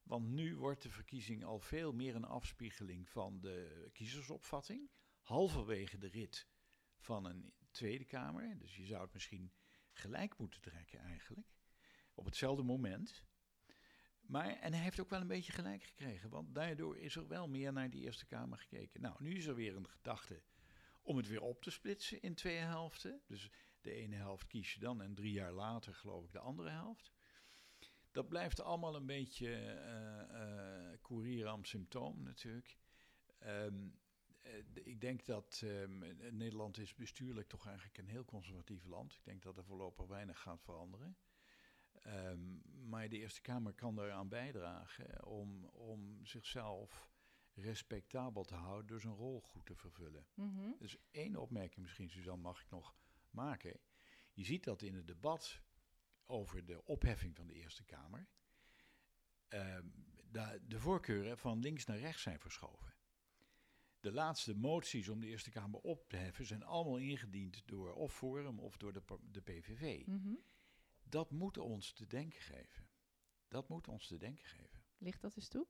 Want 0.04 0.28
nu 0.28 0.56
wordt 0.56 0.82
de 0.82 0.90
verkiezing 0.90 1.44
al 1.44 1.60
veel 1.60 1.94
meer 1.94 2.16
een 2.16 2.26
afspiegeling 2.26 3.10
van 3.10 3.40
de 3.40 3.90
kiezersopvatting. 3.94 4.90
halverwege 5.22 5.98
de 5.98 6.08
rit 6.08 6.48
van 6.98 7.26
een 7.26 7.54
Tweede 7.72 8.06
Kamer. 8.06 8.58
Dus 8.58 8.76
je 8.76 8.86
zou 8.86 9.02
het 9.02 9.14
misschien 9.14 9.52
gelijk 9.92 10.38
moeten 10.38 10.62
trekken 10.62 11.00
eigenlijk. 11.00 11.48
Op 12.14 12.26
hetzelfde 12.26 12.64
moment. 12.64 13.24
Maar, 14.22 14.60
en 14.60 14.74
hij 14.74 14.84
heeft 14.84 15.00
ook 15.00 15.10
wel 15.10 15.22
een 15.22 15.28
beetje 15.28 15.52
gelijk 15.52 15.84
gekregen, 15.84 16.30
want 16.30 16.56
daardoor 16.56 16.98
is 16.98 17.16
er 17.16 17.28
wel 17.28 17.48
meer 17.48 17.74
naar 17.74 17.90
die 17.90 18.04
Eerste 18.04 18.26
Kamer 18.26 18.58
gekeken. 18.58 19.02
Nou, 19.02 19.16
nu 19.20 19.36
is 19.36 19.46
er 19.46 19.56
weer 19.56 19.76
een 19.76 19.90
gedachte 19.90 20.44
om 21.02 21.18
het 21.18 21.28
weer 21.28 21.42
op 21.42 21.62
te 21.62 21.72
splitsen 21.72 22.22
in 22.22 22.36
twee 22.36 22.58
helften. 22.58 23.22
Dus 23.28 23.52
de 23.82 23.92
ene 23.92 24.16
helft 24.16 24.48
kies 24.48 24.74
je 24.74 24.80
dan 24.80 25.02
en 25.02 25.16
drie 25.16 25.32
jaar 25.32 25.52
later 25.52 25.94
geloof 25.94 26.26
ik 26.26 26.32
de 26.32 26.40
andere 26.40 26.70
helft. 26.70 27.16
Dat 28.18 28.28
blijft 28.28 28.62
allemaal 28.62 28.96
een 28.96 29.06
beetje 29.06 29.48
uh, 29.48 30.40
uh, 30.40 30.98
courier 31.02 31.58
symptoom 31.62 32.24
natuurlijk. 32.24 32.78
Um, 33.46 34.00
ik 34.74 35.02
denk 35.02 35.26
dat 35.26 35.62
um, 35.64 36.04
Nederland 36.32 36.78
is 36.78 36.96
bestuurlijk 36.96 37.48
toch 37.48 37.68
eigenlijk 37.68 37.98
een 37.98 38.08
heel 38.08 38.26
conservatief 38.26 38.86
land. 38.86 39.14
Ik 39.14 39.24
denk 39.24 39.42
dat 39.44 39.58
er 39.58 39.64
voorlopig 39.64 40.08
weinig 40.08 40.40
gaat 40.40 40.62
veranderen. 40.62 41.18
Um, 42.06 42.62
maar 42.90 43.10
de 43.10 43.18
Eerste 43.18 43.42
Kamer 43.42 43.74
kan 43.74 44.00
eraan 44.00 44.30
bijdragen 44.30 45.26
om, 45.26 45.66
om 45.66 46.26
zichzelf 46.26 47.10
respectabel 47.54 48.44
te 48.44 48.56
houden 48.56 48.88
door 48.88 49.02
zijn 49.02 49.16
rol 49.16 49.42
goed 49.42 49.66
te 49.66 49.76
vervullen. 49.76 50.28
Mm 50.34 50.56
-hmm. 50.56 50.76
Dus 50.80 50.98
één 51.12 51.36
opmerking 51.36 51.82
misschien, 51.82 52.10
Suzanne, 52.10 52.42
mag 52.42 52.62
ik 52.62 52.70
nog 52.70 52.96
maken. 53.30 53.80
Je 54.34 54.44
ziet 54.44 54.64
dat 54.64 54.82
in 54.82 54.96
het 54.96 55.08
debat 55.08 55.62
over 56.28 56.66
de 56.66 56.86
opheffing 56.86 57.36
van 57.36 57.48
de 57.48 57.54
Eerste 57.54 57.84
Kamer 57.84 58.28
uh, 59.50 59.78
de, 60.32 60.62
de 60.68 60.80
voorkeuren 60.80 61.38
van 61.38 61.60
links 61.60 61.86
naar 61.86 62.00
rechts 62.00 62.22
zijn 62.22 62.40
verschoven. 62.40 62.96
De 64.00 64.12
laatste 64.12 64.56
moties 64.56 65.10
om 65.10 65.20
de 65.20 65.28
Eerste 65.28 65.50
Kamer 65.50 65.80
op 65.80 66.10
te 66.10 66.16
heffen 66.16 66.46
zijn 66.46 66.64
allemaal 66.64 66.98
ingediend 66.98 67.68
door 67.68 67.94
of 67.94 68.14
Forum 68.14 68.60
of 68.60 68.78
door 68.78 68.94
de, 68.94 69.04
de 69.32 69.42
PVV. 69.42 70.06
Mm 70.06 70.22
-hmm. 70.22 70.40
Dat 71.04 71.32
moet 71.32 71.58
ons 71.58 71.94
te 71.94 72.08
denken 72.08 72.42
geven. 72.42 72.88
Dat 73.48 73.70
moet 73.70 73.88
ons 73.88 74.08
te 74.08 74.18
denken 74.18 74.46
geven. 74.46 74.84
Ligt 74.98 75.22
dat 75.22 75.36
eens 75.36 75.48
toe? 75.48 75.68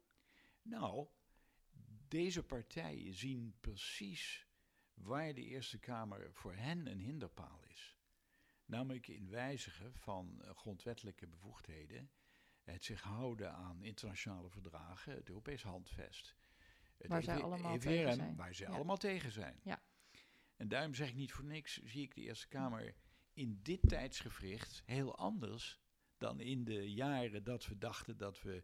Nou, 0.61 1.07
deze 2.07 2.43
partijen 2.43 3.13
zien 3.13 3.55
precies 3.59 4.47
waar 4.93 5.33
de 5.33 5.43
Eerste 5.43 5.79
Kamer 5.79 6.33
voor 6.33 6.55
hen 6.55 6.87
een 6.87 6.99
hinderpaal 6.99 7.63
is. 7.63 7.96
Namelijk 8.68 9.07
in 9.07 9.30
wijzigen 9.30 9.93
van 9.93 10.41
uh, 10.41 10.49
grondwettelijke 10.49 11.28
bevoegdheden, 11.28 12.11
het 12.61 12.84
zich 12.84 13.01
houden 13.01 13.53
aan 13.53 13.84
internationale 13.84 14.49
verdragen, 14.49 15.13
het 15.13 15.28
Europees 15.28 15.63
handvest. 15.63 16.36
Het 16.97 17.07
waar 17.07 17.24
zij 17.24 17.41
allemaal 17.41 17.76
EVRM, 17.76 17.89
tegen 17.89 18.13
zijn. 18.13 18.36
Waar 18.36 18.55
zij 18.55 18.68
ja. 18.68 18.74
allemaal 18.74 18.97
tegen 18.97 19.32
zijn. 19.32 19.59
Ja. 19.63 19.82
En 20.55 20.68
daarom 20.68 20.93
zeg 20.93 21.09
ik 21.09 21.15
niet 21.15 21.32
voor 21.32 21.45
niks, 21.45 21.84
zie 21.84 22.01
ik 22.01 22.15
de 22.15 22.22
Eerste 22.22 22.47
Kamer 22.47 22.95
in 23.34 23.59
dit 23.63 23.80
tijdsgevricht 23.88 24.84
heel 24.86 25.18
anders 25.18 25.80
dan 26.18 26.39
in 26.39 26.63
de 26.63 26.93
jaren 26.93 27.43
dat 27.43 27.65
we 27.65 27.78
dachten 27.78 28.18
dat 28.18 28.41
we 28.41 28.63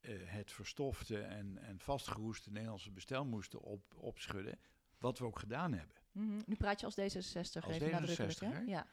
uh, 0.00 0.20
het 0.24 0.52
verstofte 0.52 1.20
en, 1.20 1.58
en 1.58 1.80
vastgeroeste 1.80 2.50
Nederlandse 2.50 2.90
bestel 2.90 3.24
moesten 3.24 3.60
op, 3.60 3.94
opschudden. 3.94 4.58
Wat 4.98 5.18
we 5.18 5.24
ook 5.24 5.38
gedaan 5.38 5.72
hebben. 5.72 5.96
Mm 6.12 6.28
-hmm. 6.28 6.42
Nu 6.46 6.54
praat 6.54 6.80
je 6.80 6.86
als 6.86 6.98
D66, 7.00 7.64
als 7.64 7.78
even 7.78 8.08
D66 8.08 8.38
hè? 8.38 8.60
Ja. 8.60 8.86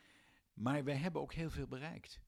Maar 0.56 0.84
wij 0.84 0.95
hebben 0.95 1.22
ook 1.22 1.34
heel 1.34 1.49
veel 1.49 1.68
bereikt. 1.68 2.22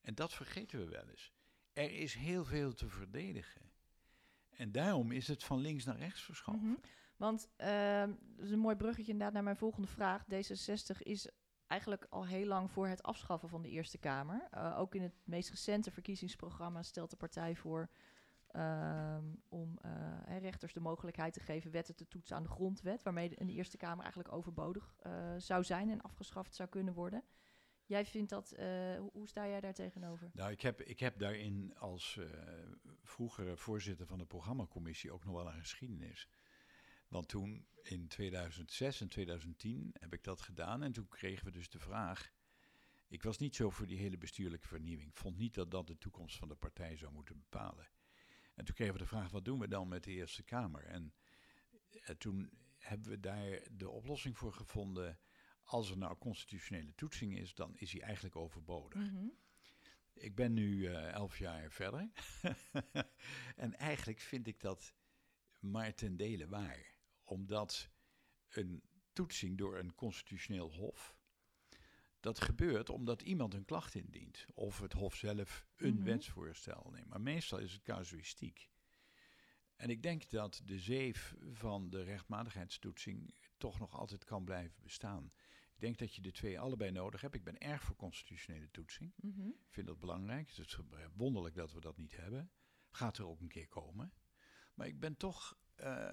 En 0.00 0.14
dat 0.14 0.32
vergeten 0.32 0.78
we 0.78 0.84
wel 0.84 1.08
eens. 1.08 1.32
Er 1.72 1.92
is 1.92 2.14
heel 2.14 2.44
veel 2.44 2.72
te 2.74 2.88
verdedigen. 2.88 3.70
En 4.50 4.72
daarom 4.72 5.12
is 5.12 5.28
het 5.28 5.44
van 5.44 5.58
links 5.58 5.84
naar 5.84 5.98
rechts 5.98 6.22
verschoven. 6.22 6.60
-hmm. 6.60 6.80
Want 7.16 7.48
uh, 7.58 8.04
dat 8.36 8.44
is 8.44 8.50
een 8.50 8.58
mooi 8.58 8.76
bruggetje 8.76 9.12
inderdaad 9.12 9.34
naar 9.34 9.42
mijn 9.42 9.56
volgende 9.56 9.88
vraag. 9.88 10.24
D66 10.24 10.98
is 10.98 11.30
eigenlijk 11.66 12.06
al 12.10 12.26
heel 12.26 12.46
lang 12.46 12.70
voor 12.70 12.88
het 12.88 13.02
afschaffen 13.02 13.48
van 13.48 13.62
de 13.62 13.68
Eerste 13.68 13.98
Kamer. 13.98 14.48
Uh, 14.54 14.78
ook 14.78 14.94
in 14.94 15.02
het 15.02 15.14
meest 15.24 15.50
recente 15.50 15.90
verkiezingsprogramma 15.90 16.82
stelt 16.82 17.10
de 17.10 17.16
partij 17.16 17.56
voor 17.56 17.90
um, 18.56 19.42
om 19.48 19.78
uh, 19.84 20.38
rechters 20.38 20.72
de 20.72 20.80
mogelijkheid 20.80 21.32
te 21.32 21.40
geven 21.40 21.70
wetten 21.70 21.96
te 21.96 22.08
toetsen 22.08 22.36
aan 22.36 22.42
de 22.42 22.48
grondwet, 22.48 23.02
waarmee 23.02 23.40
een 23.40 23.48
Eerste 23.48 23.76
Kamer 23.76 24.02
eigenlijk 24.02 24.32
overbodig 24.32 24.94
uh, 25.06 25.34
zou 25.36 25.64
zijn 25.64 25.90
en 25.90 26.00
afgeschaft 26.00 26.54
zou 26.54 26.68
kunnen 26.68 26.94
worden. 26.94 27.24
Jij 27.84 28.06
vindt 28.06 28.30
dat, 28.30 28.54
hoe, 28.98 29.10
hoe, 29.12 29.28
sta 29.28 29.48
jij 29.48 29.60
daar 29.60 29.74
tegenover? 29.74 30.30
Nou, 30.32 30.50
ik 30.50 30.60
heb, 30.60 30.82
ik 30.82 31.00
heb 31.00 31.18
daarin 31.18 31.74
als 31.78 32.20
vroegere 33.02 33.56
voorzitter 33.56 34.06
van 34.06 34.18
de 34.18 34.26
programmacommissie 34.26 35.12
ook 35.12 35.24
nog 35.24 35.34
wel 35.34 35.46
een 35.46 35.60
geschiedenis. 35.60 36.28
Want 37.10 37.28
toen 37.28 37.66
in 37.82 38.08
2006 38.08 39.00
en 39.00 39.08
2010 39.08 39.90
heb 39.92 40.14
ik 40.14 40.24
dat 40.24 40.40
gedaan 40.40 40.82
en 40.82 40.92
toen 40.92 41.08
kregen 41.08 41.44
we 41.44 41.50
dus 41.50 41.68
de 41.68 41.78
vraag. 41.78 42.32
Ik 43.08 43.22
was 43.22 43.38
niet 43.38 43.56
zo 43.56 43.70
voor 43.70 43.86
die 43.86 43.98
hele 43.98 44.18
bestuurlijke 44.18 44.68
vernieuwing. 44.68 45.08
Ik 45.08 45.16
vond 45.16 45.36
niet 45.36 45.54
dat 45.54 45.70
dat 45.70 45.86
de 45.86 45.98
toekomst 45.98 46.36
van 46.36 46.48
de 46.48 46.54
partij 46.54 46.96
zou 46.96 47.12
moeten 47.12 47.38
bepalen. 47.38 47.88
En 48.54 48.64
toen 48.64 48.74
kregen 48.74 48.92
we 48.92 49.00
de 49.00 49.06
vraag: 49.06 49.30
wat 49.30 49.44
doen 49.44 49.58
we 49.58 49.68
dan 49.68 49.88
met 49.88 50.04
de 50.04 50.10
Eerste 50.10 50.42
Kamer? 50.42 50.84
En, 50.84 51.14
en 52.02 52.18
toen 52.18 52.50
hebben 52.78 53.10
we 53.10 53.20
daar 53.20 53.62
de 53.72 53.90
oplossing 53.90 54.38
voor 54.38 54.52
gevonden. 54.52 55.18
Als 55.62 55.90
er 55.90 55.98
nou 55.98 56.16
constitutionele 56.18 56.94
toetsing 56.94 57.38
is, 57.38 57.54
dan 57.54 57.76
is 57.76 57.92
hij 57.92 58.00
eigenlijk 58.00 58.36
overbodig. 58.36 59.00
Mm 59.00 59.08
-hmm. 59.08 59.32
Ik 60.14 60.34
ben 60.34 60.52
nu 60.52 60.88
uh, 60.88 61.12
elf 61.12 61.38
jaar 61.38 61.70
verder. 61.70 62.10
en 63.56 63.74
eigenlijk 63.78 64.20
vind 64.20 64.46
ik 64.46 64.60
dat 64.60 64.94
maar 65.58 65.94
ten 65.94 66.16
dele 66.16 66.48
waar 66.48 66.94
omdat 67.24 67.90
een 68.48 68.82
toetsing 69.12 69.58
door 69.58 69.78
een 69.78 69.94
constitutioneel 69.94 70.72
hof. 70.72 71.16
Dat 72.20 72.40
gebeurt 72.40 72.90
omdat 72.90 73.22
iemand 73.22 73.54
een 73.54 73.64
klacht 73.64 73.94
indient. 73.94 74.46
Of 74.54 74.80
het 74.80 74.92
Hof 74.92 75.14
zelf 75.14 75.66
een 75.76 75.90
mm-hmm. 75.90 76.04
wetsvoorstel 76.04 76.90
neemt. 76.92 77.08
Maar 77.08 77.20
meestal 77.20 77.58
is 77.58 77.72
het 77.72 77.82
casuïstiek. 77.82 78.70
En 79.76 79.90
ik 79.90 80.02
denk 80.02 80.30
dat 80.30 80.62
de 80.64 80.78
zeef 80.78 81.34
van 81.52 81.90
de 81.90 82.02
rechtmatigheidstoetsing 82.02 83.34
toch 83.56 83.78
nog 83.78 83.94
altijd 83.94 84.24
kan 84.24 84.44
blijven 84.44 84.82
bestaan. 84.82 85.32
Ik 85.74 85.80
denk 85.80 85.98
dat 85.98 86.14
je 86.14 86.22
de 86.22 86.32
twee 86.32 86.60
allebei 86.60 86.90
nodig 86.90 87.20
hebt. 87.20 87.34
Ik 87.34 87.44
ben 87.44 87.58
erg 87.58 87.82
voor 87.82 87.96
constitutionele 87.96 88.70
toetsing. 88.70 89.12
Mm-hmm. 89.16 89.48
Ik 89.48 89.72
vind 89.72 89.86
dat 89.86 89.98
belangrijk. 89.98 90.48
Het 90.48 90.58
is 90.58 90.78
wonderlijk 91.14 91.54
dat 91.54 91.72
we 91.72 91.80
dat 91.80 91.96
niet 91.96 92.16
hebben. 92.16 92.50
Gaat 92.90 93.18
er 93.18 93.26
ook 93.26 93.40
een 93.40 93.48
keer 93.48 93.68
komen. 93.68 94.12
Maar 94.74 94.86
ik 94.86 95.00
ben 95.00 95.16
toch 95.16 95.58
uh, 95.76 96.10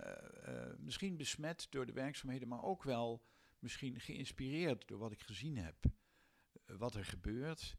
uh, 0.48 0.74
misschien 0.78 1.18
besmet 1.18 1.68
door 1.70 1.86
de 1.86 1.92
werkzaamheden, 1.92 2.48
maar 2.48 2.64
ook 2.64 2.84
wel 2.84 3.26
misschien 3.60 4.00
geïnspireerd 4.00 4.88
door 4.88 5.00
wat 5.00 5.12
ik 5.12 5.22
gezien 5.22 5.58
heb. 5.58 5.76
Wat 6.68 6.96
er 6.96 7.06
gebeurt. 7.06 7.78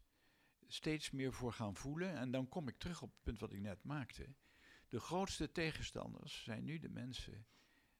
Steeds 0.67 1.11
meer 1.11 1.33
voor 1.33 1.53
gaan 1.53 1.75
voelen. 1.75 2.15
En 2.15 2.31
dan 2.31 2.49
kom 2.49 2.67
ik 2.67 2.77
terug 2.77 3.01
op 3.01 3.11
het 3.11 3.21
punt 3.21 3.39
wat 3.39 3.53
ik 3.53 3.59
net 3.59 3.83
maakte. 3.83 4.35
De 4.87 4.99
grootste 4.99 5.51
tegenstanders 5.51 6.43
zijn 6.43 6.63
nu 6.63 6.79
de 6.79 6.89
mensen 6.89 7.47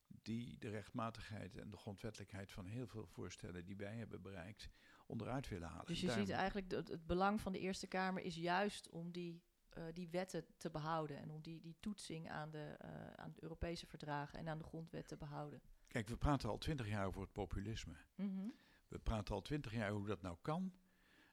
die 0.07 0.57
de 0.57 0.69
rechtmatigheid 0.69 1.57
en 1.57 1.69
de 1.69 1.77
grondwettelijkheid 1.77 2.51
van 2.51 2.65
heel 2.65 2.87
veel 2.87 3.05
voorstellen 3.05 3.65
die 3.65 3.75
wij 3.75 3.95
hebben 3.95 4.21
bereikt 4.21 4.69
onderuit 5.05 5.47
willen 5.47 5.67
halen. 5.67 5.85
Dus 5.85 5.99
je 5.99 6.07
Daarom 6.07 6.25
ziet 6.25 6.35
eigenlijk 6.35 6.71
het, 6.71 6.87
het 6.87 7.05
belang 7.05 7.41
van 7.41 7.51
de 7.51 7.59
Eerste 7.59 7.87
Kamer 7.87 8.23
is 8.23 8.35
juist 8.35 8.89
om 8.89 9.11
die 9.11 9.41
uh, 9.77 9.83
die 9.93 10.09
wetten 10.09 10.45
te 10.57 10.69
behouden 10.69 11.17
en 11.17 11.31
om 11.31 11.41
die, 11.41 11.59
die 11.59 11.77
toetsing 11.79 12.29
aan 12.29 12.51
de, 12.51 12.77
uh, 12.85 13.13
aan 13.13 13.31
de 13.31 13.43
Europese 13.43 13.85
verdragen 13.85 14.39
en 14.39 14.47
aan 14.47 14.57
de 14.57 14.63
grondwet 14.63 15.07
te 15.07 15.17
behouden. 15.17 15.61
Kijk, 15.87 16.07
we 16.07 16.17
praten 16.17 16.49
al 16.49 16.57
twintig 16.57 16.87
jaar 16.87 17.05
over 17.05 17.21
het 17.21 17.31
populisme. 17.31 17.95
Mm 18.15 18.35
-hmm. 18.35 18.53
We 18.89 18.99
praten 18.99 19.35
al 19.35 19.41
twintig 19.41 19.73
jaar 19.73 19.91
hoe 19.91 20.07
dat 20.07 20.21
nou 20.21 20.37
kan. 20.41 20.73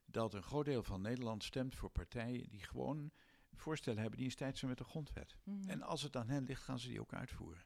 Dat 0.07 0.35
een 0.35 0.43
groot 0.43 0.65
deel 0.65 0.83
van 0.83 1.01
Nederland 1.01 1.45
stemt 1.45 1.75
voor 1.75 1.91
partijen 1.91 2.49
die 2.49 2.63
gewoon 2.63 3.13
voorstellen 3.53 4.01
hebben 4.01 4.17
die 4.17 4.27
in 4.27 4.33
strijd 4.33 4.59
zijn 4.59 4.71
met 4.71 4.79
de 4.79 4.85
grondwet. 4.85 5.37
Mm 5.45 5.61
-hmm. 5.61 5.71
En 5.71 5.83
als 5.83 6.03
het 6.03 6.17
aan 6.17 6.29
hen 6.29 6.45
ligt, 6.45 6.63
gaan 6.63 6.79
ze 6.79 6.89
die 6.89 7.01
ook 7.01 7.15
uitvoeren. 7.15 7.65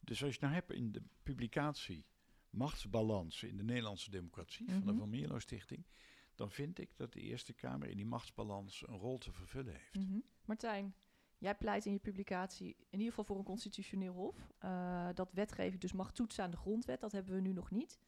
Dus 0.00 0.24
als 0.24 0.34
je 0.34 0.40
nou 0.40 0.54
hebt 0.54 0.72
in 0.72 0.92
de 0.92 1.02
publicatie 1.22 2.06
machtsbalans 2.50 3.42
in 3.42 3.56
de 3.56 3.62
Nederlandse 3.62 4.10
democratie 4.10 4.66
mm 4.66 4.68
-hmm. 4.68 4.78
van 4.78 4.86
de 4.86 4.92
mhm. 4.92 5.00
Van 5.00 5.10
Mierlo 5.10 5.38
Stichting, 5.38 5.86
dan 6.34 6.50
vind 6.50 6.78
ik 6.78 6.96
dat 6.96 7.12
de 7.12 7.20
Eerste 7.20 7.52
Kamer 7.52 7.88
in 7.88 7.96
die 7.96 8.06
machtsbalans 8.06 8.86
een 8.86 8.98
rol 8.98 9.18
te 9.18 9.32
vervullen 9.32 9.72
heeft. 9.72 9.94
Mm 9.94 10.06
-hmm. 10.06 10.24
Martijn, 10.44 10.94
jij 11.38 11.54
pleit 11.54 11.86
in 11.86 11.92
je 11.92 11.98
publicatie 11.98 12.76
in 12.76 12.98
ieder 12.98 13.08
geval 13.08 13.24
voor 13.24 13.38
een 13.38 13.44
constitutioneel 13.44 14.14
hof. 14.14 14.52
Uh, 14.64 15.08
dat 15.14 15.32
wetgeving 15.32 15.80
dus 15.80 15.92
mag 15.92 16.12
toetsen 16.12 16.44
aan 16.44 16.50
de 16.50 16.56
grondwet, 16.56 17.00
dat 17.00 17.12
hebben 17.12 17.34
we 17.34 17.40
nu 17.40 17.52
nog 17.52 17.70
niet. 17.70 17.98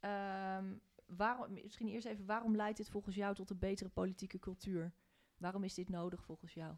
Um, 0.00 0.80
waarom, 1.06 1.52
misschien 1.52 1.88
eerst 1.88 2.06
even, 2.06 2.26
waarom 2.26 2.56
leidt 2.56 2.76
dit 2.76 2.90
volgens 2.90 3.16
jou 3.16 3.34
tot 3.34 3.50
een 3.50 3.58
betere 3.58 3.88
politieke 3.88 4.38
cultuur? 4.38 4.92
Waarom 5.36 5.64
is 5.64 5.74
dit 5.74 5.88
nodig 5.88 6.22
volgens 6.22 6.54
jou? 6.54 6.74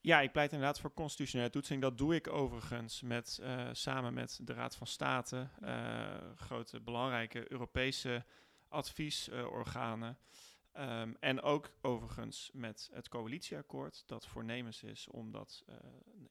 Ja, 0.00 0.20
ik 0.20 0.32
pleit 0.32 0.52
inderdaad 0.52 0.80
voor 0.80 0.94
constitutionele 0.94 1.50
toetsing. 1.50 1.82
Dat 1.82 1.98
doe 1.98 2.14
ik 2.14 2.28
overigens 2.28 3.02
met, 3.02 3.38
uh, 3.42 3.68
samen 3.72 4.14
met 4.14 4.40
de 4.42 4.52
Raad 4.52 4.76
van 4.76 4.86
State, 4.86 5.48
uh, 5.62 6.16
grote 6.34 6.80
belangrijke 6.80 7.52
Europese 7.52 8.24
adviesorganen. 8.68 10.18
Um, 10.78 11.16
en 11.20 11.42
ook 11.42 11.70
overigens 11.80 12.50
met 12.52 12.90
het 12.92 13.08
coalitieakkoord, 13.08 14.02
dat 14.06 14.26
voornemens 14.26 14.82
is 14.82 15.08
om 15.08 15.30
dat 15.30 15.64
uh, 15.68 15.74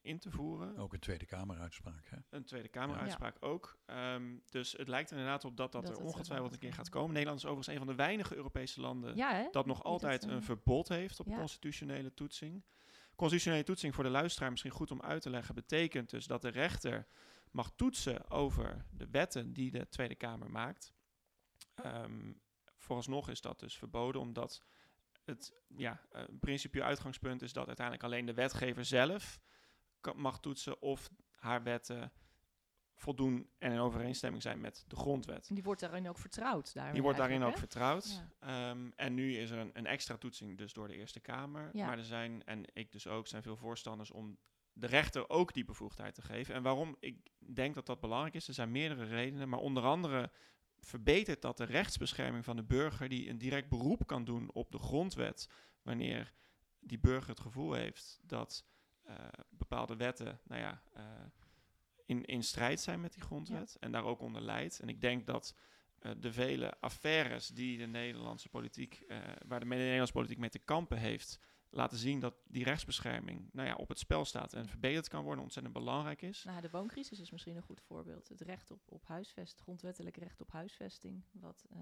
in 0.02 0.18
te 0.18 0.30
voeren. 0.30 0.76
Ook 0.76 0.92
een 0.92 1.00
Tweede 1.00 1.26
Kameruitspraak, 1.26 2.06
hè? 2.08 2.16
Een 2.30 2.44
Tweede 2.44 2.68
Kameruitspraak 2.68 3.36
ook. 3.40 3.78
Ehm, 3.86 4.36
dus 4.50 4.72
het 4.72 4.88
lijkt 4.88 5.10
er 5.10 5.16
inderdaad 5.16 5.44
op 5.44 5.56
dat 5.56 5.72
dat, 5.72 5.82
Dat 5.82 5.90
er 5.90 5.98
er 5.98 6.06
ongetwijfeld 6.06 6.52
een 6.52 6.58
keer 6.58 6.72
gaat 6.72 6.88
komen. 6.88 7.12
Nederland 7.12 7.38
is 7.38 7.44
overigens 7.44 7.76
een 7.76 7.84
van 7.84 7.96
de 7.96 8.02
weinige 8.02 8.36
Europese 8.36 8.80
landen 8.80 9.16
Ja, 9.16 9.48
dat 9.50 9.66
nog 9.66 9.76
dat, 9.76 9.86
altijd 9.86 10.24
eh, 10.24 10.30
een 10.30 10.42
verbod 10.42 10.88
heeft 10.88 11.20
op 11.20 11.26
ja. 11.26 11.36
constitutionele 11.36 12.14
toetsing. 12.14 12.64
Constitutionele 13.16 13.64
toetsing 13.64 13.94
voor 13.94 14.04
de 14.04 14.10
luisteraar 14.10 14.50
misschien 14.50 14.72
goed 14.72 14.90
om 14.90 15.02
uit 15.02 15.22
te 15.22 15.30
leggen, 15.30 15.54
betekent 15.54 16.10
dus 16.10 16.26
dat 16.26 16.42
de 16.42 16.48
rechter 16.48 17.06
mag 17.50 17.72
toetsen 17.76 18.30
over 18.30 18.86
de 18.90 19.08
wetten 19.10 19.52
die 19.52 19.70
de 19.70 19.88
Tweede 19.88 20.14
Kamer 20.14 20.50
maakt. 20.50 20.92
Ehm, 21.74 22.32
vooralsnog 22.88 23.28
is 23.28 23.40
dat 23.40 23.60
dus 23.60 23.76
verboden, 23.76 24.20
omdat 24.20 24.62
het 25.24 25.52
ja, 25.76 26.00
eh, 26.10 26.22
principieel 26.40 26.84
uitgangspunt 26.84 27.42
is 27.42 27.52
dat 27.52 27.66
uiteindelijk 27.66 28.06
alleen 28.06 28.26
de 28.26 28.34
wetgever 28.34 28.84
zelf 28.84 29.40
kan, 30.00 30.20
mag 30.20 30.40
toetsen 30.40 30.82
of 30.82 31.10
haar 31.34 31.62
wetten 31.62 32.12
voldoen 32.94 33.50
en 33.58 33.72
in 33.72 33.78
overeenstemming 33.78 34.42
zijn 34.42 34.60
met 34.60 34.84
de 34.86 34.96
grondwet. 34.96 35.48
Die 35.52 35.62
wordt 35.62 35.80
daarin 35.80 36.08
ook 36.08 36.18
vertrouwd. 36.18 36.74
Daarmee 36.74 36.92
Die 36.92 37.02
wordt 37.02 37.18
daarin 37.18 37.42
ook 37.42 37.58
vertrouwd. 37.58 38.22
Ja. 38.40 38.70
Ehm, 38.70 38.90
en 38.96 39.14
nu 39.14 39.36
is 39.36 39.50
er 39.50 39.58
een, 39.58 39.70
een 39.72 39.86
extra 39.86 40.16
toetsing 40.16 40.58
dus 40.58 40.72
door 40.72 40.88
de 40.88 40.94
Eerste 40.94 41.20
Kamer. 41.20 41.70
Ja. 41.72 41.86
Maar 41.86 41.98
er 41.98 42.04
zijn, 42.04 42.44
en 42.44 42.64
ik 42.72 42.92
dus 42.92 43.06
ook, 43.06 43.26
zijn 43.26 43.42
veel 43.42 43.56
voorstanders 43.56 44.10
om 44.10 44.38
de 44.72 44.86
rechter 44.86 45.28
ook 45.28 45.52
die 45.52 45.64
bevoegdheid 45.64 46.14
te 46.14 46.22
geven. 46.22 46.54
En 46.54 46.62
waarom 46.62 46.96
ik 47.00 47.30
denk 47.54 47.74
dat 47.74 47.86
dat 47.86 48.00
belangrijk 48.00 48.34
is, 48.34 48.48
er 48.48 48.54
zijn 48.54 48.70
meerdere 48.70 49.04
redenen. 49.04 49.48
Maar 49.48 49.60
onder 49.60 49.84
andere 49.84 50.30
verbetert 50.88 51.42
dat 51.42 51.56
de 51.56 51.64
rechtsbescherming 51.64 52.44
van 52.44 52.56
de 52.56 52.62
burger... 52.62 53.08
die 53.08 53.28
een 53.28 53.38
direct 53.38 53.68
beroep 53.68 54.06
kan 54.06 54.24
doen 54.24 54.52
op 54.52 54.72
de 54.72 54.78
grondwet... 54.78 55.48
wanneer 55.82 56.32
die 56.80 56.98
burger 56.98 57.28
het 57.28 57.40
gevoel 57.40 57.72
heeft 57.72 58.20
dat 58.22 58.64
eh, 59.02 59.14
bepaalde 59.50 59.96
wetten... 59.96 60.40
Nou 60.44 60.60
ja, 60.60 60.82
eh, 60.92 61.04
in, 62.06 62.24
in 62.24 62.42
strijd 62.42 62.80
zijn 62.80 63.00
met 63.00 63.12
die 63.12 63.22
grondwet 63.22 63.76
en 63.80 63.92
daar 63.92 64.04
ook 64.04 64.20
onder 64.20 64.42
leidt. 64.42 64.80
En 64.80 64.88
ik 64.88 65.00
denk 65.00 65.26
dat 65.26 65.56
eh, 65.98 66.12
de 66.18 66.32
vele 66.32 66.80
affaires 66.80 67.48
die 67.48 67.78
de 67.78 67.86
Nederlandse 67.86 68.48
politiek, 68.48 69.04
waar 69.46 69.60
de 69.60 69.66
Nederlandse 69.66 70.12
politiek 70.12 70.38
mee 70.38 70.50
te 70.50 70.58
kampen 70.58 70.98
heeft, 70.98 71.40
laten 71.70 71.98
zien 71.98 72.20
dat 72.20 72.34
die 72.46 72.64
rechtsbescherming 72.64 73.48
nou 73.52 73.68
ja, 73.68 73.74
op 73.74 73.88
het 73.88 73.98
spel 73.98 74.24
staat 74.24 74.52
en 74.52 74.68
verbeterd 74.68 75.08
kan 75.08 75.24
worden, 75.24 75.42
ontzettend 75.42 75.74
belangrijk 75.74 76.22
is. 76.22 76.44
Nou, 76.44 76.60
de 76.60 76.70
wooncrisis 76.70 77.20
is 77.20 77.30
misschien 77.30 77.56
een 77.56 77.62
goed 77.62 77.80
voorbeeld. 77.80 78.28
Het 78.28 78.40
recht 78.40 78.70
op, 78.70 78.80
op 78.88 79.06
huisvesting, 79.06 79.62
grondwettelijk 79.62 80.16
recht 80.16 80.40
op 80.40 80.50
huisvesting, 80.50 81.24
wat 81.32 81.66
eh, 81.70 81.78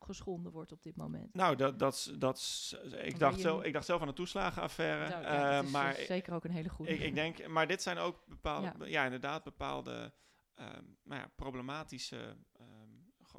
geschonden 0.00 0.52
wordt 0.52 0.72
op 0.72 0.82
dit 0.82 0.96
moment. 0.96 1.34
Nou, 1.34 1.56
dat, 1.56 1.78
dat, 1.78 2.14
dat, 2.18 2.72
ik, 3.02 3.18
dacht 3.18 3.40
zelf, 3.40 3.62
ik 3.62 3.72
dacht 3.72 3.86
zelf 3.86 4.00
aan 4.00 4.06
de 4.06 4.12
toeslagenaffaire. 4.12 5.08
Nou, 5.08 5.22
ja, 5.22 5.48
eh, 5.48 5.56
dat 5.56 5.64
is 5.64 5.70
maar 5.70 5.94
dus 5.94 6.06
zeker 6.06 6.34
ook 6.34 6.44
een 6.44 6.50
hele 6.50 6.68
goede. 6.68 6.92
ik, 6.92 7.00
ik 7.00 7.14
denk, 7.14 7.46
maar 7.46 7.66
dit 7.66 7.82
zijn 7.82 7.98
ook 7.98 8.24
bepaalde, 8.26 8.72
Ja. 8.78 8.86
ja, 8.86 9.04
inderdaad 9.04 9.44
bepaalde 9.44 10.12
ehm, 10.54 10.84
nou 11.02 11.20
ja, 11.20 11.30
problematische, 11.36 12.36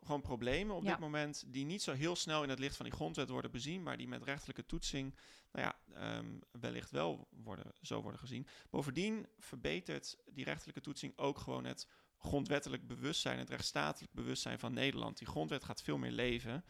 gewoon 0.03 0.21
problemen 0.21 0.75
op 0.75 0.83
Ja. 0.83 0.89
dit 0.89 0.99
moment 0.99 1.43
die 1.47 1.65
niet 1.65 1.81
zo 1.81 1.93
heel 1.93 2.15
snel 2.15 2.43
in 2.43 2.49
het 2.49 2.59
licht 2.59 2.75
van 2.75 2.85
die 2.85 2.93
grondwet 2.95 3.29
worden 3.29 3.51
bezien, 3.51 3.83
maar 3.83 3.97
die 3.97 4.07
met 4.07 4.23
rechterlijke 4.23 4.65
toetsing, 4.65 5.15
nou 5.51 5.65
ja, 5.65 5.95
ehm, 5.95 6.39
wellicht 6.51 6.91
wel 6.91 7.27
worden, 7.31 7.71
zo 7.81 8.01
worden 8.01 8.19
gezien. 8.19 8.47
Bovendien 8.69 9.27
verbetert 9.37 10.17
die 10.31 10.43
rechterlijke 10.45 10.81
toetsing 10.81 11.17
ook 11.17 11.37
gewoon 11.37 11.65
het 11.65 11.87
grondwettelijk 12.17 12.87
bewustzijn, 12.87 13.39
het 13.39 13.49
rechtsstatelijk 13.49 14.13
bewustzijn 14.13 14.59
van 14.59 14.73
Nederland. 14.73 15.17
Die 15.17 15.27
grondwet 15.27 15.63
gaat 15.63 15.81
veel 15.81 15.97
meer 15.97 16.11
leven, 16.11 16.65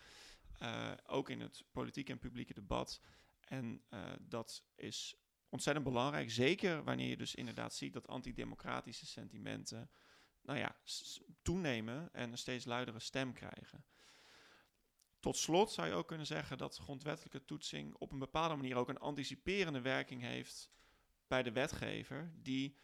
eh, 0.59 0.91
ook 1.05 1.29
in 1.29 1.39
het 1.41 1.63
politieke 1.71 2.11
en 2.11 2.19
publieke 2.19 2.53
debat. 2.53 3.01
En 3.39 3.81
eh, 3.89 3.99
dat 4.19 4.63
is 4.75 5.15
ontzettend 5.49 5.85
belangrijk. 5.85 6.31
Zeker 6.31 6.83
wanneer 6.83 7.09
je 7.09 7.17
dus 7.17 7.35
inderdaad 7.35 7.73
ziet 7.73 7.93
dat 7.93 8.07
antidemocratische 8.07 9.05
sentimenten 9.05 9.89
nou 10.41 10.59
ja, 10.59 10.75
toenemen 11.41 12.13
en 12.13 12.31
een 12.31 12.37
steeds 12.37 12.65
luidere 12.65 12.99
stem 12.99 13.33
krijgen. 13.33 13.85
Tot 15.19 15.37
slot 15.37 15.71
zou 15.71 15.87
je 15.87 15.93
ook 15.93 16.07
kunnen 16.07 16.25
zeggen 16.25 16.57
dat 16.57 16.77
grondwettelijke 16.77 17.45
toetsing 17.45 17.95
op 17.95 18.11
een 18.11 18.19
bepaalde 18.19 18.55
manier 18.55 18.75
ook 18.75 18.89
een 18.89 18.99
anticiperende 18.99 19.81
werking 19.81 20.21
heeft 20.21 20.71
bij 21.27 21.43
de 21.43 21.51
wetgever, 21.51 22.31
die 22.35 22.77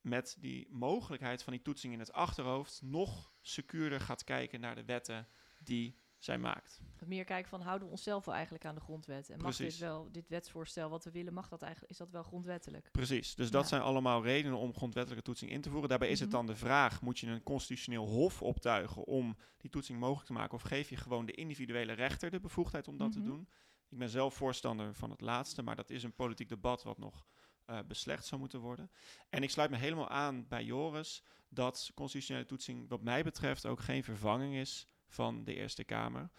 met 0.00 0.36
die 0.38 0.68
mogelijkheid 0.70 1.42
van 1.42 1.52
die 1.52 1.62
toetsing 1.62 1.92
in 1.92 1.98
het 1.98 2.12
achterhoofd 2.12 2.82
nog 2.82 3.32
secuurder 3.40 4.00
gaat 4.00 4.24
kijken 4.24 4.60
naar 4.60 4.74
de 4.74 4.84
wetten 4.84 5.28
die 5.58 5.98
zij 6.26 6.38
maakt. 6.38 6.80
Meer 7.06 7.24
kijken 7.24 7.48
van 7.50 7.60
houden 7.60 7.86
we 7.86 7.92
onszelf 7.92 8.24
wel 8.24 8.34
eigenlijk 8.34 8.64
aan 8.64 8.74
de 8.74 8.80
grondwet 8.80 9.30
en 9.30 9.40
mag 9.40 9.56
dit 9.56 9.78
wel 9.78 10.08
dit 10.12 10.28
wetsvoorstel 10.28 10.90
wat 10.90 11.04
we 11.04 11.10
willen 11.10 11.32
mag 11.34 11.48
dat 11.48 11.62
eigenlijk 11.62 11.92
is 11.92 11.98
dat 11.98 12.10
wel 12.10 12.22
grondwettelijk? 12.22 12.88
Precies, 12.92 13.34
dus 13.34 13.50
dat 13.50 13.62
Ja. 13.62 13.68
zijn 13.68 13.82
allemaal 13.82 14.22
redenen 14.22 14.58
om 14.58 14.74
grondwettelijke 14.74 15.24
toetsing 15.24 15.50
in 15.50 15.60
te 15.60 15.70
voeren. 15.70 15.88
Daarbij 15.88 16.08
is 16.08 16.20
het 16.20 16.28
Mhm. 16.28 16.36
dan 16.36 16.46
de 16.46 16.56
vraag, 16.56 17.00
moet 17.02 17.18
je 17.18 17.26
een 17.26 17.42
constitutioneel 17.42 18.06
hof 18.06 18.42
optuigen 18.42 19.04
om 19.04 19.36
die 19.58 19.70
toetsing 19.70 19.98
mogelijk 19.98 20.26
te 20.26 20.32
maken? 20.32 20.54
Of 20.54 20.62
geef 20.62 20.88
je 20.88 20.96
gewoon 20.96 21.26
de 21.26 21.32
individuele 21.32 21.92
rechter 21.92 22.30
de 22.30 22.40
bevoegdheid 22.40 22.88
om 22.88 22.96
dat 22.96 23.08
Mhm. 23.08 23.18
te 23.18 23.22
doen? 23.24 23.48
Ik 23.88 23.98
ben 23.98 24.08
zelf 24.08 24.34
voorstander 24.34 24.94
van 24.94 25.10
het 25.10 25.20
laatste, 25.20 25.62
maar 25.62 25.76
dat 25.76 25.90
is 25.90 26.02
een 26.02 26.14
politiek 26.14 26.48
debat 26.48 26.82
wat 26.82 26.98
nog 26.98 27.26
eh, 27.66 27.78
beslecht 27.86 28.26
zou 28.26 28.40
moeten 28.40 28.60
worden. 28.60 28.90
En 29.30 29.42
ik 29.42 29.50
sluit 29.50 29.70
me 29.70 29.76
helemaal 29.76 30.08
aan 30.08 30.48
bij 30.48 30.64
Joris 30.64 31.22
dat 31.48 31.90
constitutionele 31.94 32.46
toetsing 32.46 32.88
wat 32.88 33.02
mij 33.02 33.22
betreft 33.22 33.66
ook 33.66 33.80
geen 33.80 34.04
vervanging 34.04 34.54
is 34.54 34.86
van 35.08 35.44
de 35.44 35.54
Eerste 35.54 35.84
Kamer. 35.84 36.30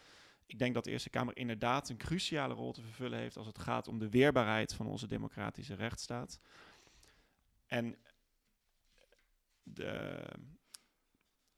Ik 0.45 0.59
denk 0.59 0.74
dat 0.74 0.84
de 0.84 0.91
Eerste 0.91 1.09
Kamer 1.09 1.38
inderdaad 1.38 1.89
een 1.89 1.97
cruciale 1.97 2.53
rol 2.53 2.74
te 2.74 2.82
vervullen 2.82 3.20
heeft 3.20 3.38
als 3.38 3.47
het 3.47 3.59
gaat 3.59 3.88
om 3.88 3.99
de 3.99 4.09
weerbaarheid 4.09 4.74
van 4.74 4.88
onze 4.88 5.07
democratische 5.07 5.76
rechtsstaat. 5.76 6.39
En 7.65 7.97
de, 9.63 10.24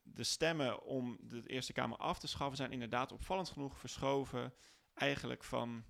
de 0.01 0.23
stemmen 0.23 0.83
om 0.83 1.17
de 1.21 1.43
Eerste 1.45 1.73
Kamer 1.73 1.97
af 1.97 2.19
te 2.19 2.27
schaffen 2.27 2.57
zijn 2.57 2.71
inderdaad 2.71 3.11
opvallend 3.11 3.49
genoeg 3.49 3.79
verschoven 3.79 4.53
eigenlijk 4.93 5.43
van 5.43 5.83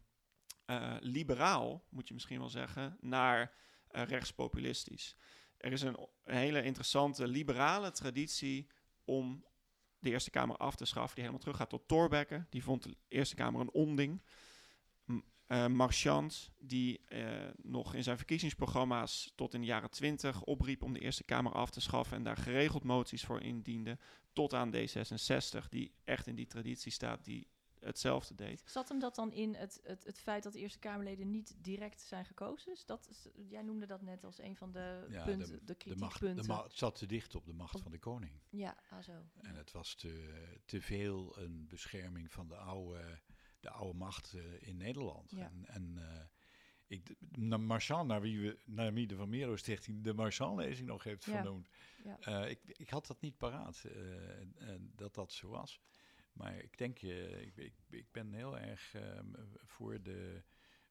eh, 0.66 0.96
liberaal, 1.00 1.86
moet 1.90 2.08
je 2.08 2.14
misschien 2.14 2.40
wel 2.40 2.50
zeggen, 2.50 2.98
naar 3.02 3.54
eh, 3.88 4.04
rechtspopulistisch. 4.04 5.16
Er 5.58 5.72
is 5.72 5.82
een, 5.82 6.08
hele 6.24 6.64
interessante 6.64 7.28
liberale 7.28 7.92
traditie 7.92 8.68
om 9.06 9.46
de 10.00 10.10
Eerste 10.10 10.30
Kamer 10.30 10.58
af 10.58 10.76
te 10.76 10.86
schaffen, 10.86 11.16
die 11.16 11.24
helemaal 11.24 11.44
teruggaat 11.44 11.70
tot 11.70 11.88
Thorbecke. 11.88 12.46
Die 12.50 12.64
vond 12.64 12.84
de 12.84 12.98
Eerste 13.08 13.36
Kamer 13.36 13.62
een 13.62 13.72
onding. 13.72 14.22
M- 15.06 15.20
eh, 15.48 15.68
Marchand, 15.68 16.52
die 16.60 17.02
eh, 17.08 17.48
nog 17.62 17.94
in 17.94 18.04
zijn 18.04 18.18
verkiezingsprogramma's 18.18 19.32
tot 19.36 19.54
in 19.54 19.62
de 19.62 19.68
jaren 19.68 19.90
twintig 19.90 20.44
opriep 20.44 20.84
om 20.84 20.94
de 20.94 21.00
Eerste 21.00 21.24
Kamer 21.24 21.52
af 21.52 21.70
te 21.70 21.82
schaffen 21.82 22.18
en 22.18 22.24
daar 22.24 22.38
geregeld 22.38 22.84
moties 22.84 23.26
voor 23.26 23.42
indiende, 23.42 23.98
tot 24.34 24.54
aan 24.54 24.76
D66, 24.76 25.70
die 25.70 25.94
echt 26.04 26.28
in 26.28 26.36
die 26.36 26.48
traditie 26.48 26.92
staat, 26.92 27.26
die 27.26 27.48
hetzelfde 27.80 28.36
deed. 28.36 28.62
Zat 28.66 28.90
hem 28.90 29.00
dat 29.00 29.16
dan 29.16 29.32
in 29.32 29.56
het, 29.56 29.80
het, 29.84 30.04
het 30.04 30.20
feit 30.20 30.44
dat 30.44 30.54
de 30.54 30.60
Eerste 30.60 30.80
Kamerleden 30.80 31.30
niet 31.30 31.56
direct 31.62 32.02
zijn 32.02 32.26
gekozen? 32.26 32.72
Is 32.72 32.86
dat, 32.86 33.08
is- 33.10 33.28
jij 33.50 33.62
noemde 33.62 33.86
dat 33.86 34.02
net 34.02 34.24
als 34.24 34.40
een 34.42 34.56
van 34.56 34.72
de 34.72 35.06
Ja, 35.10 35.24
punten, 35.26 35.48
de, 35.48 35.54
De 35.56 35.56
macht, 35.56 35.68
de 35.68 35.76
kritiekpunten. 35.76 36.46
ma- 36.48 36.64
het 36.64 36.78
zat 36.78 36.96
te 36.96 37.06
dicht 37.06 37.36
op 37.36 37.46
de 37.46 37.54
macht 37.54 37.76
Op- 37.76 37.82
van 37.82 37.92
de 37.92 38.00
koning. 38.00 38.32
Ja, 38.50 38.78
ah 38.90 39.02
zo. 39.04 39.12
En 39.42 39.56
het 39.56 39.72
was 39.72 39.96
te, 39.96 40.34
te 40.66 40.82
veel 40.82 41.38
een 41.38 41.68
bescherming 41.68 42.32
van 42.32 42.48
de 42.48 42.56
oude, 42.56 43.20
de 43.60 43.70
oude 43.70 43.98
macht 43.98 44.34
eh, 44.34 44.68
in 44.68 44.78
Nederland. 44.78 45.32
Ja. 45.32 45.46
En, 45.46 45.66
en 45.68 45.98
eh, 45.98 46.24
ik, 46.88 47.06
de- 47.06 47.16
na 47.40 47.58
Marchand, 47.58 48.08
naar 48.08 48.22
wie, 48.22 48.40
we, 48.42 48.60
naar 48.66 48.94
wie 48.94 49.08
de 49.08 49.16
Van 49.16 49.30
Mierlo 49.30 49.56
Stichting 49.56 50.04
de 50.04 50.14
Marchand-lezing 50.14 50.88
nog 50.88 51.04
heeft 51.04 51.24
Ja. 51.26 51.32
vernoemd. 51.32 51.70
Ja. 52.04 52.18
Eh, 52.20 52.50
ik, 52.50 52.60
ik 52.66 52.90
had 52.90 53.08
dat 53.08 53.22
niet 53.22 53.38
paraat, 53.38 53.84
eh, 53.86 54.40
en- 54.40 54.54
en 54.58 54.92
dat 54.96 55.14
dat 55.16 55.32
zo 55.34 55.50
was. 55.50 55.80
Maar 56.40 56.56
ik 56.58 56.78
denk, 56.78 57.02
ik, 57.02 57.56
ik, 57.56 57.74
ik 57.90 58.12
ben 58.12 58.34
heel 58.34 58.58
erg 58.58 58.94
ehm, 58.94 59.26
voor, 59.66 60.02
de, 60.02 60.44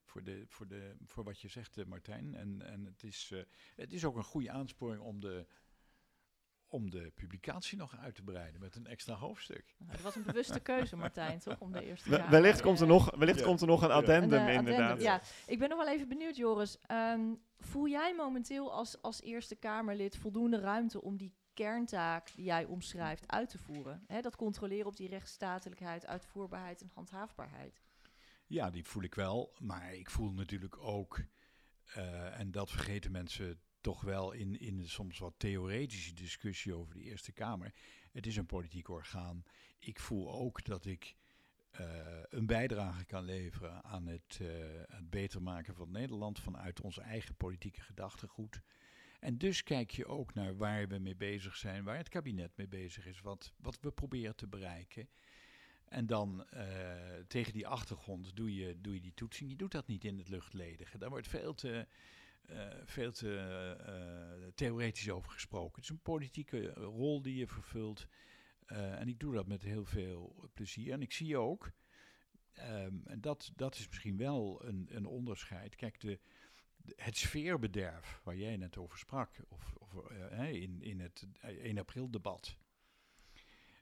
voor, 0.03 0.23
de, 0.23 0.43
voor, 0.47 0.67
de, 0.67 0.95
voor 1.05 1.23
wat 1.23 1.41
je 1.41 1.47
zegt, 1.47 1.77
eh, 1.77 1.85
Martijn. 1.85 2.35
En, 2.35 2.61
en 2.61 2.85
het, 2.85 3.03
is, 3.03 3.31
eh, 3.33 3.43
het 3.75 3.93
is 3.93 4.05
ook 4.05 4.15
een 4.15 4.23
goede 4.23 4.51
aansporing 4.51 5.01
om 5.01 5.19
de, 5.19 5.47
om 6.67 6.89
de 6.89 7.11
publicatie 7.15 7.77
nog 7.77 7.97
uit 7.97 8.15
te 8.15 8.23
breiden 8.23 8.61
met 8.61 8.75
een 8.75 8.87
extra 8.87 9.13
hoofdstuk. 9.13 9.75
Nou, 9.77 9.91
dat 9.91 10.01
was 10.01 10.15
een 10.15 10.23
bewuste 10.23 10.59
keuze, 10.59 10.95
Martijn, 10.95 11.39
toch? 11.39 11.59
Om 11.59 11.71
de 11.71 11.83
Eerste 11.85 12.09
wellicht 12.29 12.61
komt 12.61 12.79
er 12.79 12.87
nog, 12.87 13.15
wellicht 13.15 13.39
Ja. 13.39 13.45
komt 13.45 13.61
er 13.61 13.67
nog 13.67 13.81
een 13.81 13.91
addendum, 13.91 14.39
Een, 14.39 14.47
eh, 14.47 14.53
inderdaad. 14.55 14.81
addendum, 14.91 15.05
Ja, 15.05 15.21
ik 15.45 15.59
ben 15.59 15.69
nog 15.69 15.77
wel 15.77 15.93
even 15.93 16.07
benieuwd, 16.07 16.35
Joris. 16.35 16.77
Ehm, 16.81 17.33
voel 17.57 17.87
jij 17.87 18.15
momenteel 18.15 18.73
als, 18.73 19.01
als 19.01 19.21
Eerste 19.21 19.55
Kamerlid 19.55 20.17
voldoende 20.17 20.59
ruimte 20.59 21.01
om 21.01 21.17
die 21.17 21.33
kerntaak 21.63 22.35
die 22.35 22.45
jij 22.45 22.65
omschrijft 22.65 23.27
uit 23.27 23.49
te 23.49 23.57
voeren? 23.57 24.05
Dat 24.21 24.35
controleren 24.35 24.85
op 24.85 24.95
die 24.95 25.09
rechtsstatelijkheid, 25.09 26.05
uitvoerbaarheid 26.05 26.81
en 26.81 26.91
handhaafbaarheid. 26.93 27.81
Ja, 28.47 28.69
die 28.69 28.83
voel 28.83 29.03
ik 29.03 29.15
wel. 29.15 29.53
Maar 29.59 29.93
ik 29.93 30.09
voel 30.09 30.31
natuurlijk 30.31 30.77
ook, 30.77 31.21
eh, 31.93 32.39
en 32.39 32.51
dat 32.51 32.71
vergeten 32.71 33.11
mensen 33.11 33.59
toch 33.81 34.01
wel 34.01 34.31
in, 34.31 34.59
in 34.59 34.77
de 34.77 34.87
soms 34.87 35.17
wat 35.17 35.33
theoretische 35.37 36.13
discussie 36.13 36.73
over 36.73 36.93
de 36.93 37.01
Eerste 37.01 37.31
Kamer. 37.31 37.73
Het 38.11 38.27
is 38.27 38.35
een 38.35 38.45
politiek 38.45 38.89
orgaan. 38.89 39.43
Ik 39.79 39.99
voel 39.99 40.31
ook 40.31 40.63
dat 40.65 40.85
ik 40.85 41.15
eh, 41.71 41.85
een 42.29 42.45
bijdrage 42.45 43.05
kan 43.05 43.23
leveren 43.23 43.83
aan 43.83 44.07
het, 44.07 44.39
eh, 44.41 44.47
het 44.87 45.09
beter 45.09 45.41
maken 45.41 45.75
van 45.75 45.91
Nederland 45.91 46.39
vanuit 46.39 46.81
ons 46.81 46.97
eigen 46.97 47.35
politieke 47.35 47.81
gedachtegoed. 47.81 48.61
En 49.19 49.37
dus 49.37 49.63
kijk 49.63 49.91
je 49.91 50.05
ook 50.05 50.33
naar 50.33 50.57
waar 50.57 50.87
we 50.87 50.99
mee 50.99 51.15
bezig 51.15 51.55
zijn, 51.55 51.83
waar 51.83 51.97
het 51.97 52.09
kabinet 52.09 52.51
mee 52.55 52.67
bezig 52.67 53.05
is, 53.05 53.21
wat, 53.21 53.53
wat 53.57 53.77
we 53.81 53.91
proberen 53.91 54.35
te 54.35 54.47
bereiken. 54.47 55.09
En 55.89 56.05
dan 56.05 56.45
eh, 56.49 56.65
tegen 57.27 57.53
die 57.53 57.67
achtergrond 57.67 58.35
doe 58.35 58.55
je, 58.55 58.81
doe 58.81 58.93
je 58.93 59.01
die 59.01 59.13
toetsing. 59.13 59.49
Je 59.49 59.55
doet 59.55 59.71
dat 59.71 59.87
niet 59.87 60.05
in 60.05 60.17
het 60.17 60.29
luchtledige. 60.29 60.97
Daar 60.97 61.09
wordt 61.09 61.27
veel 61.27 61.53
te, 61.53 61.87
eh, 62.45 62.67
veel 62.85 63.11
eh, 63.11 64.47
theoretisch 64.55 65.09
over 65.09 65.31
gesproken. 65.31 65.75
Het 65.75 65.83
is 65.83 65.89
een 65.89 66.01
politieke 66.01 66.73
rol 66.73 67.21
die 67.21 67.35
je 67.35 67.47
vervult. 67.47 68.07
en 68.69 69.07
ik 69.07 69.19
doe 69.19 69.33
dat 69.33 69.47
met 69.47 69.63
heel 69.63 69.85
veel 69.85 70.49
plezier. 70.53 70.93
En 70.93 71.01
ik 71.01 71.11
zie 71.11 71.37
ook, 71.37 71.71
ehm, 72.53 72.97
en 73.05 73.21
dat, 73.21 73.51
dat 73.55 73.75
is 73.75 73.87
misschien 73.87 74.17
wel 74.17 74.65
een, 74.65 74.87
een 74.91 75.05
onderscheid. 75.05 75.75
Kijk, 75.75 75.99
de, 75.99 76.19
het 76.95 77.17
sfeerbederf 77.17 78.21
waar 78.23 78.35
jij 78.35 78.57
net 78.57 78.77
over 78.77 78.97
sprak, 78.97 79.29
of, 79.47 79.75
of 79.77 80.09
in, 80.51 80.81
in 80.81 80.99
het 80.99 81.27
1 81.41 81.77
april 81.77 82.09
debat 82.09 82.57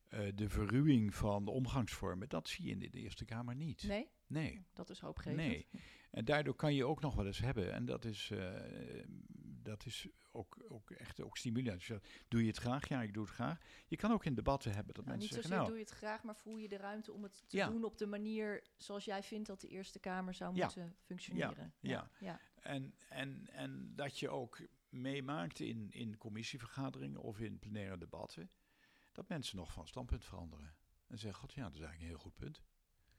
uh, 0.09 0.19
de 0.35 0.49
verruwing 0.49 1.15
van 1.15 1.45
de 1.45 1.51
omgangsvormen, 1.51 2.29
dat 2.29 2.47
zie 2.47 2.65
je 2.65 2.71
in 2.71 2.79
de 2.79 2.99
Eerste 2.99 3.25
Kamer 3.25 3.55
niet. 3.55 3.83
Nee? 3.83 4.09
Nee. 4.27 4.65
Dat 4.73 4.89
is 4.89 4.99
hoopgevend. 4.99 5.47
Nee. 5.47 5.67
En 6.11 6.25
daardoor 6.25 6.55
kan 6.55 6.73
je 6.73 6.85
ook 6.85 7.01
nog 7.01 7.15
wel 7.15 7.25
eens 7.25 7.39
hebben, 7.39 7.73
en 7.73 7.85
dat 7.85 8.05
is, 8.05 8.29
uh, 8.33 8.49
dat 9.39 9.85
is 9.85 10.07
ook, 10.31 10.57
ook 10.67 10.91
echt 10.91 11.21
ook 11.21 11.37
stimulerend. 11.37 11.87
Dus 11.87 11.99
doe 12.27 12.41
je 12.41 12.47
het 12.47 12.57
graag? 12.57 12.89
Ja, 12.89 13.01
ik 13.01 13.13
doe 13.13 13.23
het 13.23 13.33
graag. 13.33 13.59
Je 13.87 13.95
kan 13.95 14.11
ook 14.11 14.25
in 14.25 14.33
debatten 14.33 14.73
hebben 14.73 14.93
dat 14.93 15.05
nou, 15.05 15.17
mensen 15.17 15.35
niet 15.35 15.45
zeggen... 15.45 15.59
Niet 15.59 15.67
zozeer 15.67 15.85
doe 15.85 15.85
je 15.85 15.91
het 15.91 16.03
graag, 16.03 16.23
maar 16.23 16.35
voel 16.35 16.57
je 16.57 16.67
de 16.67 16.77
ruimte 16.77 17.11
om 17.11 17.23
het 17.23 17.43
te 17.47 17.65
doen 17.69 17.83
op 17.83 17.97
de 17.97 18.07
manier 18.07 18.63
zoals 18.77 19.05
jij 19.05 19.23
vindt 19.23 19.47
dat 19.47 19.61
de 19.61 19.67
Eerste 19.67 19.99
Kamer 19.99 20.33
zou 20.33 20.55
ja. 20.55 20.63
moeten 20.63 20.95
functioneren. 20.99 21.73
Ja, 21.79 22.09
ja. 22.19 22.39
En, 22.67 22.93
en, 23.09 23.47
en 23.51 23.95
dat 23.95 24.19
je 24.19 24.29
ook 24.29 24.61
meemaakt 24.89 25.59
in, 25.59 25.91
in 25.91 26.17
commissievergaderingen 26.17 27.21
of 27.21 27.39
in 27.39 27.59
plenaire 27.59 27.97
debatten 27.97 28.51
dat 29.11 29.29
mensen 29.29 29.57
nog 29.57 29.71
van 29.71 29.87
standpunt 29.87 30.25
veranderen. 30.25 30.75
En 31.07 31.17
zeggen, 31.17 31.39
god 31.39 31.53
ja, 31.53 31.63
dat 31.63 31.73
is 31.73 31.79
eigenlijk 31.79 32.01
een 32.01 32.15
heel 32.15 32.23
goed 32.23 32.35
punt. 32.35 32.63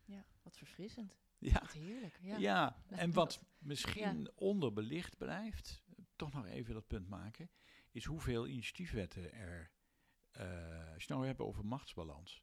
Ja, 0.04 0.26
wat 0.42 0.56
verfrissend. 0.56 1.16
Ja. 1.38 1.60
Wat 1.60 1.72
heerlijk. 1.72 2.18
Ja, 2.22 2.36
ja. 2.36 2.82
en 2.88 3.12
wat 3.12 3.42
misschien 3.58 4.30
onderbelicht 4.34 5.16
blijft, 5.16 5.82
toch 6.16 6.32
nog 6.32 6.46
even 6.46 6.74
dat 6.74 6.86
punt 6.86 7.08
maken, 7.08 7.50
is 7.90 8.04
hoeveel 8.04 8.46
initiatiefwetten 8.46 9.32
er, 9.32 9.70
uh, 10.40 10.92
als 10.94 11.04
je 11.04 11.12
nou 11.12 11.26
hebben 11.26 11.46
over 11.46 11.64
machtsbalans. 11.64 12.42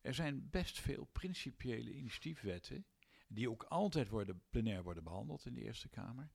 Er 0.00 0.14
zijn 0.14 0.50
best 0.50 0.80
veel 0.80 1.04
principiële 1.04 1.92
initiatiefwetten, 1.92 2.86
die 3.26 3.50
ook 3.50 3.62
altijd 3.62 4.08
worden, 4.08 4.42
plenair 4.50 4.82
worden 4.82 5.04
behandeld 5.04 5.46
in 5.46 5.54
de 5.54 5.62
Eerste 5.62 5.88
Kamer, 5.88 6.30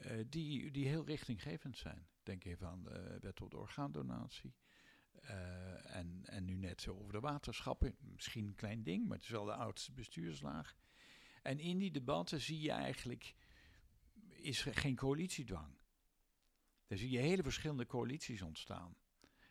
uh, 0.00 0.24
die, 0.28 0.70
die 0.70 0.86
heel 0.86 1.04
richtinggevend 1.04 1.78
zijn. 1.78 2.06
Denk 2.22 2.44
even 2.44 2.68
aan 2.68 2.82
de 2.82 3.18
wet 3.20 3.40
op 3.40 3.50
de 3.50 3.56
orgaandonatie. 3.56 4.54
Uh, 5.22 5.96
en, 5.96 6.22
en 6.24 6.44
nu 6.44 6.56
net 6.56 6.80
zo 6.80 6.94
over 6.94 7.12
de 7.12 7.20
waterschappen. 7.20 7.96
Misschien 8.00 8.46
een 8.46 8.54
klein 8.54 8.82
ding, 8.82 9.06
maar 9.06 9.16
het 9.16 9.26
is 9.26 9.32
wel 9.32 9.44
de 9.44 9.54
oudste 9.54 9.92
bestuurslaag. 9.92 10.76
En 11.42 11.58
in 11.58 11.78
die 11.78 11.90
debatten 11.90 12.40
zie 12.40 12.60
je 12.60 12.70
eigenlijk, 12.70 13.34
is 14.28 14.62
geen 14.62 14.96
coalitiedwang. 14.96 15.76
Daar 16.86 16.98
zie 16.98 17.10
je 17.10 17.18
hele 17.18 17.42
verschillende 17.42 17.86
coalities 17.86 18.42
ontstaan. 18.42 18.96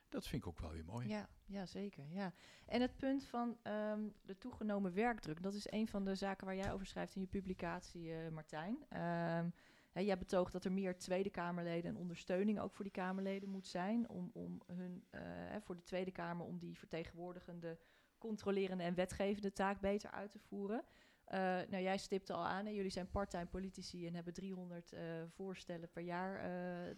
Dat 0.10 0.28
vind 0.28 0.42
ik 0.42 0.48
ook 0.48 0.60
wel 0.60 0.72
weer 0.72 0.86
mooi. 0.86 1.08
Ja, 1.08 1.30
ja 1.46 1.66
zeker. 1.66 2.04
Ja. 2.10 2.34
En 2.66 2.82
het 2.82 2.98
punt 2.98 3.26
van 3.26 3.58
um, 3.64 4.14
de 4.26 4.38
toegenomen 4.38 4.94
werkdruk, 4.94 5.44
dat 5.44 5.54
is 5.54 5.72
een 5.72 5.88
van 5.88 6.06
de 6.06 6.16
zaken 6.16 6.46
waar 6.46 6.56
jij 6.56 6.74
over 6.74 6.86
schrijft 6.86 7.16
in 7.16 7.22
je 7.22 7.28
publicatie, 7.28 8.10
uh, 8.10 8.30
Martijn. 8.30 9.02
Um, 9.02 9.54
Hè, 9.98 10.04
jij 10.04 10.18
betoogt 10.18 10.52
dat 10.52 10.66
er 10.66 10.72
meer 10.72 10.98
Tweede 10.98 11.30
Kamerleden 11.30 11.90
en 11.92 11.98
ondersteuning 11.98 12.60
ook 12.60 12.74
voor 12.74 12.84
die 12.84 12.94
Kamerleden 12.94 13.50
moet 13.50 13.68
zijn. 13.68 14.10
Om, 14.10 14.30
om 14.34 14.62
hun, 14.68 15.04
uh, 15.12 15.22
voor 15.60 15.76
de 15.76 15.84
Tweede 15.84 16.12
Kamer 16.12 16.46
om 16.46 16.60
die 16.60 16.78
vertegenwoordigende, 16.78 17.78
controlerende 18.18 18.84
en 18.84 18.96
wetgevende 18.96 19.54
taak 19.54 19.80
beter 19.80 20.12
uit 20.12 20.32
te 20.32 20.40
voeren. 20.40 20.84
Uh, 21.28 21.40
nou, 21.40 21.84
jij 21.84 21.98
stipte 21.98 22.34
al 22.34 22.46
aan, 22.46 22.66
hè, 22.66 22.72
jullie 22.72 22.92
zijn 22.92 23.12
parttime 23.12 23.46
politici 23.46 24.08
en 24.08 24.14
hebben 24.14 24.34
300 24.34 24.94
uh, 24.94 25.00
voorstellen 25.28 25.90
per 25.90 26.04
jaar 26.04 26.40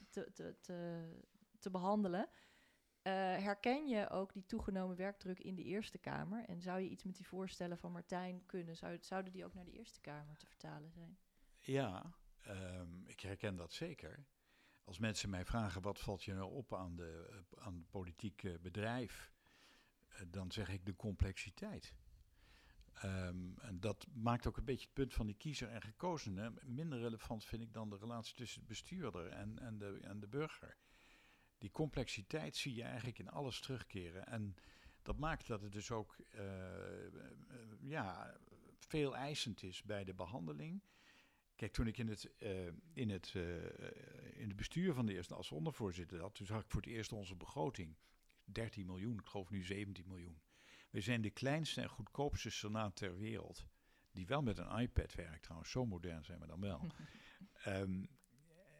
te, 0.09 0.31
te, 0.33 0.55
te, 1.59 1.69
behandelen. 1.71 2.27
Herken 3.11 3.87
je 3.87 4.09
ook 4.09 4.33
die 4.33 4.45
toegenomen 4.45 4.95
werkdruk 4.95 5.39
in 5.39 5.55
de 5.55 5.63
Eerste 5.63 5.97
Kamer? 5.97 6.45
En 6.45 6.61
zou 6.61 6.79
je 6.79 6.89
iets 6.89 7.03
met 7.03 7.15
die 7.15 7.27
voorstellen 7.27 7.77
van 7.77 7.91
Martijn 7.91 8.45
kunnen? 8.45 8.75
Zou, 8.75 8.97
zouden 9.01 9.31
die 9.31 9.45
ook 9.45 9.53
naar 9.53 9.65
de 9.65 9.77
Eerste 9.77 10.01
Kamer 10.01 10.37
te 10.37 10.45
vertalen 10.45 10.91
zijn? 10.91 11.17
Ja, 11.59 12.13
Um, 12.47 13.03
ik 13.07 13.19
herken 13.19 13.55
dat 13.55 13.73
zeker. 13.73 14.25
Als 14.83 14.99
mensen 14.99 15.29
mij 15.29 15.45
vragen 15.45 15.81
wat 15.81 15.99
valt 15.99 16.23
je 16.23 16.33
nou 16.33 16.51
op 16.51 16.73
aan, 16.73 16.95
de, 16.95 17.43
aan 17.55 17.73
het 17.73 17.89
politieke 17.89 18.59
bedrijf, 18.61 19.31
uh, 20.11 20.19
dan 20.27 20.51
zeg 20.51 20.69
ik 20.69 20.85
de 20.85 20.95
complexiteit. 20.95 21.95
Um, 23.03 23.59
en 23.59 23.79
dat 23.79 24.07
maakt 24.13 24.47
ook 24.47 24.57
een 24.57 24.65
beetje 24.65 24.85
het 24.85 24.93
punt 24.93 25.13
van 25.13 25.25
die 25.25 25.35
kiezer 25.35 25.69
en 25.69 25.81
gekozene 25.81 26.53
minder 26.63 26.99
relevant, 26.99 27.45
vind 27.45 27.61
ik, 27.61 27.73
dan 27.73 27.89
de 27.89 27.97
relatie 27.97 28.35
tussen 28.35 28.61
de 28.61 28.67
bestuurder 28.67 29.27
en, 29.27 29.59
en, 29.59 29.77
de, 29.77 29.99
en 30.01 30.19
de 30.19 30.27
burger. 30.27 30.77
Die 31.59 31.71
complexiteit 31.71 32.55
zie 32.55 32.75
je 32.75 32.83
eigenlijk 32.83 33.19
in 33.19 33.29
alles 33.29 33.59
terugkeren. 33.59 34.27
En 34.27 34.55
dat 35.01 35.17
maakt 35.17 35.47
dat 35.47 35.61
het 35.61 35.71
dus 35.71 35.91
ook 35.91 36.15
uh, 36.35 36.41
uh, 36.41 37.21
ja, 37.81 38.37
veel 38.77 39.15
eisend 39.15 39.63
is 39.63 39.83
bij 39.83 40.03
de 40.03 40.13
behandeling. 40.13 40.81
Kijk, 41.55 41.71
toen 41.71 41.87
ik 41.87 41.97
in 41.97 42.07
het, 42.07 42.31
uh, 42.39 42.67
in 42.93 43.09
het, 43.09 43.33
uh, 43.33 43.63
in 44.33 44.47
het 44.47 44.55
bestuur 44.55 44.93
van 44.93 45.05
de 45.05 45.13
eerste 45.13 45.35
als 45.35 45.51
ondervoorzitter 45.51 46.21
had, 46.21 46.35
toen 46.35 46.45
zag 46.45 46.61
ik 46.61 46.69
voor 46.69 46.81
het 46.81 46.89
eerst 46.89 47.11
onze 47.11 47.35
begroting. 47.35 47.95
13 48.43 48.85
miljoen, 48.85 49.19
ik 49.19 49.25
geloof 49.25 49.49
nu 49.49 49.63
17 49.63 50.07
miljoen. 50.07 50.41
We 50.89 51.01
zijn 51.01 51.21
de 51.21 51.29
kleinste 51.29 51.81
en 51.81 51.89
goedkoopste 51.89 52.49
senaat 52.49 52.95
ter 52.95 53.17
wereld. 53.17 53.65
Die 54.11 54.27
wel 54.27 54.41
met 54.41 54.57
een 54.57 54.79
iPad 54.79 55.15
werkt 55.15 55.43
trouwens, 55.43 55.71
zo 55.71 55.85
modern 55.85 56.23
zijn 56.23 56.39
we 56.39 56.47
dan 56.47 56.61
wel. 56.61 56.91
um, 57.67 58.07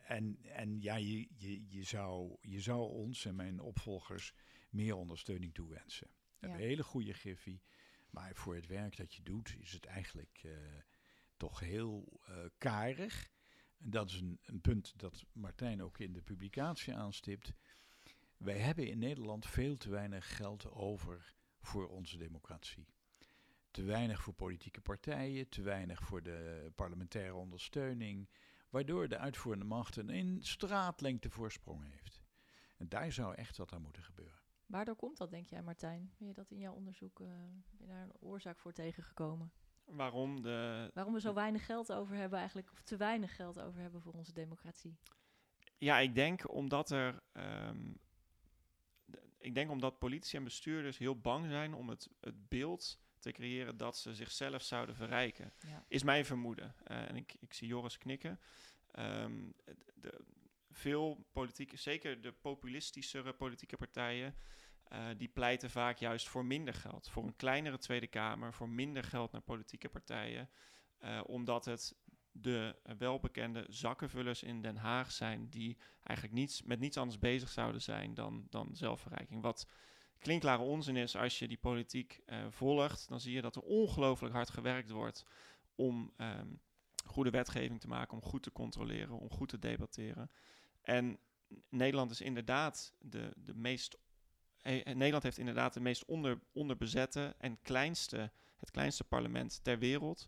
en, 0.10 0.38
en 0.41 0.82
ja, 0.82 0.95
je, 0.95 1.28
je, 1.38 1.66
je, 1.68 1.84
zou, 1.84 2.38
je 2.41 2.62
zou 2.62 2.89
ons 2.89 3.26
en 3.26 3.36
mijn 3.36 3.60
opvolgers 3.60 4.34
meer 4.70 4.95
ondersteuning 4.95 5.53
toewensen. 5.53 6.07
We 6.07 6.14
ja. 6.14 6.38
hebben 6.39 6.62
een 6.62 6.70
hele 6.70 6.84
goede 6.84 7.14
griffie. 7.14 7.62
Maar 8.10 8.36
voor 8.36 8.55
het 8.55 8.68
werk 8.68 8.97
dat 8.97 9.14
je 9.14 9.22
doet, 9.22 9.55
is 9.60 9.72
het 9.72 9.86
eigenlijk 9.86 10.41
uh, 10.45 10.57
toch 11.38 11.60
heel 11.60 12.22
uh, 12.30 12.36
karig. 12.57 13.32
En 13.78 13.89
dat 13.89 14.10
is 14.10 14.20
een, 14.20 14.39
een, 14.41 14.62
punt 14.62 14.99
dat 14.99 15.26
Martijn 15.32 15.84
ook 15.84 15.99
in 15.99 16.14
de 16.14 16.22
publicatie 16.22 16.95
aanstipt. 16.95 17.53
Wij 18.38 18.57
hebben 18.57 18.88
in 18.88 18.99
Nederland 18.99 19.45
veel 19.45 19.78
te 19.78 19.89
weinig 19.89 20.36
geld 20.36 20.72
over 20.72 21.34
voor 21.60 21.88
onze 21.88 22.18
democratie. 22.18 22.88
Te 23.72 23.84
weinig 23.84 24.22
voor 24.22 24.34
politieke 24.34 24.82
partijen, 24.82 25.49
te 25.49 25.62
weinig 25.62 26.03
voor 26.03 26.24
de 26.24 26.72
parlementaire 26.76 27.36
ondersteuning, 27.36 28.30
waardoor 28.70 29.07
de 29.07 29.17
uitvoerende 29.17 29.65
macht 29.65 29.95
een 29.95 30.09
in 30.09 30.43
straatlengte 30.43 31.30
voorsprong 31.30 31.84
heeft. 31.91 32.22
En 32.78 32.89
daar 32.89 33.11
zou 33.11 33.36
echt 33.36 33.57
wat 33.57 33.74
aan 33.74 33.82
moeten 33.82 34.03
gebeuren. 34.03 34.39
Waardoor 34.65 34.95
komt 34.95 35.17
dat, 35.17 35.32
denk 35.32 35.47
jij, 35.47 35.61
Martijn? 35.61 36.13
Ben 36.17 36.28
je 36.28 36.34
dat 36.34 36.51
in 36.51 36.59
jouw 36.59 36.74
onderzoek, 36.74 37.20
uh, 37.20 37.28
ben 37.28 37.80
je 37.80 37.88
daar 37.88 38.03
een 38.03 38.15
oorzaak 38.20 38.59
voor 38.59 38.74
tegengekomen? 38.74 39.51
Waarom, 39.86 40.41
de, 40.41 40.91
Waarom 40.93 41.13
we 41.13 41.20
zo 41.20 41.34
weinig 41.34 41.65
geld 41.65 41.91
over 41.91 42.15
hebben 42.15 42.39
eigenlijk, 42.39 42.72
of 42.72 42.82
te 42.82 42.97
weinig 42.97 43.36
geld 43.36 43.59
over 43.59 43.82
hebben 43.82 44.01
voor 44.01 44.13
onze 44.13 44.34
democratie? 44.34 44.97
Ja, 45.78 45.99
ik 45.99 46.15
denk 46.15 46.53
omdat 46.53 46.91
er... 46.91 47.24
Um, 47.34 47.99
ik 49.38 49.53
denk 49.53 49.72
omdat 49.72 49.99
politici 49.99 50.38
en 50.38 50.43
bestuurders 50.43 50.97
heel 50.97 51.20
bang 51.20 51.49
zijn 51.49 51.74
om 51.74 51.89
het, 51.89 52.09
het 52.20 52.49
beeld 52.49 52.99
te 53.20 53.32
creëren 53.32 53.78
dat 53.78 53.97
ze 53.97 54.15
zichzelf 54.15 54.61
zouden 54.61 54.95
verrijken. 54.95 55.53
Ja. 55.67 55.86
Is 55.88 56.03
mijn 56.03 56.26
vermoeden. 56.26 56.76
Uh, 56.88 57.09
en 57.09 57.15
ik, 57.15 57.36
ik 57.39 57.53
zie 57.53 57.67
Joris 57.67 57.97
knikken. 57.97 58.39
Um, 58.99 59.53
de, 59.95 60.26
veel 60.72 61.28
politieke, 61.32 61.78
zeker 61.78 62.22
de 62.22 62.32
populistischere 62.32 63.34
politieke 63.34 63.78
partijen, 63.78 64.36
uh, 64.93 65.07
die 65.17 65.28
pleiten 65.28 65.70
vaak 65.70 65.97
juist 65.97 66.28
voor 66.28 66.45
minder 66.45 66.74
geld. 66.74 67.09
Voor 67.09 67.24
een 67.24 67.36
kleinere 67.36 67.78
Tweede 67.78 68.07
Kamer, 68.07 68.53
voor 68.53 68.70
minder 68.70 69.03
geld 69.03 69.32
naar 69.32 69.41
politieke 69.41 69.89
partijen. 69.89 70.49
Uh, 70.99 71.22
omdat 71.26 71.65
het 71.65 71.95
de 72.32 72.76
welbekende 72.97 73.65
zakkenvullers 73.67 74.43
in 74.43 74.61
Den 74.61 74.78
Haag 74.78 75.11
zijn 75.11 75.49
die 75.49 75.78
eigenlijk 76.03 76.38
niets, 76.38 76.61
met 76.63 76.80
niets 76.80 76.97
anders 76.97 77.20
bezig 77.20 77.49
zouden 77.49 77.82
zijn 77.82 78.13
dan, 78.13 78.47
dan 78.49 78.76
zelfverrijking. 78.76 79.41
Wat 79.41 79.67
klinkklare 80.20 80.61
onzin 80.61 80.95
is 80.95 81.15
als 81.15 81.39
je 81.39 81.47
die 81.47 81.57
politiek 81.57 82.22
uh, 82.26 82.45
volgt, 82.49 83.09
dan 83.09 83.20
zie 83.20 83.34
je 83.34 83.41
dat 83.41 83.55
er 83.55 83.61
ongelooflijk 83.61 84.34
hard 84.34 84.49
gewerkt 84.49 84.89
wordt 84.89 85.26
om 85.76 86.13
um, 86.17 86.59
goede 87.05 87.30
wetgeving 87.30 87.80
te 87.80 87.88
maken, 87.88 88.13
om 88.13 88.24
goed 88.24 88.43
te 88.43 88.51
controleren, 88.51 89.20
om 89.20 89.30
goed 89.30 89.49
te 89.49 89.59
debatteren. 89.59 90.32
En 90.82 91.20
Nederland 91.70 92.11
is 92.11 92.22
inderdaad 92.22 92.93
de, 92.99 93.34
de 93.36 93.55
meest. 93.55 93.97
Eh, 94.61 94.86
Nederland 94.86 95.24
heeft 95.24 95.38
inderdaad 95.38 95.74
de 95.74 95.80
meest 95.80 96.05
onder, 96.05 96.39
onderbezette 96.53 97.36
en 97.38 97.61
kleinste 97.61 98.32
het 98.57 98.72
kleinste 98.72 99.03
parlement 99.03 99.63
ter 99.63 99.80
wereld. 99.80 100.28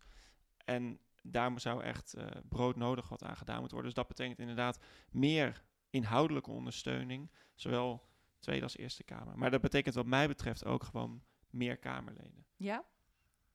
En 0.66 1.00
daar 1.24 1.60
zou 1.60 1.84
echt 1.84 2.16
uh, 2.18 2.26
broodnodig 2.50 3.10
wat 3.10 3.24
aan 3.24 3.38
gedaan 3.38 3.60
moeten 3.60 3.78
worden. 3.78 3.94
Dus 3.94 4.04
dat 4.04 4.16
betekent 4.16 4.40
inderdaad 4.40 4.80
meer 5.12 5.64
inhoudelijke 5.90 6.52
ondersteuning, 6.52 7.32
zowel 7.56 8.10
Tweede 8.42 8.64
als 8.64 8.78
Eerste 8.78 9.04
Kamer. 9.04 9.38
Maar 9.38 9.52
dat 9.52 9.62
betekent 9.62 9.96
wat 9.96 10.06
mij 10.06 10.28
betreft 10.28 10.66
ook 10.66 10.84
gewoon 10.84 11.24
meer 11.50 11.78
Kamerleden. 11.78 12.46
Ja? 12.56 12.86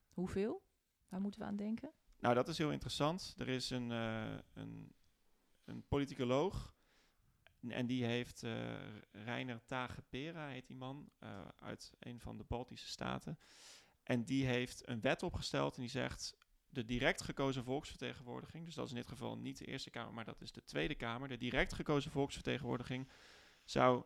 Hoeveel? 0.08 0.62
Waar 1.08 1.20
moeten 1.20 1.40
we 1.40 1.46
aan 1.46 1.56
denken? 1.56 1.92
Nou, 2.18 2.34
dat 2.34 2.48
is 2.48 2.58
heel 2.58 2.70
interessant. 2.70 3.34
Er 3.38 3.48
is 3.48 3.70
een, 3.70 3.90
uh, 3.90 4.38
een, 4.52 4.94
een 5.64 5.86
politicoloog 5.88 6.74
en 7.68 7.86
die 7.86 8.04
heeft 8.04 8.42
uh, 8.42 8.52
Reiner 9.10 9.64
Tage-Pera, 9.66 10.48
heet 10.48 10.66
die 10.66 10.76
man, 10.76 11.10
uh, 11.22 11.48
uit 11.58 11.92
een 11.98 12.20
van 12.20 12.38
de 12.38 12.44
Baltische 12.44 12.88
staten. 12.88 13.38
En 14.02 14.24
die 14.24 14.46
heeft 14.46 14.88
een 14.88 15.00
wet 15.00 15.22
opgesteld 15.22 15.74
en 15.76 15.80
die 15.80 15.90
zegt 15.90 16.36
de 16.68 16.84
direct 16.84 17.22
gekozen 17.22 17.64
volksvertegenwoordiging, 17.64 18.64
dus 18.64 18.74
dat 18.74 18.84
is 18.84 18.90
in 18.90 18.96
dit 18.96 19.06
geval 19.06 19.38
niet 19.38 19.58
de 19.58 19.64
Eerste 19.64 19.90
Kamer, 19.90 20.14
maar 20.14 20.24
dat 20.24 20.40
is 20.40 20.52
de 20.52 20.64
Tweede 20.64 20.94
Kamer, 20.94 21.28
de 21.28 21.36
direct 21.36 21.72
gekozen 21.72 22.10
volksvertegenwoordiging 22.10 23.08
zou 23.64 24.04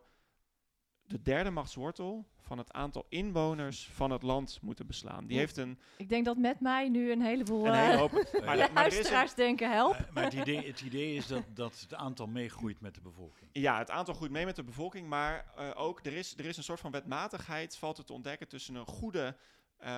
de 1.11 1.21
derde 1.21 1.49
machtswortel 1.49 2.25
van 2.39 2.57
het 2.57 2.71
aantal 2.71 3.05
inwoners 3.09 3.89
van 3.93 4.11
het 4.11 4.21
land 4.21 4.59
moeten 4.61 4.87
beslaan. 4.87 5.27
Die 5.27 5.37
heeft 5.37 5.57
een... 5.57 5.79
Ik 5.97 6.09
denk 6.09 6.25
dat 6.25 6.37
met 6.37 6.59
mij 6.59 6.89
nu 6.89 7.11
een 7.11 7.21
heleboel 7.21 7.67
een 7.67 7.73
hele 7.73 7.97
hoop, 7.97 8.13
uh, 8.33 8.45
maar, 8.45 8.57
maar 8.57 8.71
luisteraars 8.73 9.33
denken, 9.33 9.71
help. 9.71 9.93
Uh, 9.93 9.99
maar 10.13 10.23
het 10.23 10.33
idee, 10.33 10.67
het 10.67 10.81
idee 10.81 11.15
is 11.15 11.27
dat, 11.27 11.43
dat 11.53 11.79
het 11.79 11.93
aantal 11.93 12.27
meegroeit 12.27 12.81
met 12.81 12.95
de 12.95 13.01
bevolking. 13.01 13.49
Ja, 13.51 13.77
het 13.77 13.89
aantal 13.89 14.13
groeit 14.13 14.31
mee 14.31 14.45
met 14.45 14.55
de 14.55 14.63
bevolking, 14.63 15.07
maar 15.07 15.53
uh, 15.59 15.71
ook 15.75 16.05
er 16.05 16.13
is, 16.13 16.37
er 16.37 16.45
is 16.45 16.57
een 16.57 16.63
soort 16.63 16.79
van 16.79 16.91
wetmatigheid, 16.91 17.77
valt 17.77 17.97
het 17.97 18.07
te 18.07 18.13
ontdekken, 18.13 18.47
tussen 18.47 18.75
een 18.75 18.85
goede, 18.85 19.35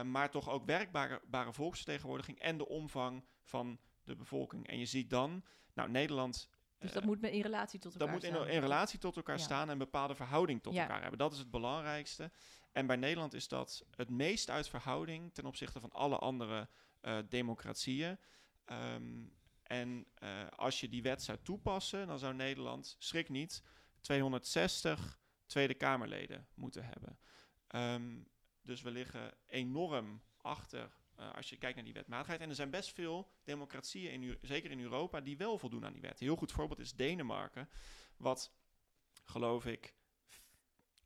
maar 0.06 0.30
toch 0.30 0.50
ook 0.50 0.66
werkbare 0.66 1.54
volksvertegenwoordiging 1.54 2.40
en 2.40 2.58
de 2.58 2.68
omvang 2.68 3.24
van 3.44 3.80
de 4.04 4.16
bevolking. 4.16 4.68
En 4.68 4.80
je 4.80 4.86
ziet 4.86 5.10
dan, 5.10 5.44
nou 5.74 5.90
Nederland 5.90 6.50
dus 6.84 6.94
dat 6.94 7.04
moet 7.04 7.24
in 7.24 7.42
relatie 7.42 7.80
tot 7.80 7.94
elkaar 7.94 8.08
dat 8.08 8.16
moet 8.16 8.32
staan. 8.32 8.48
in, 8.48 8.54
in 8.54 8.62
relatie 8.62 9.00
tot 9.00 9.16
elkaar 9.16 9.38
ja. 9.38 9.44
staan 9.44 9.66
en 9.66 9.70
een 9.70 9.78
bepaalde 9.78 10.16
verhouding 10.16 10.64
tot 10.64 10.74
ja. 10.74 10.82
elkaar 10.82 11.02
hebben. 11.02 11.20
Dat 11.20 11.32
is 11.34 11.38
het 11.38 11.52
belangrijkste. 11.52 12.32
En 12.72 12.88
bij 12.88 12.96
Nederland 12.96 13.34
is 13.34 13.48
dat 13.48 13.86
het 13.96 14.10
meest 14.10 14.50
uit 14.50 14.70
verhouding 14.70 15.34
ten 15.34 15.46
opzichte 15.46 15.80
van 15.80 15.92
alle 15.92 16.18
andere 16.18 16.68
uh, 17.02 17.18
democratieën. 17.30 18.20
Um, 18.66 19.34
en 19.64 20.06
uh, 20.24 20.48
als 20.56 20.80
je 20.80 20.90
die 20.90 21.02
wet 21.02 21.24
zou 21.24 21.38
toepassen, 21.44 22.08
dan 22.08 22.20
zou 22.20 22.34
Nederland, 22.34 22.96
schrik 23.00 23.30
niet, 23.30 23.64
260 24.02 25.20
Tweede 25.46 25.74
Kamerleden 25.74 26.48
moeten 26.54 26.86
hebben. 26.86 27.20
Um, 27.76 28.28
dus 28.62 28.82
we 28.82 28.92
liggen 28.92 29.34
enorm 29.46 30.22
achter 30.38 30.92
uh, 31.24 31.34
als 31.34 31.50
je 31.50 31.58
kijkt 31.58 31.76
naar 31.76 31.86
die 31.86 31.94
wetmatigheid. 31.94 32.42
En 32.42 32.50
er 32.50 32.56
zijn 32.56 32.70
best 32.70 32.94
veel 32.94 33.32
democratieën, 33.44 34.12
in, 34.12 34.38
zeker 34.42 34.72
in 34.72 34.80
Europa, 34.80 35.22
die 35.22 35.38
wel 35.38 35.58
voldoen 35.58 35.86
aan 35.86 35.94
die 35.94 36.02
wet. 36.02 36.12
Een 36.12 36.28
heel 36.28 36.36
goed 36.36 36.52
voorbeeld 36.52 36.80
is 36.80 36.94
Denemarken, 36.94 37.70
wat 38.18 38.52
geloof 39.24 39.66
ik, 39.66 39.94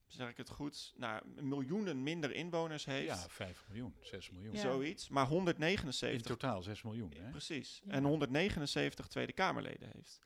zeg 0.08 0.30
ik 0.30 0.38
het 0.38 0.50
goed, 0.50 0.94
nou, 0.96 1.42
miljoenen 1.42 2.04
minder 2.04 2.32
inwoners 2.32 2.86
heeft. 2.86 3.08
Ja, 3.08 3.30
5 3.30 3.66
miljoen, 3.68 3.96
6 4.02 4.30
miljoen. 4.30 4.54
Ja. 4.54 4.62
Zoiets, 4.62 5.10
maar 5.10 5.28
179. 5.28 6.20
In 6.20 6.36
totaal 6.36 6.62
6 6.62 6.82
miljoen. 6.82 7.14
Hè? 7.14 7.30
Precies. 7.30 7.82
Ja. 7.86 7.92
En 7.92 8.04
179 8.04 9.08
Tweede 9.08 9.34
Kamerleden 9.34 9.90
heeft. 9.94 10.20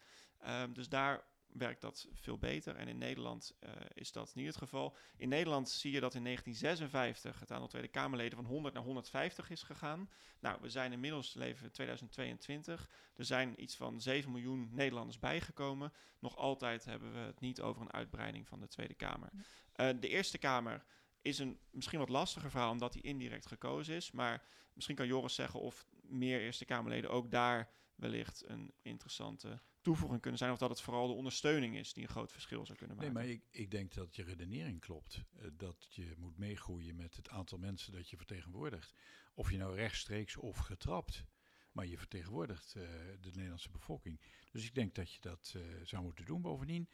Um, 0.48 0.74
dus 0.74 0.90
daar 0.90 1.24
werkt 1.54 1.82
dat 1.82 2.08
veel 2.14 2.38
beter. 2.38 2.76
En 2.76 2.88
in 2.88 2.98
Nederland 2.98 3.56
uh, 3.64 3.70
is 3.94 4.12
dat 4.12 4.36
niet 4.36 4.46
het 4.46 4.58
geval. 4.58 4.96
In 5.18 5.30
Nederland 5.30 5.70
zie 5.70 5.92
je 5.92 6.00
dat 6.00 6.16
in 6.16 6.24
1956 6.24 7.40
het 7.40 7.52
aantal 7.52 7.68
Tweede 7.68 7.88
Kamerleden 7.88 8.38
van 8.38 8.46
100 8.46 8.74
naar 8.74 8.84
150 8.84 9.50
is 9.50 9.64
gegaan. 9.64 10.10
Nou, 10.40 10.58
we 10.62 10.70
zijn 10.70 10.92
inmiddels 10.92 11.34
leven 11.34 11.72
2022. 11.72 12.90
Er 13.16 13.26
zijn 13.26 13.62
iets 13.62 13.76
van 13.76 14.02
7 14.02 14.32
miljoen 14.32 14.70
Nederlanders 14.72 15.20
bijgekomen. 15.20 15.94
Nog 16.20 16.38
altijd 16.38 16.86
hebben 16.86 17.14
we 17.14 17.20
het 17.20 17.40
niet 17.40 17.62
over 17.62 17.82
een 17.82 17.94
uitbreiding 17.94 18.48
van 18.48 18.60
de 18.60 18.68
Tweede 18.68 18.94
Kamer. 18.94 19.30
Uh, 19.34 19.90
de 20.00 20.08
Eerste 20.08 20.38
Kamer 20.38 20.84
is 21.22 21.40
een 21.40 21.60
misschien 21.72 22.00
wat 22.00 22.10
lastiger 22.10 22.50
verhaal 22.50 22.72
omdat 22.72 22.94
die 22.94 23.02
indirect 23.02 23.46
gekozen 23.46 23.96
is. 23.96 24.12
Maar 24.12 24.44
misschien 24.74 24.96
kan 24.96 25.08
Joris 25.08 25.36
zeggen 25.36 25.60
of 25.60 25.86
meer 26.02 26.40
Eerste 26.40 26.66
Kamerleden 26.66 27.10
ook 27.10 27.32
daar 27.32 27.70
wellicht 28.02 28.44
een 28.48 28.74
interessante 28.82 29.62
toevoeging 29.82 30.22
kunnen 30.22 30.40
zijn, 30.40 30.52
of 30.52 30.58
dat 30.58 30.70
het 30.70 30.82
vooral 30.82 31.08
de 31.08 31.14
ondersteuning 31.14 31.76
is 31.76 31.94
die 31.94 32.04
een 32.04 32.10
groot 32.10 32.32
verschil 32.32 32.66
zou 32.66 32.78
kunnen 32.78 32.98
maken. 32.98 33.14
Nee, 33.14 33.24
maar 33.24 33.34
ik, 33.34 33.44
ik 33.52 33.72
denk 33.72 33.94
dat 33.94 34.16
je 34.16 34.24
redenering 34.24 34.80
klopt. 34.80 35.24
Uh, 35.36 35.48
dat 35.54 35.88
je 35.90 36.14
moet 36.18 36.38
meegroeien 36.38 36.96
met 36.96 37.16
het 37.16 37.30
aantal 37.30 37.58
mensen 37.58 37.94
dat 37.94 38.10
je 38.10 38.18
vertegenwoordigt. 38.18 38.94
Of 39.34 39.52
je 39.52 39.58
nou 39.58 39.76
rechtstreeks 39.76 40.38
of 40.38 40.58
getrapt, 40.58 41.26
maar 41.72 41.86
je 41.86 41.98
vertegenwoordigt 41.98 42.76
uh, 42.76 42.84
de 43.22 43.32
Nederlandse 43.32 43.70
bevolking. 43.70 44.22
Dus 44.52 44.66
ik 44.66 44.76
denk 44.76 44.96
dat 44.96 45.14
je 45.14 45.20
dat 45.22 45.54
uh, 45.58 45.64
zou 45.84 46.04
moeten 46.04 46.26
doen. 46.26 46.42
Bovendien, 46.42 46.90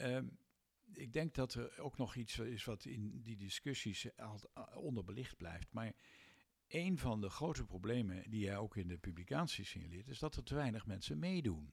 um, 0.00 0.38
ik 0.92 1.12
denk 1.12 1.34
dat 1.34 1.54
er 1.54 1.78
ook 1.80 1.96
nog 1.96 2.14
iets 2.14 2.38
is 2.38 2.64
wat 2.64 2.84
in 2.84 3.22
die 3.22 3.36
discussies 3.36 4.08
onderbelicht 4.74 5.36
blijft. 5.36 5.72
Maar 5.72 5.94
een 6.68 6.98
van 6.98 7.20
de 7.20 7.30
grote 7.30 7.64
problemen 7.64 8.30
die 8.30 8.40
jij 8.40 8.56
ook 8.56 8.76
in 8.76 8.88
de 8.88 8.98
publicaties 8.98 9.68
signaleert, 9.68 10.08
is 10.08 10.18
dat 10.18 10.36
er 10.36 10.42
te 10.42 10.54
weinig 10.54 10.86
mensen 10.86 11.18
meedoen. 11.18 11.72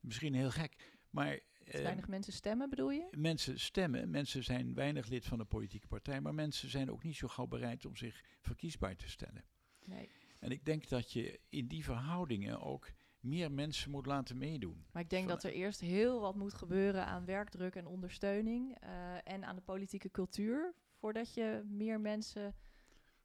Misschien 0.00 0.34
heel 0.34 0.50
gek, 0.50 0.98
maar... 1.10 1.32
Uh, 1.34 1.80
weinig 1.82 2.08
mensen 2.08 2.32
stemmen, 2.32 2.70
bedoel 2.70 2.90
je? 2.90 3.08
Mensen 3.16 3.60
stemmen, 3.60 4.10
mensen 4.10 4.44
zijn 4.44 4.74
weinig 4.74 5.08
lid 5.08 5.26
van 5.26 5.40
een 5.40 5.46
politieke 5.46 5.86
partij, 5.86 6.20
maar 6.20 6.34
mensen 6.34 6.70
zijn 6.70 6.90
ook 6.90 7.02
niet 7.02 7.16
zo 7.16 7.28
gauw 7.28 7.46
bereid 7.46 7.84
om 7.86 7.96
zich 7.96 8.24
verkiesbaar 8.40 8.96
te 8.96 9.08
stellen. 9.08 9.44
Nee. 9.84 10.08
En 10.38 10.50
ik 10.50 10.64
denk 10.64 10.88
dat 10.88 11.12
je 11.12 11.40
in 11.48 11.66
die 11.66 11.84
verhoudingen 11.84 12.60
ook 12.60 12.92
meer 13.20 13.52
mensen 13.52 13.90
moet 13.90 14.06
laten 14.06 14.38
meedoen. 14.38 14.86
Maar 14.92 15.02
ik 15.02 15.10
denk 15.10 15.24
van, 15.24 15.34
dat 15.34 15.44
er 15.44 15.52
eerst 15.52 15.80
heel 15.80 16.20
wat 16.20 16.36
moet 16.36 16.54
gebeuren 16.54 17.06
aan 17.06 17.24
werkdruk 17.24 17.74
en 17.74 17.86
ondersteuning 17.86 18.76
uh, 18.84 18.88
en 19.24 19.44
aan 19.44 19.56
de 19.56 19.62
politieke 19.62 20.10
cultuur, 20.10 20.74
voordat 20.94 21.34
je 21.34 21.62
meer 21.68 22.00
mensen 22.00 22.54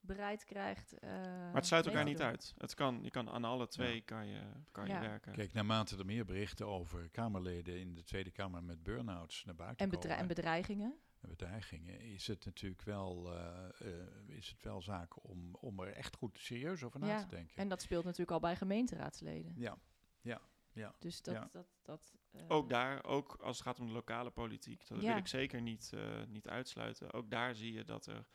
bereid 0.06 0.44
krijgt. 0.44 0.94
Uh, 0.94 1.10
maar 1.10 1.54
het 1.54 1.66
sluit 1.66 1.86
elkaar 1.86 2.04
niet 2.04 2.22
uit. 2.22 2.54
Het 2.58 2.74
kan, 2.74 3.00
je 3.04 3.10
kan 3.10 3.30
aan 3.30 3.44
alle 3.44 3.68
twee 3.68 3.96
ja. 3.96 4.02
kan 4.06 4.28
je, 4.28 4.42
kan 4.72 4.88
ja. 4.88 5.02
je 5.02 5.08
werken. 5.08 5.34
Kijk, 5.34 5.54
naarmate 5.54 5.98
er 5.98 6.06
meer 6.06 6.26
berichten 6.26 6.68
over 6.68 7.10
Kamerleden 7.10 7.80
in 7.80 7.96
de 7.96 8.04
Tweede 8.04 8.32
Kamer 8.32 8.64
met 8.64 8.84
burn-outs 8.84 9.46
naar 9.46 9.56
buiten 9.56 9.86
en 9.86 10.00
komen. 10.00 10.18
En 10.18 10.28
bedreigingen. 10.28 11.00
En 11.22 11.30
bedreigingen 11.30 12.00
is 12.00 12.28
het 12.28 12.46
natuurlijk 12.46 12.82
wel, 12.82 13.34
uh, 13.34 13.68
uh, 13.82 14.38
is 14.38 14.50
het 14.50 14.64
wel 14.64 14.82
zaak 14.82 15.24
om, 15.24 15.56
om 15.56 15.80
er 15.80 15.94
echt 15.94 16.16
goed 16.16 16.40
serieus 16.40 16.84
over 16.84 17.00
na 17.00 17.08
ja. 17.08 17.20
te 17.20 17.28
denken. 17.28 17.58
En 17.58 17.68
dat 17.68 17.82
speelt 17.82 18.04
natuurlijk 18.04 18.32
al 18.32 18.40
bij 18.40 18.56
gemeenteraadsleden. 18.56 19.54
Ja, 19.56 19.78
ja. 20.22 20.42
Ja. 20.72 20.96
Dus 21.00 21.22
dat. 21.22 21.34
Ja. 21.34 21.48
dat, 21.52 21.68
dat 21.82 22.14
uh, 22.32 22.42
ook 22.48 22.70
daar, 22.70 23.04
ook 23.04 23.36
als 23.36 23.58
het 23.58 23.68
gaat 23.68 23.80
om 23.80 23.88
de 23.88 23.94
lokale 23.94 24.32
politiek, 24.32 24.88
dat 24.88 25.02
ja. 25.02 25.08
wil 25.08 25.18
ik 25.18 25.28
zeker 25.28 25.62
niet, 25.62 25.94
niet 26.28 26.48
uitsluiten. 26.48 27.14
Ook 27.14 27.30
daar 27.30 27.56
zie 27.56 27.74
je 27.74 27.84
dat 27.84 28.06
er 28.06 28.26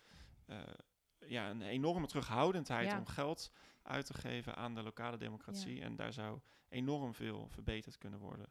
ja, 1.26 1.50
een 1.50 1.62
enorme 1.62 2.06
terughoudendheid 2.06 2.86
Ja. 2.90 2.98
om 2.98 3.06
geld 3.06 3.52
uit 3.82 4.06
te 4.06 4.14
geven 4.14 4.56
aan 4.56 4.74
de 4.74 4.82
lokale 4.82 5.16
democratie. 5.16 5.76
Ja. 5.76 5.82
En 5.84 5.96
daar 5.96 6.12
zou 6.12 6.40
enorm 6.68 7.14
veel 7.14 7.48
verbeterd 7.48 7.98
kunnen 7.98 8.18
worden. 8.18 8.46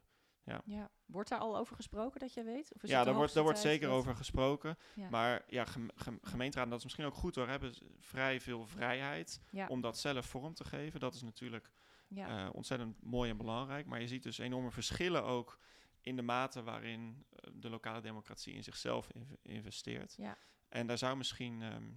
Ja. 0.64 0.90
Wordt 1.06 1.28
daar 1.28 1.38
al 1.38 1.56
over 1.56 1.76
gesproken 1.76 2.20
dat 2.20 2.34
je 2.34 2.42
weet? 2.42 2.74
Of 2.74 2.82
is 2.82 2.90
ja, 2.90 3.04
daar 3.04 3.14
wordt, 3.14 3.34
daar 3.34 3.42
wordt 3.42 3.58
zeker 3.58 3.88
over 3.88 4.16
gesproken. 4.16 4.76
Ja. 4.94 5.08
Maar 5.10 5.42
ja, 5.48 5.64
gem, 5.64 5.88
gem, 5.94 6.18
gemeenteraden, 6.22 6.70
dat 6.70 6.78
is 6.78 6.84
misschien 6.84 7.04
ook 7.06 7.14
goed 7.14 7.34
hoor, 7.34 7.48
hebben 7.48 7.74
vrij 7.98 8.40
veel 8.40 8.66
vrijheid 8.66 9.40
Ja. 9.50 9.66
om 9.66 9.80
dat 9.80 9.98
zelf 9.98 10.26
vorm 10.26 10.54
te 10.54 10.64
geven. 10.64 11.00
Dat 11.00 11.14
is 11.14 11.22
natuurlijk 11.22 11.70
Ja. 12.08 12.44
eh, 12.46 12.54
ontzettend 12.54 13.02
mooi 13.02 13.30
en 13.30 13.36
belangrijk. 13.36 13.86
Maar 13.86 14.00
je 14.00 14.08
ziet 14.08 14.22
dus 14.22 14.38
enorme 14.38 14.70
verschillen 14.70 15.24
ook 15.24 15.58
in 16.00 16.16
de 16.16 16.22
mate 16.22 16.62
waarin 16.62 17.24
eh, 17.30 17.50
de 17.54 17.70
lokale 17.70 18.00
democratie 18.00 18.54
in 18.54 18.64
zichzelf 18.64 19.08
inv- 19.10 19.32
investeert. 19.42 20.14
Ja. 20.16 20.36
En 20.68 20.86
daar 20.86 20.98
zou 20.98 21.16
misschien 21.16 21.62
ehm, 21.62 21.90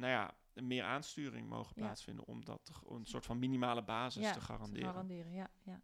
nou 0.00 0.12
ja, 0.12 0.34
meer 0.54 0.84
aansturing 0.84 1.48
mogen 1.48 1.74
plaatsvinden 1.74 2.24
om 2.24 2.44
dat 2.44 2.64
te 2.64 2.72
een 2.88 3.06
soort 3.06 3.26
van 3.26 3.38
minimale 3.38 3.82
basis 3.82 4.22
ja, 4.22 4.32
te 4.32 4.40
garanderen. 4.40 4.88
garanderen, 4.88 5.32
ja, 5.32 5.50
ja. 5.62 5.80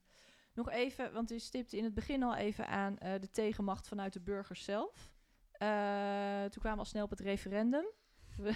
Nog 0.54 0.70
even, 0.70 1.12
want 1.12 1.30
u 1.30 1.38
stipte 1.38 1.76
in 1.76 1.84
het 1.84 1.94
begin 1.94 2.22
al 2.22 2.34
even 2.34 2.68
aan 2.68 2.98
eh, 2.98 3.20
de 3.20 3.30
tegenmacht 3.30 3.88
vanuit 3.88 4.12
de 4.12 4.20
burgers 4.20 4.64
zelf. 4.64 5.12
Eh, 5.52 5.68
toen 6.40 6.60
kwamen 6.60 6.72
we 6.72 6.78
al 6.78 6.84
snel 6.84 7.04
op 7.04 7.10
het 7.10 7.20
referendum. 7.20 7.84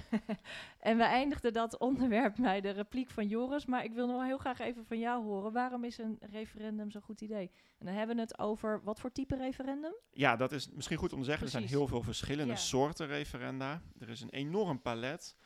En 0.79 0.97
we 0.97 1.03
eindigden 1.03 1.53
dat 1.53 1.79
onderwerp 1.79 2.37
bij 2.37 2.61
de 2.61 2.71
repliek 2.71 3.11
van 3.11 3.27
Joris. 3.27 3.67
Maar 3.67 3.85
ik 3.85 3.93
wil 3.93 4.07
nog 4.07 4.25
heel 4.25 4.39
graag 4.39 4.59
even 4.59 4.85
van 4.85 4.99
jou 4.99 5.25
horen. 5.25 5.53
Waarom 5.53 5.85
is 5.85 5.99
een 5.99 6.19
referendum 6.21 6.91
zo'n 6.91 7.03
goed 7.03 7.21
idee? 7.21 7.51
En 7.79 7.87
dan 7.87 7.95
hebben 7.95 8.17
we 8.17 8.23
het 8.23 8.39
over 8.39 8.83
wat 8.85 9.01
voor 9.01 9.13
type 9.13 9.37
referendum? 9.37 9.95
Ja, 10.11 10.37
dat 10.37 10.53
is 10.53 10.71
misschien 10.71 10.97
goed 10.97 11.13
om 11.13 11.19
te 11.19 11.25
zeggen. 11.25 11.45
Er 11.45 11.51
zijn 11.53 11.65
heel 11.65 11.87
veel 11.87 12.03
verschillende 12.03 12.53
Ja. 12.53 12.59
soorten 12.59 13.07
referenda. 13.07 13.83
Er 13.99 14.09
is 14.09 14.21
een 14.21 14.31
enorm 14.31 14.81
palet. 14.81 15.37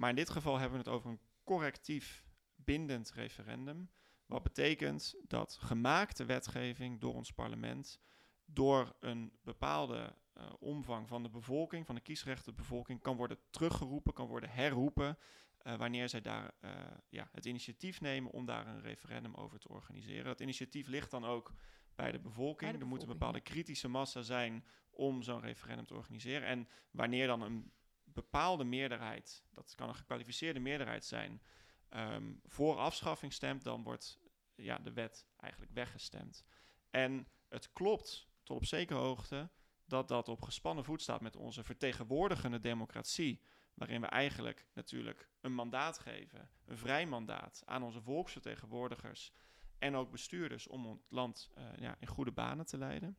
Maar 0.00 0.10
in 0.10 0.16
dit 0.16 0.30
geval 0.30 0.58
hebben 0.58 0.78
we 0.78 0.84
het 0.84 0.94
over 0.94 1.10
een 1.10 1.20
correctief 1.44 2.24
bindend 2.54 3.12
referendum. 3.12 3.90
Wat 4.26 4.42
betekent 4.42 5.14
dat 5.26 5.58
gemaakte 5.60 6.24
wetgeving 6.24 7.00
door 7.00 7.14
ons 7.14 7.32
parlement 7.32 8.00
door 8.44 8.96
een 9.00 9.32
bepaalde 9.42 10.16
eh, 10.32 10.52
omvang 10.58 11.08
van 11.08 11.22
de 11.22 11.28
bevolking, 11.28 11.86
van 11.86 11.94
de 11.94 12.00
kiesrechte 12.00 12.52
bevolking, 12.52 13.00
kan 13.00 13.16
worden 13.16 13.38
teruggeroepen, 13.50 14.12
kan 14.12 14.26
worden 14.26 14.50
herroepen 14.50 15.18
eh, 15.58 15.76
wanneer 15.76 16.08
zij 16.08 16.20
daar 16.20 16.54
eh, 16.60 16.70
ja, 17.08 17.28
het 17.32 17.44
initiatief 17.44 18.00
nemen 18.00 18.30
om 18.30 18.46
daar 18.46 18.66
een 18.66 18.80
referendum 18.80 19.34
over 19.34 19.58
te 19.58 19.68
organiseren. 19.68 20.24
Dat 20.24 20.40
initiatief 20.40 20.86
ligt 20.86 21.10
dan 21.10 21.24
ook 21.24 21.52
bij 21.94 22.12
de 22.12 22.20
bevolking. 22.20 22.70
Bij 22.70 22.72
de 22.72 22.78
er 22.78 22.86
moet 22.86 23.00
een 23.00 23.06
bevolking, 23.06 23.18
bepaalde 23.18 23.40
kritische 23.40 23.88
massa 23.88 24.22
zijn 24.22 24.64
om 24.90 25.22
zo'n 25.22 25.40
referendum 25.40 25.86
te 25.86 25.94
organiseren. 25.94 26.46
En 26.46 26.68
wanneer 26.90 27.26
dan 27.26 27.42
een 27.42 27.72
bepaalde 28.12 28.64
meerderheid, 28.64 29.44
dat 29.50 29.74
kan 29.74 29.88
een 29.88 29.94
gekwalificeerde 29.94 30.60
meerderheid 30.60 31.04
zijn, 31.04 31.42
ehm, 31.88 32.32
voor 32.44 32.76
afschaffing 32.76 33.32
stemt, 33.32 33.62
dan 33.62 33.82
wordt 33.82 34.20
ja, 34.54 34.78
de 34.78 34.92
wet 34.92 35.26
eigenlijk 35.36 35.72
weggestemd. 35.72 36.44
En 36.90 37.28
het 37.48 37.72
klopt 37.72 38.28
tot 38.42 38.56
op 38.56 38.64
zekere 38.64 38.98
hoogte 38.98 39.50
dat 39.84 40.08
dat 40.08 40.28
op 40.28 40.42
gespannen 40.42 40.84
voet 40.84 41.02
staat 41.02 41.20
met 41.20 41.36
onze 41.36 41.62
vertegenwoordigende 41.62 42.60
democratie, 42.60 43.40
waarin 43.74 44.00
we 44.00 44.06
eigenlijk 44.06 44.66
natuurlijk 44.74 45.28
een 45.40 45.54
mandaat 45.54 45.98
geven, 45.98 46.50
een 46.64 46.78
vrij 46.78 47.06
mandaat 47.06 47.62
aan 47.64 47.82
onze 47.82 48.00
volksvertegenwoordigers 48.00 49.32
en 49.78 49.94
ook 49.94 50.10
bestuurders 50.10 50.66
om 50.66 50.86
ons 50.86 51.00
land 51.08 51.50
eh, 51.54 51.64
ja, 51.76 51.96
in 51.98 52.06
goede 52.06 52.32
banen 52.32 52.66
te 52.66 52.78
leiden. 52.78 53.18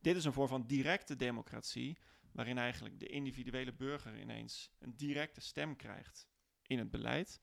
Dit 0.00 0.16
is 0.16 0.24
een 0.24 0.32
vorm 0.32 0.48
van 0.48 0.66
directe 0.66 1.16
democratie, 1.16 1.98
waarin 2.34 2.58
eigenlijk 2.58 3.00
de 3.00 3.06
individuele 3.06 3.72
burger 3.72 4.20
ineens 4.20 4.70
een 4.78 4.96
directe 4.96 5.40
stem 5.40 5.76
krijgt 5.76 6.28
in 6.66 6.78
het 6.78 6.90
beleid. 6.90 7.40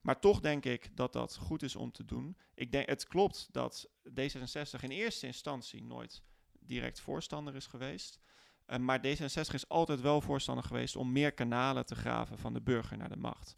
Maar 0.00 0.20
toch 0.20 0.40
denk 0.40 0.64
ik 0.64 0.96
dat 0.96 1.12
dat 1.12 1.36
goed 1.36 1.62
is 1.62 1.76
om 1.76 1.92
te 1.92 2.04
doen. 2.04 2.36
Ik 2.54 2.72
denk, 2.72 2.88
het 2.88 3.06
klopt 3.06 3.48
dat 3.52 3.88
D66 4.08 4.80
in 4.80 4.90
eerste 4.90 5.26
instantie 5.26 5.82
nooit 5.82 6.22
direct 6.60 7.00
voorstander 7.00 7.54
is 7.54 7.66
geweest. 7.66 8.18
Uh, 8.66 8.76
maar 8.76 8.98
D66 8.98 9.54
is 9.54 9.68
altijd 9.68 10.00
wel 10.00 10.20
voorstander 10.20 10.64
geweest 10.64 10.96
om 10.96 11.12
meer 11.12 11.32
kanalen 11.32 11.86
te 11.86 11.94
graven 11.94 12.38
van 12.38 12.52
de 12.52 12.60
burger 12.60 12.96
naar 12.96 13.08
de 13.08 13.16
macht. 13.16 13.54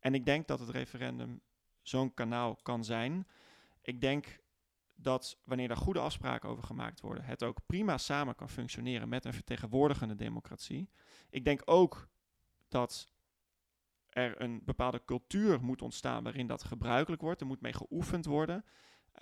En 0.00 0.14
ik 0.14 0.24
denk 0.24 0.46
dat 0.46 0.60
het 0.60 0.68
referendum 0.68 1.40
zo'n 1.82 2.14
kanaal 2.14 2.56
kan 2.56 2.84
zijn. 2.84 3.26
Ik 3.82 4.00
denk 4.00 4.38
dat 4.96 5.38
wanneer 5.44 5.68
daar 5.68 5.76
goede 5.76 6.00
afspraken 6.00 6.48
over 6.48 6.64
gemaakt 6.64 7.00
worden, 7.00 7.24
het 7.24 7.42
ook 7.42 7.66
prima 7.66 7.98
samen 7.98 8.34
kan 8.34 8.48
functioneren 8.48 9.08
met 9.08 9.24
een 9.24 9.32
vertegenwoordigende 9.32 10.14
democratie. 10.14 10.90
Ik 11.30 11.44
denk 11.44 11.62
ook 11.64 12.08
dat 12.68 13.12
er 14.08 14.40
een 14.40 14.62
bepaalde 14.64 15.04
cultuur 15.04 15.62
moet 15.62 15.82
ontstaan 15.82 16.22
waarin 16.22 16.46
dat 16.46 16.64
gebruikelijk 16.64 17.22
wordt. 17.22 17.40
Er 17.40 17.46
moet 17.46 17.60
mee 17.60 17.72
geoefend 17.72 18.24
worden. 18.24 18.64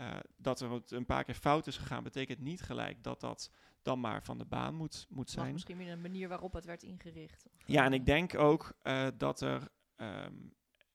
Uh, 0.00 0.16
dat 0.36 0.60
er 0.60 0.82
een 0.88 1.06
paar 1.06 1.24
keer 1.24 1.34
fout 1.34 1.66
is 1.66 1.76
gegaan, 1.76 2.02
betekent 2.02 2.40
niet 2.40 2.62
gelijk 2.62 3.02
dat 3.02 3.20
dat 3.20 3.50
dan 3.82 4.00
maar 4.00 4.22
van 4.22 4.38
de 4.38 4.44
baan 4.44 4.74
moet, 4.74 5.06
moet 5.08 5.30
zijn. 5.30 5.52
misschien 5.52 5.80
in 5.80 5.88
een 5.88 6.00
manier 6.00 6.28
waarop 6.28 6.52
het 6.52 6.64
werd 6.64 6.82
ingericht. 6.82 7.46
Ja, 7.66 7.84
en 7.84 7.92
ik 7.92 8.06
denk 8.06 8.38
ook 8.38 8.72
uh, 8.82 9.06
dat 9.16 9.40
er 9.40 9.68
um, 9.96 10.54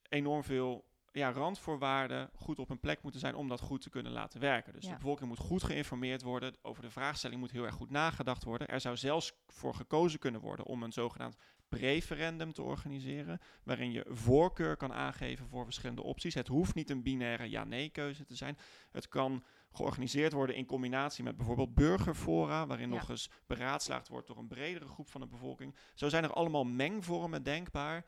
enorm 0.10 0.44
veel 0.44 0.89
ja, 1.12 1.32
randvoorwaarden 1.32 2.30
goed 2.36 2.60
op 2.60 2.70
een 2.70 2.80
plek 2.80 3.02
moeten 3.02 3.20
zijn 3.20 3.36
om 3.36 3.48
dat 3.48 3.60
goed 3.62 3.82
te 3.82 3.90
kunnen 3.90 4.12
laten 4.12 4.40
werken. 4.40 4.74
Dus 4.74 4.84
Ja. 4.84 4.90
de 4.90 4.96
bevolking 4.96 5.30
moet 5.30 5.38
goed 5.38 5.64
geïnformeerd 5.64 6.22
worden. 6.22 6.56
Over 6.62 6.82
de 6.82 6.90
vraagstelling 6.90 7.40
moet 7.40 7.52
heel 7.52 7.64
erg 7.66 7.76
goed 7.76 7.90
nagedacht 7.90 8.44
worden. 8.44 8.68
Er 8.68 8.82
zou 8.82 8.98
zelfs 8.98 9.34
voor 9.48 9.76
gekozen 9.76 10.20
kunnen 10.20 10.42
worden 10.42 10.66
om 10.66 10.84
een 10.84 10.92
zogenaamd 10.94 11.38
preferendum 11.70 12.54
te 12.54 12.62
organiseren. 12.62 13.40
Waarin 13.64 13.92
je 13.92 14.06
voorkeur 14.10 14.76
kan 14.78 14.94
aangeven 14.94 15.48
voor 15.48 15.64
verschillende 15.64 16.04
opties. 16.04 16.34
Het 16.34 16.48
hoeft 16.48 16.76
niet 16.76 16.90
een 16.90 17.04
binaire 17.04 17.50
ja-nee 17.50 17.90
keuze 17.90 18.26
te 18.26 18.36
zijn. 18.36 18.58
Het 18.92 19.08
kan 19.08 19.44
georganiseerd 19.72 20.34
worden 20.34 20.56
in 20.56 20.66
combinatie 20.66 21.24
met 21.24 21.38
bijvoorbeeld 21.38 21.74
burgerfora, 21.74 22.68
waarin 22.68 22.90
Ja. 22.90 22.96
nog 22.96 23.10
eens 23.10 23.30
beraadslaagd 23.48 24.08
wordt 24.08 24.28
door 24.28 24.38
een 24.38 24.48
bredere 24.48 24.88
groep 24.88 25.10
van 25.10 25.22
de 25.22 25.28
bevolking. 25.28 25.76
Zo 25.96 26.10
zijn 26.10 26.24
er 26.24 26.34
allemaal 26.34 26.64
mengvormen 26.64 27.44
denkbaar 27.44 28.06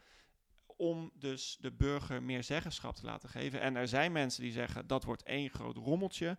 om 0.81 1.11
dus 1.13 1.57
de 1.59 1.71
burger 1.71 2.23
meer 2.23 2.43
zeggenschap 2.43 2.95
te 2.95 3.05
laten 3.05 3.29
geven. 3.29 3.61
En 3.61 3.75
er 3.75 3.87
zijn 3.87 4.11
mensen 4.11 4.43
die 4.43 4.51
zeggen 4.51 4.87
dat 4.87 5.03
wordt 5.03 5.23
één 5.23 5.49
groot 5.49 5.77
rommeltje. 5.77 6.37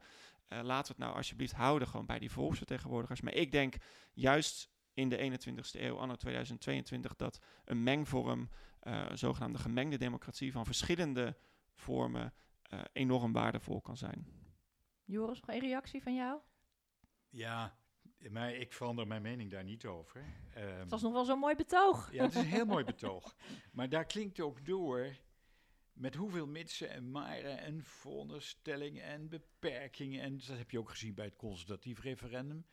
Eh, 0.49 0.63
laten 0.63 0.87
we 0.87 0.93
het 0.99 0.99
nou 0.99 1.17
alsjeblieft 1.17 1.53
houden 1.53 1.89
gewoon 1.89 2.07
bij 2.07 2.19
die 2.19 2.31
volksvertegenwoordigers. 2.31 3.21
Maar 3.21 3.33
ik 3.33 3.53
denk 3.53 3.75
juist 4.13 4.71
in 4.95 5.09
de 5.09 5.17
21ste 5.17 5.81
eeuw, 5.81 5.99
anno 5.99 6.17
2022, 6.17 7.17
dat 7.17 7.41
een 7.65 7.83
mengvorm, 7.83 8.51
eh, 8.81 9.05
een 9.09 9.19
zogenaamde 9.19 9.59
gemengde 9.59 9.99
democratie 9.99 10.53
van 10.53 10.65
verschillende 10.65 11.37
vormen, 11.75 12.35
eh, 12.63 12.81
enorm 12.93 13.33
waardevol 13.33 13.81
kan 13.81 13.97
zijn. 13.97 14.27
Joris, 15.05 15.41
nog 15.41 15.51
een 15.57 15.61
reactie 15.61 16.03
van 16.03 16.15
jou? 16.15 16.41
Ja, 17.29 17.77
maar 18.31 18.55
ik 18.55 18.73
verander 18.73 19.07
mijn 19.07 19.23
mening 19.23 19.51
daar 19.51 19.65
niet 19.65 19.87
over. 19.87 20.25
Ehm, 20.55 20.79
Het 20.79 20.91
was 20.91 21.03
nog 21.03 21.13
wel 21.13 21.25
zo'n 21.25 21.39
mooi 21.39 21.55
betoog. 21.55 22.13
Ja, 22.13 22.23
het 22.23 22.35
is 22.35 22.41
een 22.41 22.47
heel 22.47 22.65
mooi 22.65 22.85
betoog. 22.95 23.37
Maar 23.73 23.89
daar 23.89 24.05
klinkt 24.05 24.41
ook 24.41 24.67
door 24.67 25.17
met 25.93 26.15
hoeveel 26.15 26.47
mitsen 26.47 26.91
en 26.91 27.11
maren 27.11 27.59
en 27.59 27.83
veronderstellingen 27.85 29.03
en 29.03 29.29
beperkingen. 29.29 30.23
En 30.23 30.37
dat 30.39 30.59
heb 30.59 30.71
je 30.71 30.79
ook 30.79 30.91
gezien 30.91 31.15
bij 31.15 31.25
het 31.25 31.37
consultatief 31.37 32.01
referendum. 32.01 32.67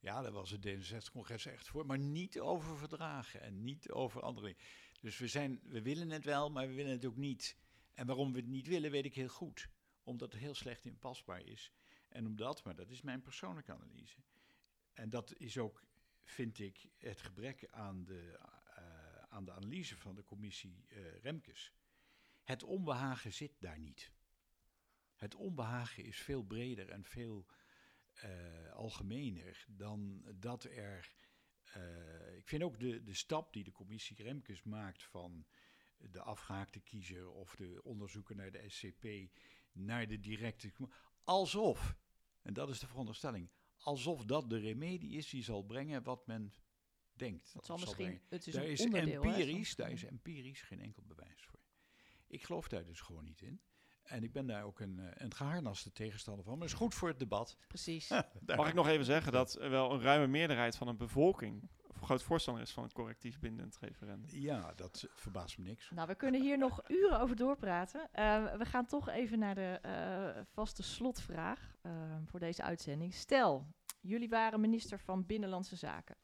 Ja, 0.00 0.22
daar 0.22 0.32
was 0.32 0.50
het 0.50 0.66
D66-congres 0.66 1.46
echt 1.46 1.68
voor, 1.68 1.86
maar 1.86 1.98
niet 1.98 2.40
over 2.40 2.76
verdragen 2.76 3.40
en 3.40 3.64
niet 3.64 3.90
over 3.90 4.22
andere 4.22 4.46
dingen. 4.46 4.62
Dus 5.00 5.18
we, 5.18 5.26
zijn, 5.28 5.60
we 5.64 5.82
willen 5.82 6.10
het 6.10 6.24
wel, 6.24 6.50
maar 6.50 6.68
we 6.68 6.74
willen 6.74 6.92
het 6.92 7.04
ook 7.04 7.16
niet. 7.16 7.56
En 7.94 8.06
waarom 8.06 8.32
we 8.32 8.38
het 8.38 8.48
niet 8.48 8.66
willen, 8.66 8.90
weet 8.90 9.04
ik 9.04 9.14
heel 9.14 9.28
goed. 9.28 9.68
Omdat 10.02 10.32
het 10.32 10.40
heel 10.40 10.54
slecht 10.54 10.84
inpasbaar 10.84 11.40
is. 11.46 11.72
En 12.08 12.26
omdat, 12.26 12.64
maar 12.64 12.74
dat 12.74 12.90
is 12.90 13.02
mijn 13.02 13.22
persoonlijke 13.22 13.72
analyse. 13.72 14.16
En 14.92 15.10
dat 15.10 15.34
is 15.36 15.58
ook, 15.58 15.84
vind 16.24 16.58
ik, 16.58 16.88
het 16.98 17.20
gebrek 17.20 17.68
aan 17.70 18.04
de, 18.04 18.38
uh, 18.78 19.22
aan 19.28 19.44
de 19.44 19.52
analyse 19.52 19.96
van 19.96 20.14
de 20.14 20.24
commissie 20.24 20.84
uh, 20.88 21.18
Remkes. 21.18 21.72
Het 22.42 22.62
onbehagen 22.62 23.32
zit 23.32 23.52
daar 23.58 23.78
niet. 23.78 24.12
Het 25.14 25.34
onbehagen 25.34 26.04
is 26.04 26.20
veel 26.20 26.42
breder 26.42 26.90
en 26.90 27.04
veel 27.04 27.46
uh, 28.24 28.72
algemener 28.72 29.64
dan 29.68 30.24
dat 30.34 30.64
er. 30.64 31.12
Ik 32.36 32.48
vind 32.48 32.62
ook 32.62 32.78
de, 32.78 33.02
de 33.02 33.14
stap 33.14 33.52
die 33.52 33.64
de 33.64 33.72
commissie 33.72 34.22
Remkes 34.22 34.62
maakt 34.62 35.02
van 35.02 35.46
de 36.10 36.20
afgehaakte 36.20 36.80
kiezer 36.80 37.30
of 37.30 37.56
de 37.56 37.80
onderzoeker 37.82 38.36
naar 38.36 38.50
de 38.50 38.68
SCP 38.68 39.06
naar 39.72 40.06
de 40.06 40.20
directe. 40.20 40.72
Alsof, 41.24 41.96
en 42.42 42.52
dat 42.54 42.68
is 42.68 42.78
de 42.78 42.86
veronderstelling, 42.86 43.50
alsof 43.82 44.24
dat 44.24 44.50
de 44.50 44.58
remedie 44.58 45.16
is 45.16 45.30
die 45.30 45.42
zal 45.42 45.62
brengen 45.62 46.02
wat 46.02 46.26
men 46.26 46.52
denkt. 47.12 47.52
Dat 47.54 47.66
zal 47.66 47.78
misschien, 47.78 48.20
het 48.28 48.46
is 48.46 48.54
daar 48.54 48.64
een 48.64 48.70
is 48.70 48.84
onderdeel, 48.84 49.22
empirisch, 49.22 49.68
hè, 49.68 49.74
daar 49.76 49.90
is 49.92 50.04
empirisch 50.04 50.62
geen 50.62 50.80
enkel 50.80 51.02
bewijs 51.06 51.44
voor. 51.44 51.60
Ik 52.26 52.44
geloof 52.44 52.68
daar 52.68 52.84
dus 52.84 53.00
gewoon 53.00 53.24
niet 53.24 53.42
in. 53.42 53.60
En 54.02 54.22
ik 54.22 54.32
ben 54.32 54.46
daar 54.46 54.64
ook 54.64 54.80
een, 54.80 54.98
eh, 54.98 55.06
een 55.14 55.34
geharnaste 55.34 55.92
tegenstander 55.92 56.44
van. 56.44 56.52
Maar 56.52 56.62
het 56.62 56.72
is 56.72 56.78
goed 56.78 56.94
voor 56.94 57.08
het 57.08 57.18
debat. 57.18 57.56
Precies. 57.66 58.08
Mag 58.56 58.68
ik 58.68 58.74
nog 58.74 58.88
even 58.88 59.04
zeggen 59.04 59.32
dat 59.32 59.60
er 59.60 59.70
wel 59.70 59.92
een 59.92 60.00
ruime 60.00 60.26
meerderheid 60.26 60.76
van 60.76 60.86
de 60.86 60.94
bevolking 60.94 61.68
groot 62.12 62.26
voorstander 62.26 62.62
is 62.62 62.72
van 62.72 62.82
het 62.82 62.92
correctief 62.92 63.38
bindend 63.38 63.78
referendum. 63.80 64.30
Ja, 64.30 64.72
dat 64.76 65.08
verbaast 65.14 65.58
me 65.58 65.64
niks. 65.64 65.90
Nou, 65.90 66.08
we 66.08 66.14
kunnen 66.14 66.40
hier 66.40 66.58
nog 66.58 66.88
uren 66.88 67.20
over 67.20 67.36
doorpraten. 67.36 68.08
Eh, 68.12 68.56
we 68.56 68.64
gaan 68.64 68.86
toch 68.86 69.08
even 69.08 69.38
naar 69.38 69.54
de 69.54 69.78
eh, 69.82 70.42
vaste 70.44 70.82
slotvraag 70.82 71.74
eh, 71.80 71.92
voor 72.24 72.40
deze 72.40 72.62
uitzending. 72.62 73.14
Stel, 73.14 73.66
jullie 74.00 74.28
waren 74.28 74.60
minister 74.60 74.98
van 74.98 75.26
Binnenlandse 75.26 75.76
Zaken. 75.76 76.16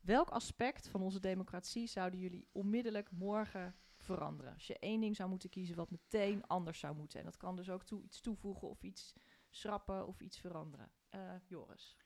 Welk 0.00 0.30
aspect 0.30 0.88
van 0.88 1.02
onze 1.02 1.20
democratie 1.20 1.86
zouden 1.86 2.20
jullie 2.20 2.48
onmiddellijk 2.52 3.10
morgen 3.10 3.74
veranderen? 3.96 4.54
Als 4.54 4.66
je 4.66 4.78
één 4.78 5.00
ding 5.00 5.16
zou 5.16 5.28
moeten 5.28 5.50
kiezen 5.50 5.76
wat 5.76 5.90
meteen 5.90 6.46
anders 6.46 6.78
zou 6.78 6.96
moeten. 6.96 7.18
En 7.18 7.24
dat 7.24 7.36
kan 7.36 7.56
dus 7.56 7.70
ook 7.70 7.84
toe, 7.84 8.02
iets 8.02 8.20
toevoegen 8.20 8.68
of 8.68 8.82
iets 8.82 9.14
schrappen 9.50 10.06
of 10.06 10.20
iets 10.20 10.38
veranderen. 10.38 10.90
Eh, 11.08 11.20
Joris. 11.44 11.96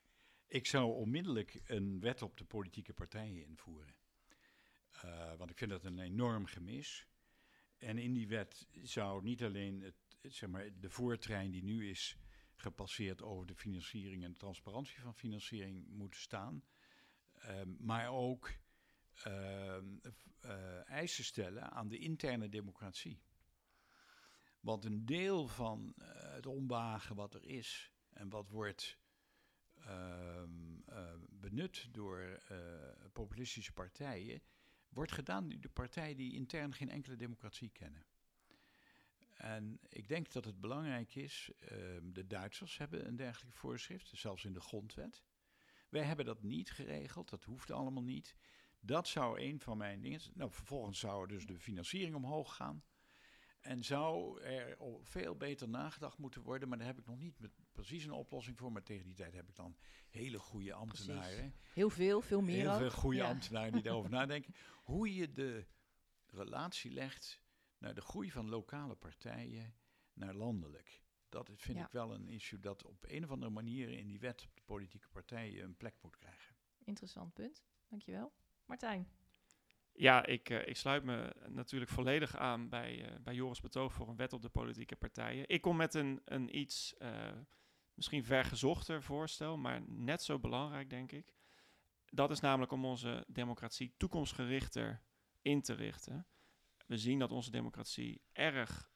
Ik 0.51 0.65
zou 0.65 0.93
onmiddellijk 0.93 1.61
een 1.65 1.99
wet 1.99 2.21
op 2.21 2.37
de 2.37 2.43
politieke 2.43 2.93
partijen 2.93 3.45
invoeren. 3.45 3.95
Eh, 4.91 5.35
want 5.37 5.49
ik 5.49 5.57
vind 5.57 5.71
dat 5.71 5.83
een 5.83 5.99
enorm 5.99 6.45
gemis. 6.45 7.07
En 7.77 7.97
in 7.97 8.13
die 8.13 8.27
wet 8.27 8.67
zou 8.81 9.23
niet 9.23 9.43
alleen 9.43 9.81
het, 9.81 9.95
zeg 10.21 10.49
maar, 10.49 10.79
de 10.79 10.89
voortrein 10.89 11.51
die 11.51 11.63
nu 11.63 11.89
is 11.89 12.17
gepasseerd 12.55 13.21
over 13.21 13.47
de 13.47 13.55
financiering 13.55 14.23
en 14.23 14.31
de 14.31 14.37
transparantie 14.37 14.99
van 14.99 15.15
financiering 15.15 15.87
moeten 15.87 16.19
staan. 16.19 16.63
Ehm, 17.33 17.69
maar 17.79 18.09
ook 18.09 18.51
ehm, 19.23 19.97
eh, 20.39 20.89
eisen 20.89 21.23
stellen 21.23 21.71
aan 21.71 21.87
de 21.87 21.97
interne 21.97 22.49
democratie. 22.49 23.21
Want 24.59 24.85
een 24.85 25.05
deel 25.05 25.47
van 25.47 25.93
eh, 25.97 26.33
het 26.33 26.45
onbehagen 26.45 27.15
wat 27.15 27.33
er 27.33 27.43
is 27.43 27.91
en 28.09 28.29
wat 28.29 28.49
wordt 28.49 28.99
benut 31.29 31.87
door 31.91 32.19
eh, 32.19 32.57
populistische 33.13 33.73
partijen, 33.73 34.41
wordt 34.89 35.11
gedaan 35.11 35.49
door 35.49 35.59
de 35.59 35.69
partijen 35.69 36.17
die 36.17 36.33
intern 36.33 36.73
geen 36.73 36.89
enkele 36.89 37.15
democratie 37.15 37.69
kennen. 37.69 38.05
En 39.33 39.79
ik 39.89 40.07
denk 40.07 40.31
dat 40.31 40.45
het 40.45 40.59
belangrijk 40.59 41.15
is, 41.15 41.51
ehm, 41.59 42.11
de 42.11 42.27
Duitsers 42.27 42.77
hebben 42.77 43.07
een 43.07 43.15
dergelijk 43.15 43.55
voorschrift, 43.55 44.11
zelfs 44.13 44.45
in 44.45 44.53
de 44.53 44.61
grondwet. 44.61 45.23
Wij 45.89 46.03
hebben 46.03 46.25
dat 46.25 46.43
niet 46.43 46.71
geregeld, 46.71 47.29
dat 47.29 47.43
hoeft 47.43 47.71
allemaal 47.71 48.03
niet. 48.03 48.35
Dat 48.79 49.07
zou 49.07 49.41
een 49.41 49.59
van 49.59 49.77
mijn 49.77 50.01
dingen. 50.01 50.21
Nou, 50.33 50.51
vervolgens 50.51 50.99
zou 50.99 51.27
dus 51.27 51.45
de 51.45 51.59
financiering 51.59 52.15
omhoog 52.15 52.55
gaan. 52.55 52.83
En 53.61 53.83
zou 53.83 54.41
er 54.41 54.77
veel 55.03 55.35
beter 55.35 55.69
nagedacht 55.69 56.17
moeten 56.17 56.41
worden, 56.41 56.69
maar 56.69 56.77
daar 56.77 56.87
heb 56.87 56.99
ik 56.99 57.05
nog 57.05 57.17
niet 57.17 57.39
met 57.39 57.51
precies 57.71 58.03
een 58.03 58.11
oplossing 58.11 58.57
voor. 58.57 58.71
Maar 58.71 58.83
tegen 58.83 59.05
die 59.05 59.15
tijd 59.15 59.33
heb 59.33 59.49
ik 59.49 59.55
dan 59.55 59.75
hele 60.09 60.39
goede 60.39 60.73
ambtenaren. 60.73 61.53
Heel 61.73 61.89
veel, 61.89 62.21
veel 62.21 62.41
meer. 62.41 62.55
Heel 62.57 62.71
ook. 62.71 62.77
veel 62.77 62.91
goede 62.91 63.17
Ja. 63.17 63.29
ambtenaren 63.29 63.71
die 63.71 63.81
daarover 63.87 64.09
nadenken. 64.11 64.53
Hoe 64.83 65.15
je 65.15 65.31
de 65.31 65.65
relatie 66.25 66.91
legt 66.91 67.41
naar 67.77 67.93
de 67.93 68.01
groei 68.01 68.31
van 68.31 68.49
lokale 68.49 68.95
partijen 68.95 69.75
naar 70.13 70.33
landelijk. 70.33 71.01
Dat 71.29 71.49
vind 71.55 71.77
Ja. 71.77 71.85
ik 71.85 71.91
wel 71.91 72.13
een 72.13 72.27
issue 72.29 72.59
dat 72.59 72.83
op 72.85 73.03
een 73.07 73.23
of 73.23 73.31
andere 73.31 73.51
manier 73.51 73.89
in 73.89 74.07
die 74.07 74.19
wet 74.19 74.43
op 74.43 74.55
de 74.55 74.61
politieke 74.65 75.09
partijen 75.09 75.63
een 75.63 75.77
plek 75.77 75.95
moet 76.01 76.17
krijgen. 76.17 76.55
Interessant 76.83 77.33
punt. 77.33 77.63
Dankjewel. 77.87 78.33
Martijn. 78.65 79.07
Ja, 79.93 80.25
ik, 80.25 80.49
eh, 80.49 80.67
ik 80.67 80.77
sluit 80.77 81.03
me 81.03 81.35
natuurlijk 81.47 81.91
volledig 81.91 82.37
aan 82.37 82.69
bij, 82.69 83.05
eh, 83.05 83.19
bij 83.23 83.33
Joris 83.33 83.61
Betoog 83.61 83.93
voor 83.93 84.09
een 84.09 84.15
wet 84.15 84.33
op 84.33 84.41
de 84.41 84.49
politieke 84.49 84.95
partijen. 84.95 85.49
Ik 85.49 85.61
kom 85.61 85.75
met 85.75 85.93
een, 85.93 86.21
een 86.25 86.57
iets 86.57 86.97
eh, 86.97 87.31
misschien 87.93 88.23
vergezochter 88.23 89.03
voorstel, 89.03 89.57
maar 89.57 89.81
net 89.87 90.23
zo 90.23 90.39
belangrijk, 90.39 90.89
denk 90.89 91.11
ik. 91.11 91.33
Dat 92.09 92.31
is 92.31 92.39
namelijk 92.39 92.71
om 92.71 92.85
onze 92.85 93.25
democratie 93.27 93.93
toekomstgerichter 93.97 95.01
in 95.41 95.61
te 95.61 95.73
richten. 95.73 96.27
We 96.87 96.97
zien 96.97 97.19
dat 97.19 97.31
onze 97.31 97.51
democratie 97.51 98.21
erg 98.31 98.91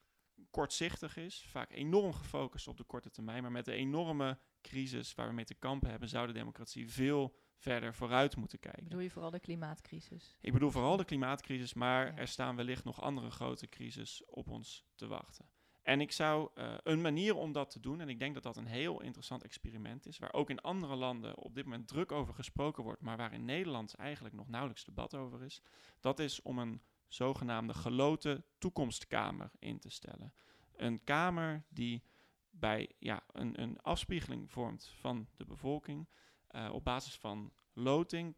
kortzichtig 0.50 1.18
is, 1.18 1.46
vaak 1.48 1.72
enorm 1.72 2.14
gefocust 2.14 2.68
op 2.68 2.78
de 2.78 2.84
korte 2.84 3.10
termijn, 3.10 3.42
maar 3.42 3.52
met 3.52 3.66
de 3.66 3.74
enorme 3.74 4.40
crisis 4.62 5.16
waar 5.16 5.28
we 5.28 5.34
mee 5.34 5.46
te 5.46 5.54
kampen 5.54 5.90
hebben, 5.90 6.10
zou 6.10 6.28
de 6.28 6.34
democratie 6.34 6.92
veel 6.92 7.36
verder 7.56 7.94
vooruit 7.96 8.36
moeten 8.36 8.60
kijken. 8.60 8.84
Bedoel 8.84 9.00
je 9.00 9.10
vooral 9.10 9.32
de 9.32 9.40
klimaatcrisis? 9.40 10.38
Ik 10.42 10.54
bedoel 10.54 10.72
vooral 10.72 10.98
de 10.98 11.06
klimaatcrisis, 11.06 11.74
maar 11.74 12.06
Ja. 12.06 12.18
er 12.18 12.28
staan 12.28 12.56
wellicht 12.56 12.84
nog 12.84 13.02
andere 13.02 13.32
grote 13.32 13.70
crisis 13.70 14.24
op 14.26 14.50
ons 14.50 14.86
te 14.96 15.08
wachten. 15.08 15.50
En 15.84 16.02
ik 16.02 16.12
zou 16.12 16.50
eh, 16.54 16.74
een 16.84 17.02
manier 17.02 17.36
om 17.36 17.52
dat 17.52 17.70
te 17.70 17.80
doen, 17.80 18.02
en 18.02 18.10
ik 18.10 18.20
denk 18.20 18.34
dat 18.34 18.44
dat 18.44 18.58
een 18.58 18.66
heel 18.66 19.02
interessant 19.02 19.44
experiment 19.44 20.06
is, 20.08 20.18
waar 20.18 20.34
ook 20.34 20.50
in 20.50 20.62
andere 20.62 20.96
landen 20.96 21.38
op 21.38 21.56
dit 21.56 21.64
moment 21.64 21.88
druk 21.88 22.12
over 22.12 22.34
gesproken 22.34 22.84
wordt, 22.84 23.02
maar 23.02 23.18
waar 23.18 23.34
in 23.34 23.46
Nederland 23.46 23.96
eigenlijk 23.96 24.36
nog 24.36 24.48
nauwelijks 24.48 24.84
debat 24.84 25.16
over 25.16 25.44
is, 25.44 25.62
dat 26.00 26.20
is 26.20 26.42
om 26.42 26.60
een 26.60 26.82
zogenaamde 27.08 27.74
geloten 27.74 28.46
toekomstkamer 28.58 29.52
in 29.60 29.80
te 29.80 29.90
stellen. 29.90 30.34
Een 30.76 31.04
kamer 31.04 31.64
die 31.70 32.04
bij 32.50 32.92
ja, 33.00 33.24
een, 33.32 33.62
een 33.62 33.80
afspiegeling 33.82 34.52
vormt 34.52 34.94
van 35.00 35.28
de 35.36 35.46
bevolking 35.46 36.08
eh, 36.56 36.70
op 36.74 36.84
basis 36.84 37.16
van 37.16 37.54
loting 37.74 38.36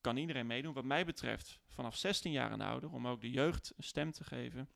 kan 0.00 0.16
iedereen 0.16 0.46
meedoen. 0.46 0.74
Wat 0.74 0.84
mij 0.84 1.04
betreft 1.04 1.60
vanaf 1.66 1.96
16 1.96 2.32
jaar 2.32 2.52
en 2.52 2.60
ouder, 2.60 2.92
om 2.92 3.06
ook 3.06 3.20
de 3.20 3.30
jeugd 3.30 3.72
een 3.76 3.84
stem 3.84 4.12
te 4.12 4.24
geven, 4.24 4.68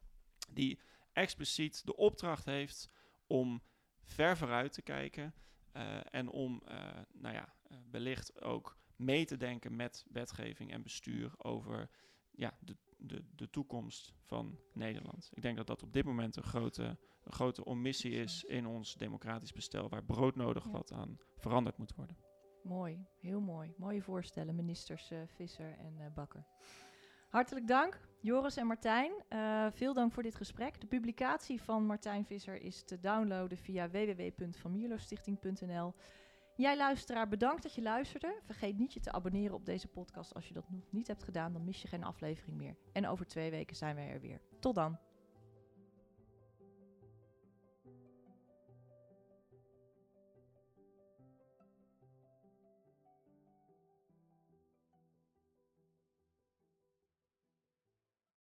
die 0.50 0.80
expliciet 1.12 1.86
de 1.86 1.96
opdracht 1.96 2.44
heeft 2.44 2.90
om 3.26 3.62
ver 4.02 4.36
vooruit 4.36 4.72
te 4.72 4.82
kijken 4.82 5.34
eh, 5.72 6.14
en 6.14 6.28
om 6.28 6.62
eh, 6.64 6.98
nou 7.12 7.34
ja, 7.34 7.54
wellicht 7.90 8.42
ook 8.42 8.78
mee 8.96 9.24
te 9.24 9.36
denken 9.36 9.76
met 9.76 10.04
wetgeving 10.10 10.72
en 10.72 10.82
bestuur 10.82 11.32
over 11.36 11.90
ja, 12.30 12.58
de, 12.60 12.76
de, 12.96 13.24
de 13.34 13.50
toekomst 13.50 14.14
van 14.24 14.58
Nederland. 14.72 15.30
Ik 15.32 15.42
denk 15.42 15.56
dat 15.56 15.66
dat 15.66 15.82
op 15.82 15.92
dit 15.92 16.04
moment 16.04 16.36
een 16.36 16.42
grote, 16.42 16.98
een 17.22 17.32
grote 17.32 17.64
omissie 17.64 18.12
is 18.12 18.44
in 18.44 18.66
ons 18.66 18.94
democratisch 18.94 19.52
bestel, 19.52 19.88
waar 19.88 20.04
broodnodig 20.04 20.64
wat 20.64 20.92
aan 20.92 21.18
veranderd 21.36 21.76
moet 21.76 21.94
worden. 21.94 22.29
Mooi, 22.62 23.06
heel 23.20 23.40
mooi. 23.40 23.74
Mooie 23.76 24.02
voorstellen, 24.02 24.54
ministers 24.54 25.10
eh, 25.10 25.18
Visser 25.26 25.78
en 25.78 25.94
eh, 25.98 26.06
Bakker. 26.14 26.44
Hartelijk 27.28 27.66
dank, 27.66 28.00
Joris 28.20 28.56
en 28.56 28.66
Martijn. 28.66 29.12
Eh, 29.28 29.66
veel 29.70 29.94
dank 29.94 30.12
voor 30.12 30.22
dit 30.22 30.34
gesprek. 30.34 30.80
De 30.80 30.86
publicatie 30.86 31.62
van 31.62 31.86
Martijn 31.86 32.24
Visser 32.24 32.62
is 32.62 32.82
te 32.82 33.00
downloaden 33.00 33.58
via 33.58 33.90
www.vanmierlostichting.nl. 33.90 35.94
Jij 36.56 36.76
luisteraar, 36.76 37.28
bedankt 37.28 37.62
dat 37.62 37.74
je 37.74 37.82
luisterde. 37.82 38.40
Vergeet 38.42 38.78
niet 38.78 38.92
je 38.92 39.00
te 39.00 39.12
abonneren 39.12 39.54
op 39.54 39.66
deze 39.66 39.88
podcast. 39.88 40.34
Als 40.34 40.48
je 40.48 40.54
dat 40.54 40.70
nog 40.70 40.92
niet 40.92 41.06
hebt 41.06 41.24
gedaan, 41.24 41.52
dan 41.52 41.64
mis 41.64 41.82
je 41.82 41.88
geen 41.88 42.04
aflevering 42.04 42.56
meer. 42.56 42.76
En 42.92 43.06
over 43.06 43.26
twee 43.26 43.50
weken 43.50 43.76
zijn 43.76 43.94
wij 43.94 44.10
er 44.10 44.20
weer. 44.20 44.40
Tot 44.58 44.74
dan. 44.74 44.98